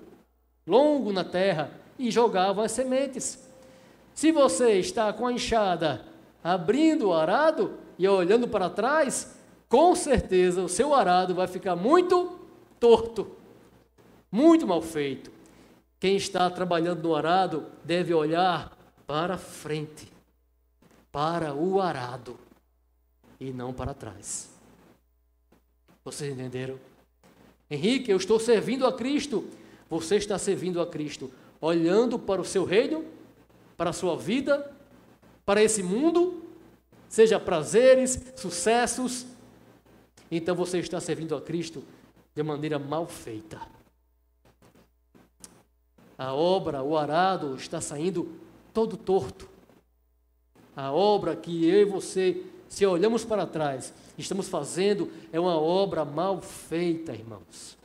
longo 0.67 1.13
na 1.13 1.23
terra 1.23 1.71
e 1.97 2.11
jogavam 2.11 2.63
as 2.63 2.71
sementes. 2.71 3.50
Se 4.21 4.31
você 4.31 4.73
está 4.73 5.11
com 5.11 5.25
a 5.25 5.33
enxada 5.33 6.05
abrindo 6.43 7.07
o 7.07 7.13
arado 7.15 7.73
e 7.97 8.07
olhando 8.07 8.47
para 8.47 8.69
trás, 8.69 9.35
com 9.67 9.95
certeza 9.95 10.61
o 10.61 10.69
seu 10.69 10.93
arado 10.93 11.33
vai 11.33 11.47
ficar 11.47 11.75
muito 11.75 12.39
torto, 12.79 13.35
muito 14.31 14.67
mal 14.67 14.79
feito. 14.79 15.31
Quem 15.99 16.17
está 16.17 16.47
trabalhando 16.51 17.01
no 17.01 17.15
arado 17.15 17.65
deve 17.83 18.13
olhar 18.13 18.77
para 19.07 19.39
frente, 19.39 20.13
para 21.11 21.55
o 21.55 21.81
arado 21.81 22.37
e 23.39 23.51
não 23.51 23.73
para 23.73 23.91
trás. 23.91 24.51
Vocês 26.05 26.31
entenderam? 26.31 26.77
Henrique, 27.71 28.11
eu 28.11 28.17
estou 28.17 28.39
servindo 28.39 28.85
a 28.85 28.93
Cristo 28.93 29.49
você 29.91 30.15
está 30.15 30.37
servindo 30.37 30.79
a 30.79 30.87
Cristo 30.87 31.29
olhando 31.59 32.17
para 32.17 32.39
o 32.39 32.45
seu 32.45 32.63
reino, 32.63 33.03
para 33.81 33.89
a 33.89 33.93
sua 33.93 34.15
vida, 34.15 34.71
para 35.43 35.63
esse 35.63 35.81
mundo, 35.81 36.43
seja 37.09 37.39
prazeres, 37.39 38.31
sucessos. 38.35 39.25
Então 40.29 40.55
você 40.55 40.77
está 40.77 41.01
servindo 41.01 41.35
a 41.35 41.41
Cristo 41.41 41.83
de 42.35 42.43
maneira 42.43 42.77
mal 42.77 43.07
feita. 43.07 43.59
A 46.15 46.31
obra, 46.31 46.83
o 46.83 46.95
arado 46.95 47.55
está 47.55 47.81
saindo 47.81 48.31
todo 48.71 48.95
torto. 48.95 49.49
A 50.75 50.91
obra 50.91 51.35
que 51.35 51.67
eu 51.67 51.81
e 51.81 51.85
você, 51.85 52.45
se 52.69 52.85
olhamos 52.85 53.25
para 53.25 53.47
trás, 53.47 53.91
estamos 54.15 54.47
fazendo 54.47 55.11
é 55.33 55.39
uma 55.39 55.59
obra 55.59 56.05
mal 56.05 56.39
feita, 56.39 57.13
irmãos. 57.13 57.75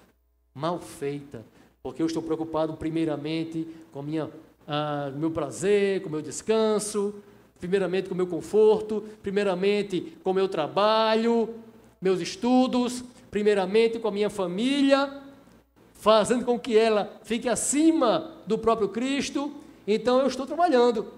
Mal 0.55 0.79
feita 0.79 1.43
porque 1.87 2.03
eu 2.03 2.07
estou 2.07 2.21
preocupado 2.21 2.75
primeiramente 2.75 3.65
com 3.93 4.03
minha, 4.03 4.29
ah, 4.67 5.11
meu 5.15 5.31
prazer, 5.31 6.03
com 6.03 6.09
meu 6.09 6.23
descanso, 6.23 7.23
primeiramente 7.59 8.09
com 8.09 8.15
meu 8.15 8.27
conforto, 8.27 9.03
primeiramente 9.23 10.17
com 10.23 10.33
meu 10.33 10.49
trabalho, 10.49 11.55
meus 12.01 12.21
estudos, 12.21 13.05
primeiramente 13.31 13.99
com 13.99 14.09
a 14.09 14.13
minha 14.13 14.31
família, 14.31 15.23
fazendo 15.95 16.45
com 16.45 16.59
que 16.59 16.77
ela 16.77 17.19
fique 17.23 17.49
acima 17.49 18.35
do 18.47 18.59
próprio 18.59 18.89
Cristo. 18.89 19.55
Então 19.87 20.21
eu 20.21 20.27
estou 20.27 20.47
trabalhando, 20.47 21.13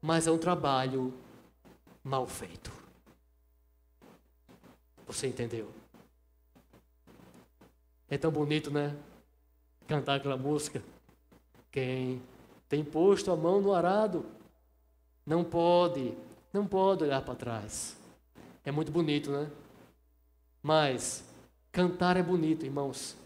mas 0.00 0.26
é 0.26 0.30
um 0.30 0.38
trabalho 0.38 1.12
mal 2.02 2.26
feito. 2.26 2.70
Você 5.06 5.26
entendeu? 5.26 5.68
É 8.08 8.16
tão 8.16 8.30
bonito, 8.30 8.70
né? 8.70 8.94
cantar 9.86 10.16
aquela 10.16 10.36
música. 10.36 10.82
Quem 11.70 12.22
tem 12.74 12.82
posto 12.82 13.30
a 13.30 13.36
mão 13.36 13.60
no 13.60 13.72
arado 13.72 14.26
não 15.24 15.44
pode, 15.44 16.12
não 16.52 16.66
pode 16.66 17.04
olhar 17.04 17.22
para 17.22 17.36
trás. 17.36 17.96
É 18.64 18.72
muito 18.72 18.90
bonito, 18.90 19.30
né? 19.30 19.48
Mas 20.60 21.24
cantar 21.70 22.16
é 22.16 22.22
bonito, 22.22 22.66
irmãos. 22.66 23.16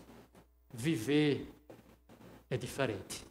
Viver 0.70 1.50
é 2.50 2.58
diferente. 2.58 3.24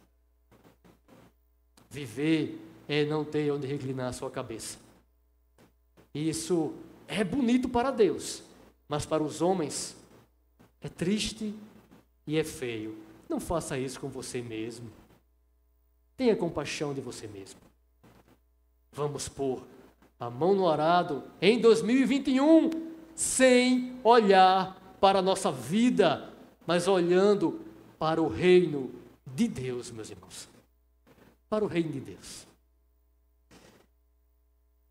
Viver 1.88 2.60
é 2.88 3.04
não 3.04 3.24
ter 3.24 3.52
onde 3.52 3.68
reclinar 3.68 4.08
a 4.08 4.12
sua 4.12 4.28
cabeça. 4.28 4.76
Isso 6.12 6.74
é 7.06 7.22
bonito 7.22 7.68
para 7.68 7.92
Deus, 7.92 8.42
mas 8.88 9.06
para 9.06 9.22
os 9.22 9.40
homens 9.40 9.96
é 10.80 10.88
triste 10.88 11.54
e 12.26 12.36
é 12.36 12.42
feio. 12.42 12.98
Não 13.28 13.38
faça 13.38 13.78
isso 13.78 14.00
com 14.00 14.08
você 14.08 14.42
mesmo. 14.42 14.97
Tenha 16.18 16.34
compaixão 16.34 16.92
de 16.92 17.00
você 17.00 17.28
mesmo. 17.28 17.60
Vamos 18.90 19.28
pôr 19.28 19.62
a 20.18 20.28
mão 20.28 20.52
no 20.52 20.68
arado 20.68 21.22
em 21.40 21.60
2021, 21.60 22.70
sem 23.14 23.96
olhar 24.02 24.76
para 25.00 25.20
a 25.20 25.22
nossa 25.22 25.52
vida, 25.52 26.28
mas 26.66 26.88
olhando 26.88 27.64
para 28.00 28.20
o 28.20 28.26
reino 28.26 28.92
de 29.24 29.46
Deus, 29.46 29.92
meus 29.92 30.10
irmãos. 30.10 30.48
Para 31.48 31.64
o 31.64 31.68
reino 31.68 31.92
de 31.92 32.00
Deus. 32.00 32.48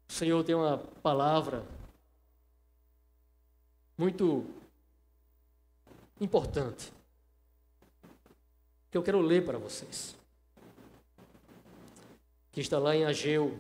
O 0.08 0.14
Senhor 0.14 0.42
tem 0.46 0.56
uma 0.56 0.78
palavra 1.04 1.66
muito 3.98 4.46
importante 6.22 6.94
que 8.90 8.98
eu 8.98 9.04
quero 9.04 9.20
ler 9.20 9.44
para 9.46 9.58
vocês. 9.58 10.17
Que 12.58 12.62
está 12.62 12.80
lá 12.80 12.96
em 12.96 13.06
Ageu. 13.06 13.56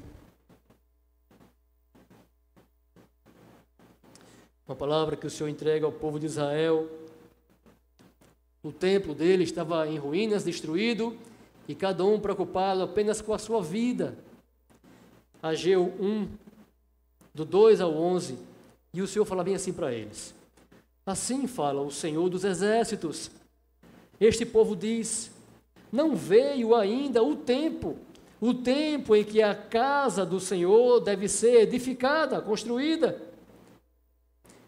Uma 4.67 4.75
palavra 4.75 5.15
que 5.15 5.27
o 5.27 5.29
Senhor 5.29 5.49
entrega 5.49 5.85
ao 5.85 5.91
povo 5.91 6.19
de 6.19 6.25
Israel. 6.25 6.89
O 8.63 8.71
templo 8.71 9.13
dele 9.13 9.43
estava 9.43 9.87
em 9.87 9.99
ruínas, 9.99 10.43
destruído, 10.43 11.15
e 11.67 11.75
cada 11.75 12.03
um 12.03 12.19
preocupado 12.19 12.81
apenas 12.81 13.21
com 13.21 13.35
a 13.35 13.37
sua 13.37 13.61
vida. 13.61 14.17
Ageu 15.43 15.93
1, 15.99 16.27
do 17.35 17.45
2 17.45 17.79
ao 17.81 17.93
11. 17.93 18.35
E 18.95 19.03
o 19.03 19.07
Senhor 19.07 19.25
fala 19.25 19.43
bem 19.43 19.53
assim 19.53 19.73
para 19.73 19.93
eles: 19.93 20.33
Assim 21.05 21.45
fala 21.45 21.83
o 21.83 21.91
Senhor 21.91 22.27
dos 22.29 22.43
exércitos. 22.43 23.29
Este 24.19 24.43
povo 24.43 24.75
diz: 24.75 25.29
Não 25.91 26.15
veio 26.15 26.73
ainda 26.73 27.21
o 27.21 27.35
tempo, 27.35 27.95
o 28.39 28.53
tempo 28.53 29.15
em 29.15 29.23
que 29.23 29.41
a 29.41 29.55
casa 29.55 30.25
do 30.25 30.39
Senhor 30.39 30.99
deve 30.99 31.27
ser 31.27 31.61
edificada, 31.61 32.39
construída. 32.39 33.21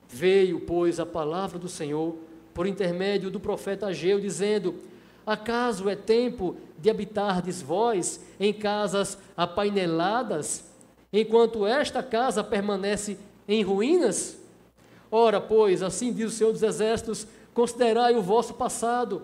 Veio, 0.07 0.59
pois, 0.61 0.99
a 0.99 1.05
palavra 1.05 1.59
do 1.59 1.69
Senhor 1.69 2.15
por 2.53 2.65
intermédio 2.65 3.29
do 3.29 3.39
profeta 3.39 3.87
Ageu, 3.87 4.19
dizendo: 4.19 4.75
Acaso 5.25 5.87
é 5.87 5.95
tempo 5.95 6.57
de 6.79 6.89
habitardes 6.89 7.61
vós 7.61 8.19
em 8.39 8.51
casas 8.51 9.17
apaineladas, 9.37 10.65
enquanto 11.13 11.67
esta 11.67 12.01
casa 12.01 12.43
permanece 12.43 13.17
em 13.47 13.61
ruínas? 13.61 14.39
Ora, 15.11 15.39
pois, 15.39 15.83
assim 15.83 16.11
diz 16.11 16.33
o 16.33 16.35
Senhor 16.35 16.51
dos 16.51 16.63
Exércitos: 16.63 17.27
considerai 17.53 18.15
o 18.15 18.21
vosso 18.21 18.55
passado. 18.55 19.21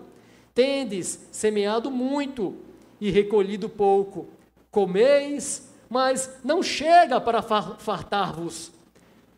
Tendes 0.54 1.26
semeado 1.32 1.90
muito 1.90 2.54
e 3.00 3.10
recolhido 3.10 3.68
pouco. 3.68 4.28
Comeis, 4.70 5.68
mas 5.88 6.30
não 6.42 6.62
chega 6.62 7.20
para 7.20 7.42
fartar-vos. 7.42 8.72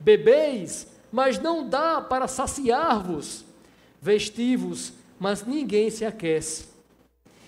Bebeis, 0.00 0.86
mas 1.10 1.38
não 1.38 1.68
dá 1.68 2.00
para 2.00 2.28
saciar-vos. 2.28 3.44
Vestivos, 4.00 4.92
mas 5.18 5.44
ninguém 5.44 5.90
se 5.90 6.04
aquece. 6.04 6.68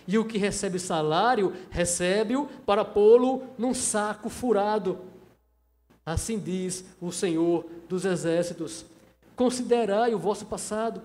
E 0.06 0.18
o 0.18 0.24
que 0.24 0.38
recebe 0.38 0.78
salário, 0.78 1.54
recebe-o 1.70 2.46
para 2.66 2.84
pô-lo 2.84 3.44
num 3.56 3.72
saco 3.72 4.28
furado. 4.28 4.98
Assim 6.04 6.38
diz 6.38 6.84
o 7.00 7.12
Senhor 7.12 7.64
dos 7.88 8.04
Exércitos: 8.04 8.84
Considerai 9.36 10.14
o 10.14 10.18
vosso 10.18 10.46
passado. 10.46 11.00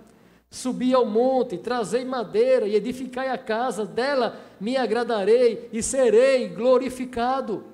Subi 0.55 0.93
ao 0.93 1.05
monte, 1.05 1.57
trazei 1.57 2.05
madeira 2.05 2.65
e 2.65 2.75
edificai 2.75 3.27
a 3.27 3.37
casa, 3.37 3.85
dela 3.85 4.39
me 4.57 4.77
agradarei 4.77 5.67
e 5.73 5.83
serei 5.83 6.47
glorificado. 6.47 7.65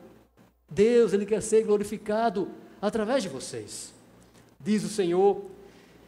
Deus, 0.67 1.13
Ele 1.13 1.27
quer 1.27 1.43
ser 1.43 1.63
glorificado 1.63 2.47
através 2.81 3.21
de 3.21 3.29
vocês. 3.29 3.93
Diz 4.59 4.83
o 4.83 4.89
Senhor: 4.89 5.43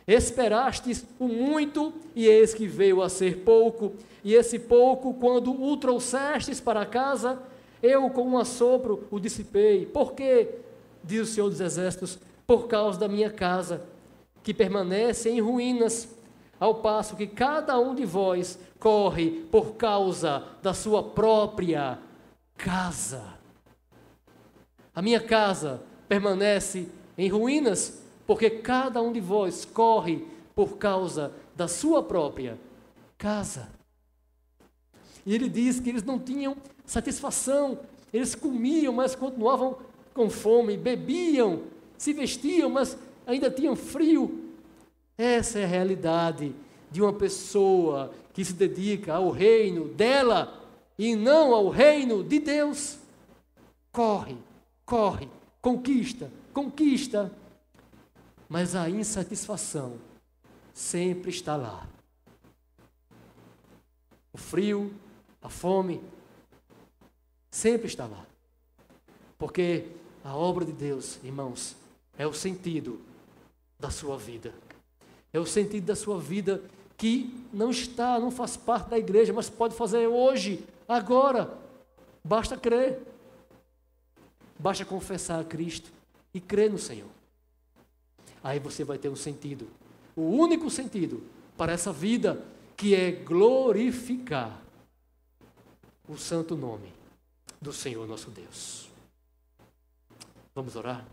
Esperastes 0.07 1.05
o 1.19 1.27
muito, 1.27 1.93
e 2.15 2.25
eis 2.25 2.55
que 2.55 2.65
veio 2.65 3.03
a 3.03 3.07
ser 3.07 3.41
pouco, 3.41 3.93
e 4.23 4.33
esse 4.33 4.57
pouco, 4.57 5.13
quando 5.13 5.53
o 5.53 5.77
trouxestes 5.77 6.59
para 6.59 6.87
casa, 6.87 7.39
eu 7.83 8.09
com 8.09 8.23
um 8.23 8.37
assopro 8.39 9.03
o 9.11 9.19
dissipei. 9.19 9.85
Por 9.85 10.13
quê? 10.13 10.55
Diz 11.03 11.21
o 11.21 11.31
Senhor 11.31 11.51
dos 11.51 11.61
Exércitos: 11.61 12.17
Por 12.47 12.67
causa 12.67 12.99
da 12.99 13.07
minha 13.07 13.29
casa, 13.29 13.85
que 14.41 14.55
permanece 14.55 15.29
em 15.29 15.39
ruínas, 15.39 16.09
ao 16.59 16.75
passo 16.75 17.15
que 17.15 17.27
cada 17.27 17.79
um 17.79 17.93
de 17.93 18.05
vós 18.05 18.59
corre 18.79 19.45
por 19.51 19.75
causa 19.75 20.43
da 20.61 20.73
sua 20.73 21.03
própria 21.03 21.99
casa. 22.57 23.23
A 24.95 25.01
minha 25.01 25.19
casa 25.19 25.81
permanece 26.07 26.87
em 27.17 27.27
ruínas 27.29 28.01
porque 28.25 28.49
cada 28.49 29.01
um 29.01 29.11
de 29.11 29.19
vós 29.19 29.65
corre 29.65 30.27
por 30.55 30.77
causa 30.77 31.33
da 31.55 31.67
sua 31.67 32.01
própria 32.03 32.57
casa. 33.17 33.69
E 35.25 35.33
ele 35.33 35.49
diz 35.49 35.79
que 35.79 35.89
eles 35.89 36.03
não 36.03 36.19
tinham 36.19 36.55
satisfação, 36.85 37.79
eles 38.13 38.35
comiam, 38.35 38.93
mas 38.93 39.15
continuavam 39.15 39.77
com 40.13 40.29
fome, 40.29 40.77
bebiam, 40.77 41.63
se 41.97 42.13
vestiam, 42.13 42.69
mas 42.69 42.97
ainda 43.25 43.49
tinham 43.49 43.75
frio. 43.75 44.42
Essa 45.23 45.59
é 45.59 45.63
a 45.63 45.67
realidade 45.67 46.53
de 46.91 47.01
uma 47.01 47.13
pessoa 47.13 48.13
que 48.33 48.43
se 48.43 48.51
dedica 48.51 49.13
ao 49.13 49.29
reino 49.29 49.87
dela 49.87 50.61
e 50.99 51.15
não 51.15 51.53
ao 51.53 51.69
reino 51.69 52.21
de 52.25 52.39
Deus. 52.39 52.97
Corre, 53.89 54.35
corre, 54.85 55.29
conquista, 55.61 56.29
conquista 56.53 57.31
mas 58.49 58.75
a 58.75 58.89
insatisfação 58.89 59.97
sempre 60.73 61.29
está 61.29 61.55
lá. 61.55 61.87
O 64.33 64.37
frio, 64.37 64.93
a 65.41 65.47
fome, 65.47 66.03
sempre 67.49 67.87
está 67.87 68.05
lá. 68.07 68.27
Porque 69.37 69.87
a 70.21 70.35
obra 70.35 70.65
de 70.65 70.73
Deus, 70.73 71.17
irmãos, 71.23 71.77
é 72.17 72.27
o 72.27 72.33
sentido 72.33 72.99
da 73.79 73.89
sua 73.89 74.17
vida. 74.17 74.53
É 75.33 75.39
o 75.39 75.45
sentido 75.45 75.85
da 75.85 75.95
sua 75.95 76.19
vida 76.19 76.63
que 76.95 77.35
não 77.51 77.71
está, 77.71 78.19
não 78.19 78.31
faz 78.31 78.55
parte 78.55 78.91
da 78.91 78.97
igreja, 78.97 79.33
mas 79.33 79.49
pode 79.49 79.75
fazer 79.75 80.07
hoje, 80.07 80.63
agora. 80.87 81.57
Basta 82.23 82.55
crer. 82.55 83.01
Basta 84.57 84.85
confessar 84.85 85.41
a 85.41 85.43
Cristo 85.43 85.91
e 86.33 86.39
crer 86.39 86.71
no 86.71 86.77
Senhor 86.77 87.09
aí 88.43 88.59
você 88.59 88.83
vai 88.83 88.97
ter 88.97 89.09
um 89.09 89.15
sentido. 89.15 89.67
O 90.15 90.23
único 90.23 90.69
sentido 90.69 91.23
para 91.57 91.71
essa 91.71 91.93
vida 91.93 92.43
que 92.75 92.93
é 92.93 93.11
glorificar 93.11 94.61
o 96.07 96.17
santo 96.17 96.57
nome 96.57 96.91
do 97.61 97.71
Senhor 97.71 98.05
nosso 98.05 98.29
Deus. 98.29 98.89
Vamos 100.53 100.75
orar? 100.75 101.05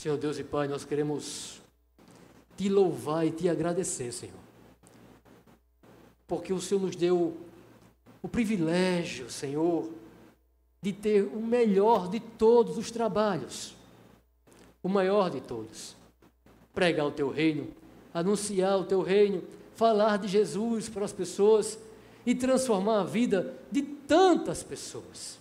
Senhor 0.00 0.16
Deus 0.16 0.38
e 0.38 0.42
Pai, 0.42 0.66
nós 0.66 0.82
queremos 0.82 1.60
te 2.56 2.70
louvar 2.70 3.26
e 3.26 3.30
te 3.30 3.50
agradecer, 3.50 4.10
Senhor. 4.10 4.40
Porque 6.26 6.54
o 6.54 6.58
Senhor 6.58 6.80
nos 6.80 6.96
deu 6.96 7.36
o 8.22 8.26
privilégio, 8.26 9.30
Senhor, 9.30 9.90
de 10.80 10.90
ter 10.90 11.24
o 11.24 11.42
melhor 11.42 12.08
de 12.08 12.18
todos 12.18 12.78
os 12.78 12.90
trabalhos, 12.90 13.76
o 14.82 14.88
maior 14.88 15.28
de 15.28 15.42
todos. 15.42 15.94
Pregar 16.72 17.06
o 17.06 17.12
teu 17.12 17.28
reino, 17.28 17.68
anunciar 18.14 18.78
o 18.78 18.86
teu 18.86 19.02
reino, 19.02 19.42
falar 19.74 20.16
de 20.16 20.28
Jesus 20.28 20.88
para 20.88 21.04
as 21.04 21.12
pessoas 21.12 21.78
e 22.24 22.34
transformar 22.34 23.00
a 23.00 23.04
vida 23.04 23.54
de 23.70 23.82
tantas 23.82 24.62
pessoas 24.62 25.38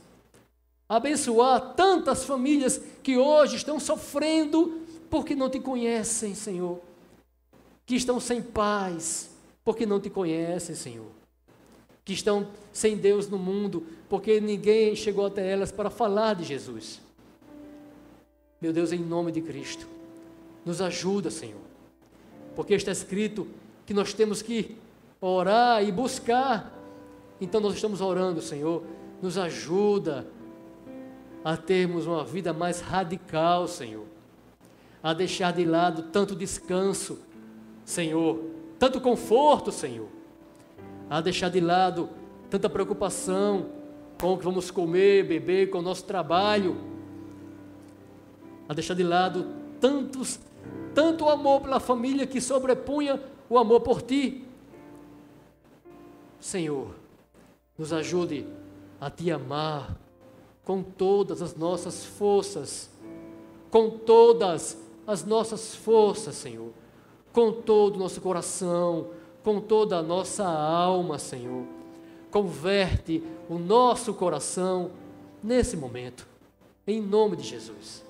abençoar 0.90 1.76
tantas 1.76 2.26
famílias 2.26 2.82
que 3.04 3.16
hoje 3.16 3.58
estão 3.58 3.80
sofrendo 3.80 4.82
porque 5.08 5.36
não 5.36 5.48
te 5.48 5.60
conhecem, 5.60 6.34
Senhor. 6.34 6.82
Que 7.86 7.96
estão 7.96 8.20
sem 8.20 8.42
paz 8.42 9.30
porque 9.64 9.86
não 9.86 10.00
te 10.00 10.10
conhecem, 10.10 10.74
Senhor. 10.74 11.12
Que 12.04 12.14
estão 12.14 12.48
sem 12.74 12.98
Deus 12.98 13.30
no 13.30 13.38
mundo 13.38 13.86
porque 14.10 14.42
ninguém 14.42 14.96
chegou 14.96 15.28
até 15.28 15.48
elas 15.48 15.72
para 15.72 15.92
falar 15.92 16.34
de 16.34 16.44
Jesus. 16.44 17.00
Meu 18.60 18.74
Deus, 18.74 18.92
em 18.92 19.00
nome 19.00 19.32
de 19.32 19.42
Cristo, 19.42 19.88
nos 20.66 20.82
ajuda, 20.82 21.30
Senhor. 21.30 21.62
Porque 22.56 22.74
está 22.74 22.92
escrito 22.92 23.48
que 23.86 23.94
nós 23.94 24.12
temos 24.12 24.42
que 24.42 24.76
orar 25.22 25.84
e 25.84 25.92
buscar. 25.92 26.74
Então 27.40 27.62
nós 27.62 27.76
estamos 27.76 28.02
orando, 28.02 28.42
Senhor. 28.42 28.84
Nos 29.22 29.38
ajuda 29.38 30.28
a 31.44 31.56
termos 31.56 32.06
uma 32.06 32.24
vida 32.24 32.54
mais 32.54 32.82
radical, 32.82 33.68
Senhor, 33.68 34.06
a 35.02 35.14
deixar 35.14 35.54
de 35.54 35.64
lado 35.66 36.04
tanto 36.12 36.36
descanso, 36.36 37.20
Senhor, 37.86 38.44
tanto 38.78 39.00
conforto, 39.00 39.72
Senhor, 39.72 40.08
a 41.10 41.22
deixar 41.22 41.50
de 41.50 41.60
lado 41.60 42.10
tanta 42.50 42.70
preocupação 42.70 43.68
com 44.20 44.34
o 44.34 44.38
que 44.38 44.44
vamos 44.44 44.70
comer, 44.70 45.26
beber, 45.26 45.70
com 45.70 45.80
o 45.80 45.82
nosso 45.82 46.04
trabalho, 46.04 46.78
a 48.68 48.74
deixar 48.74 48.94
de 48.94 49.04
lado 49.04 49.48
tantos, 49.80 50.40
tanto 50.94 51.30
amor 51.30 51.62
pela 51.62 51.80
família 51.80 52.28
que 52.28 52.42
sobrepunha 52.42 53.22
o 53.50 53.58
amor 53.58 53.82
por 53.82 54.02
ti. 54.02 54.46
Senhor, 56.40 56.94
nos 57.78 57.94
ajude 57.94 58.46
a 59.00 59.10
te 59.10 59.32
amar 59.32 59.98
com 60.70 60.84
todas 60.84 61.41
as 61.41 61.55
nossas 61.55 62.05
forças, 62.05 62.91
com 63.72 63.89
todas 63.89 64.78
as 65.07 65.26
nossas 65.26 65.74
forças, 65.74 66.36
Senhor, 66.36 66.72
com 67.34 67.51
todo 67.51 67.95
o 67.95 67.97
nosso 67.97 68.22
coração, 68.22 69.09
com 69.43 69.59
toda 69.59 69.97
a 69.97 70.03
nossa 70.03 70.45
alma, 70.47 71.17
Senhor. 71.17 71.65
Converte 72.30 73.24
o 73.49 73.57
nosso 73.57 74.13
coração 74.13 74.91
nesse 75.41 75.76
momento, 75.76 76.28
em 76.86 77.01
nome 77.01 77.36
de 77.36 77.45
Jesus, 77.45 78.05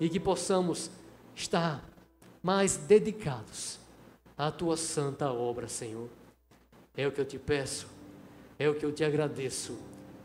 e 0.00 0.08
que 0.08 0.18
possamos 0.18 0.90
estar 1.36 1.86
mais 2.42 2.78
dedicados 2.78 3.78
à 4.34 4.50
tua 4.50 4.78
santa 4.78 5.30
obra, 5.30 5.68
Senhor. 5.68 6.08
É 6.96 7.06
o 7.06 7.12
que 7.12 7.20
eu 7.20 7.26
te 7.26 7.38
peço, 7.38 7.86
é 8.58 8.66
o 8.66 8.74
que 8.74 8.86
eu 8.86 8.92
te 8.92 9.04
agradeço, 9.04 9.76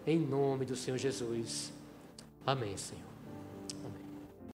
em 0.06 0.20
nome 0.20 0.66
do 0.66 0.76
Senhor 0.76 0.98
Jesus. 0.98 1.72
Amém, 2.46 2.76
Senhor. 2.78 3.03